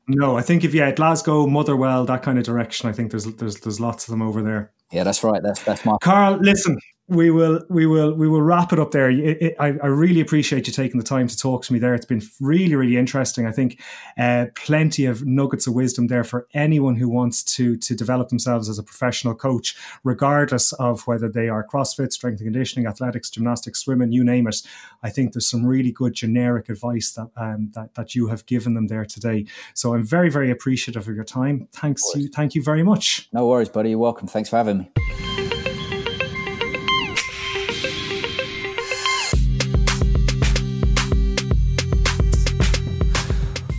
No, 0.07 0.37
I 0.37 0.41
think 0.41 0.63
if 0.63 0.73
yeah, 0.73 0.91
Glasgow, 0.91 1.47
Motherwell, 1.47 2.05
that 2.05 2.23
kind 2.23 2.37
of 2.37 2.43
direction, 2.43 2.89
I 2.89 2.93
think 2.93 3.11
there's 3.11 3.25
there's 3.25 3.59
there's 3.61 3.79
lots 3.79 4.05
of 4.05 4.11
them 4.11 4.21
over 4.21 4.41
there. 4.41 4.71
Yeah, 4.91 5.03
that's 5.03 5.23
right. 5.23 5.41
That's 5.41 5.63
that's 5.63 5.85
my 5.85 5.97
Karl, 6.01 6.37
listen, 6.41 6.77
we 7.09 7.31
will 7.31 7.61
we 7.69 7.85
will 7.85 8.13
we 8.13 8.29
will 8.29 8.41
wrap 8.41 8.71
it 8.71 8.79
up 8.79 8.91
there. 8.91 9.09
It, 9.09 9.41
it, 9.41 9.55
I, 9.59 9.67
I 9.67 9.87
really 9.87 10.21
appreciate 10.21 10.67
you 10.67 10.73
taking 10.73 10.99
the 10.99 11.05
time 11.05 11.27
to 11.27 11.37
talk 11.37 11.63
to 11.65 11.73
me 11.73 11.79
there. 11.79 11.93
It's 11.93 12.05
been 12.05 12.21
really 12.39 12.75
really 12.75 12.95
interesting. 12.95 13.45
I 13.45 13.51
think 13.51 13.81
uh, 14.17 14.47
plenty 14.55 15.05
of 15.05 15.25
nuggets 15.25 15.67
of 15.67 15.73
wisdom 15.73 16.07
there 16.07 16.23
for 16.23 16.47
anyone 16.53 16.95
who 16.95 17.09
wants 17.09 17.43
to 17.55 17.75
to 17.77 17.95
develop 17.95 18.29
themselves 18.29 18.69
as 18.69 18.79
a 18.79 18.83
professional 18.83 19.35
coach, 19.35 19.75
regardless 20.03 20.71
of 20.73 21.05
whether 21.05 21.27
they 21.27 21.49
are 21.49 21.67
CrossFit, 21.67 22.13
strength 22.13 22.39
and 22.39 22.47
conditioning, 22.47 22.87
athletics, 22.87 23.29
gymnastics, 23.29 23.79
swimming, 23.79 24.13
you 24.13 24.23
name 24.23 24.47
it. 24.47 24.61
I 25.03 25.09
think 25.09 25.33
there's 25.33 25.49
some 25.49 25.65
really 25.65 25.91
good 25.91 26.13
generic 26.13 26.69
advice 26.69 27.11
that 27.11 27.29
um, 27.35 27.71
that 27.73 27.95
that 27.95 28.15
you 28.15 28.27
have 28.27 28.45
given 28.45 28.75
them 28.75 28.87
there 28.87 29.05
today. 29.05 29.45
So 29.73 29.93
I'm 29.93 30.03
very 30.03 30.29
very 30.29 30.49
appreciative 30.49 31.07
of 31.09 31.15
your 31.15 31.25
time. 31.25 31.67
Thanks 31.73 32.01
you. 32.15 32.29
Thank 32.29 32.55
you 32.55 32.63
very 32.63 32.83
much. 32.83 33.27
no 33.33 33.45
worries, 33.45 33.69
buddy. 33.69 33.89
You're 33.89 33.99
welcome. 33.99 34.27
Thanks 34.27 34.49
for 34.49 34.55
having 34.55 34.77
me. 34.77 35.42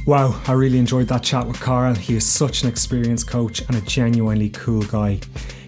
Wow, 0.06 0.38
I 0.46 0.52
really 0.52 0.78
enjoyed 0.78 1.08
that 1.08 1.22
chat 1.22 1.46
with 1.46 1.58
Karl. 1.58 1.94
He 1.94 2.14
is 2.14 2.26
such 2.26 2.62
an 2.62 2.68
experienced 2.68 3.26
coach 3.26 3.62
and 3.62 3.74
a 3.74 3.80
genuinely 3.80 4.50
cool 4.50 4.82
guy. 4.82 5.18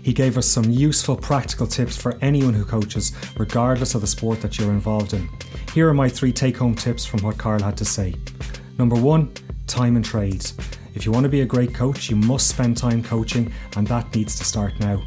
He 0.02 0.12
gave 0.12 0.36
us 0.36 0.46
some 0.46 0.70
useful 0.70 1.16
practical 1.16 1.66
tips 1.66 1.96
for 1.96 2.18
anyone 2.20 2.52
who 2.52 2.66
coaches, 2.66 3.12
regardless 3.38 3.94
of 3.94 4.02
the 4.02 4.06
sport 4.06 4.42
that 4.42 4.58
you're 4.58 4.72
involved 4.72 5.14
in. 5.14 5.26
Here 5.72 5.88
are 5.88 5.94
my 5.94 6.10
three 6.10 6.34
take 6.34 6.58
home 6.58 6.74
tips 6.74 7.06
from 7.06 7.22
what 7.22 7.38
Karl 7.38 7.62
had 7.62 7.78
to 7.78 7.86
say. 7.86 8.14
Number 8.76 8.94
one, 8.94 9.32
time 9.66 9.96
and 9.96 10.04
trade. 10.04 10.44
If 10.94 11.06
you 11.06 11.12
want 11.12 11.24
to 11.24 11.30
be 11.30 11.40
a 11.40 11.46
great 11.46 11.72
coach, 11.72 12.10
you 12.10 12.16
must 12.16 12.48
spend 12.48 12.76
time 12.76 13.02
coaching, 13.02 13.50
and 13.74 13.86
that 13.86 14.14
needs 14.14 14.36
to 14.36 14.44
start 14.44 14.78
now. 14.78 15.02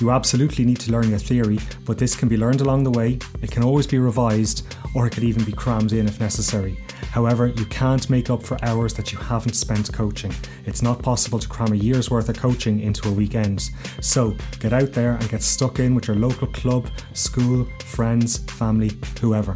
You 0.00 0.10
absolutely 0.10 0.64
need 0.64 0.80
to 0.80 0.92
learn 0.92 1.10
your 1.10 1.18
theory, 1.18 1.58
but 1.84 1.98
this 1.98 2.16
can 2.16 2.30
be 2.30 2.38
learned 2.38 2.62
along 2.62 2.84
the 2.84 2.90
way. 2.90 3.18
It 3.42 3.50
can 3.50 3.62
always 3.62 3.86
be 3.86 3.98
revised, 3.98 4.74
or 4.94 5.06
it 5.06 5.10
could 5.10 5.24
even 5.24 5.44
be 5.44 5.52
crammed 5.52 5.92
in 5.92 6.08
if 6.08 6.18
necessary. 6.18 6.78
However, 7.10 7.48
you 7.48 7.64
can't 7.66 8.08
make 8.08 8.30
up 8.30 8.42
for 8.42 8.62
hours 8.64 8.94
that 8.94 9.12
you 9.12 9.18
haven't 9.18 9.54
spent 9.54 9.92
coaching. 9.92 10.32
It's 10.66 10.82
not 10.82 11.02
possible 11.02 11.38
to 11.38 11.48
cram 11.48 11.72
a 11.72 11.76
year's 11.76 12.10
worth 12.10 12.28
of 12.28 12.36
coaching 12.36 12.80
into 12.80 13.08
a 13.08 13.12
weekend. 13.12 13.70
So 14.00 14.36
get 14.58 14.72
out 14.72 14.92
there 14.92 15.12
and 15.12 15.28
get 15.28 15.42
stuck 15.42 15.78
in 15.78 15.94
with 15.94 16.08
your 16.08 16.16
local 16.16 16.46
club, 16.48 16.88
school, 17.12 17.66
friends, 17.84 18.38
family, 18.38 18.92
whoever. 19.20 19.54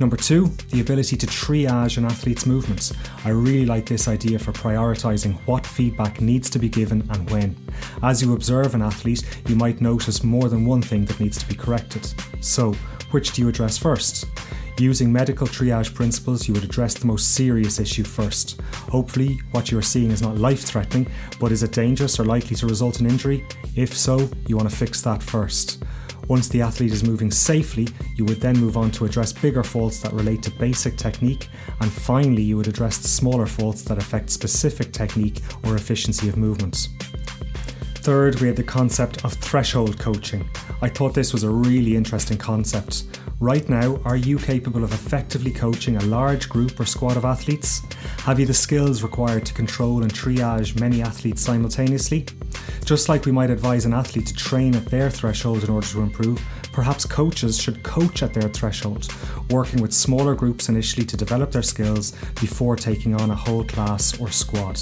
Number 0.00 0.16
two, 0.16 0.48
the 0.70 0.80
ability 0.80 1.16
to 1.16 1.26
triage 1.26 1.96
an 1.96 2.04
athlete's 2.04 2.46
movements. 2.46 2.92
I 3.24 3.28
really 3.28 3.66
like 3.66 3.86
this 3.86 4.08
idea 4.08 4.38
for 4.38 4.52
prioritising 4.52 5.34
what 5.46 5.66
feedback 5.66 6.20
needs 6.20 6.50
to 6.50 6.58
be 6.58 6.68
given 6.68 7.08
and 7.10 7.30
when. 7.30 7.56
As 8.02 8.20
you 8.22 8.34
observe 8.34 8.74
an 8.74 8.82
athlete, 8.82 9.22
you 9.46 9.54
might 9.54 9.80
notice 9.80 10.24
more 10.24 10.48
than 10.48 10.66
one 10.66 10.82
thing 10.82 11.04
that 11.04 11.20
needs 11.20 11.38
to 11.38 11.46
be 11.46 11.54
corrected. 11.54 12.12
So, 12.40 12.72
which 13.12 13.32
do 13.32 13.42
you 13.42 13.48
address 13.48 13.78
first? 13.78 14.26
Using 14.78 15.12
medical 15.12 15.46
triage 15.46 15.94
principles, 15.94 16.48
you 16.48 16.54
would 16.54 16.64
address 16.64 16.94
the 16.94 17.06
most 17.06 17.34
serious 17.34 17.78
issue 17.78 18.04
first. 18.04 18.60
Hopefully, 18.90 19.38
what 19.52 19.70
you 19.70 19.78
are 19.78 19.82
seeing 19.82 20.10
is 20.10 20.22
not 20.22 20.38
life 20.38 20.62
threatening, 20.62 21.10
but 21.38 21.52
is 21.52 21.62
it 21.62 21.72
dangerous 21.72 22.18
or 22.18 22.24
likely 22.24 22.56
to 22.56 22.66
result 22.66 23.00
in 23.00 23.06
injury? 23.06 23.46
If 23.76 23.96
so, 23.96 24.28
you 24.48 24.56
want 24.56 24.70
to 24.70 24.76
fix 24.76 25.00
that 25.02 25.22
first. 25.22 25.84
Once 26.28 26.48
the 26.48 26.62
athlete 26.62 26.92
is 26.92 27.04
moving 27.04 27.30
safely, 27.30 27.86
you 28.16 28.24
would 28.24 28.40
then 28.40 28.58
move 28.58 28.76
on 28.76 28.90
to 28.92 29.04
address 29.04 29.32
bigger 29.32 29.62
faults 29.62 30.00
that 30.00 30.12
relate 30.12 30.42
to 30.42 30.50
basic 30.52 30.96
technique, 30.96 31.48
and 31.80 31.92
finally, 31.92 32.42
you 32.42 32.56
would 32.56 32.68
address 32.68 32.98
the 32.98 33.08
smaller 33.08 33.46
faults 33.46 33.82
that 33.82 33.98
affect 33.98 34.30
specific 34.30 34.92
technique 34.92 35.40
or 35.64 35.76
efficiency 35.76 36.28
of 36.28 36.36
movements. 36.36 36.88
Third, 38.02 38.40
we 38.40 38.48
had 38.48 38.56
the 38.56 38.64
concept 38.64 39.24
of 39.24 39.32
threshold 39.34 39.96
coaching. 39.96 40.50
I 40.80 40.88
thought 40.88 41.14
this 41.14 41.32
was 41.32 41.44
a 41.44 41.50
really 41.50 41.94
interesting 41.94 42.36
concept. 42.36 43.04
Right 43.38 43.68
now, 43.68 44.00
are 44.04 44.16
you 44.16 44.38
capable 44.38 44.82
of 44.82 44.92
effectively 44.92 45.52
coaching 45.52 45.96
a 45.96 46.04
large 46.06 46.48
group 46.48 46.80
or 46.80 46.84
squad 46.84 47.16
of 47.16 47.24
athletes? 47.24 47.80
Have 48.24 48.40
you 48.40 48.46
the 48.46 48.54
skills 48.54 49.04
required 49.04 49.46
to 49.46 49.54
control 49.54 50.02
and 50.02 50.12
triage 50.12 50.80
many 50.80 51.00
athletes 51.00 51.42
simultaneously? 51.42 52.26
Just 52.84 53.08
like 53.08 53.24
we 53.24 53.30
might 53.30 53.50
advise 53.50 53.84
an 53.84 53.94
athlete 53.94 54.26
to 54.26 54.34
train 54.34 54.74
at 54.74 54.86
their 54.86 55.08
threshold 55.08 55.62
in 55.62 55.70
order 55.70 55.86
to 55.86 56.00
improve, 56.00 56.44
perhaps 56.72 57.04
coaches 57.04 57.56
should 57.56 57.84
coach 57.84 58.24
at 58.24 58.34
their 58.34 58.48
threshold, 58.48 59.14
working 59.48 59.80
with 59.80 59.92
smaller 59.92 60.34
groups 60.34 60.68
initially 60.68 61.06
to 61.06 61.16
develop 61.16 61.52
their 61.52 61.62
skills 61.62 62.10
before 62.40 62.74
taking 62.74 63.14
on 63.14 63.30
a 63.30 63.36
whole 63.36 63.62
class 63.62 64.20
or 64.20 64.28
squad. 64.28 64.80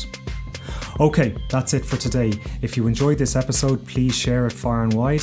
Okay, 1.00 1.34
that's 1.48 1.72
it 1.72 1.82
for 1.82 1.96
today. 1.96 2.30
If 2.60 2.76
you 2.76 2.86
enjoyed 2.86 3.16
this 3.16 3.34
episode, 3.34 3.86
please 3.86 4.14
share 4.14 4.46
it 4.46 4.52
far 4.52 4.82
and 4.82 4.92
wide. 4.92 5.22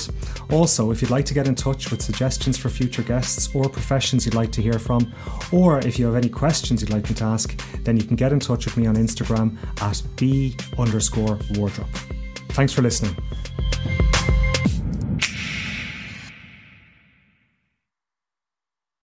Also, 0.50 0.90
if 0.90 1.04
you'd 1.04 1.12
like 1.12 1.26
to 1.26 1.36
get 1.36 1.48
in 1.48 1.54
touch 1.54 1.92
with 1.92 2.02
suggestions 2.02 2.58
for 2.58 2.70
future 2.70 3.04
guests 3.04 3.54
or 3.54 3.70
professions 3.70 4.26
you'd 4.26 4.34
like 4.34 4.52
to 4.54 4.62
hear 4.62 4.80
from, 4.80 5.14
or 5.52 5.78
if 5.86 6.00
you 6.00 6.08
have 6.08 6.16
any 6.16 6.30
questions 6.30 6.82
you'd 6.82 6.90
like 6.90 7.08
me 7.08 7.14
to 7.14 7.24
ask, 7.26 7.62
then 7.84 7.96
you 7.96 8.04
can 8.04 8.16
get 8.16 8.34
in 8.34 8.40
touch 8.40 8.66
with 8.66 8.76
me 8.76 8.88
on 8.88 8.96
Instagram 8.96 9.56
at 9.80 10.02
b 10.16 10.56
underscore 10.80 11.38
wardrop. 11.52 11.90
Thanks 12.50 12.74
for 12.74 12.82
listening. 12.82 13.16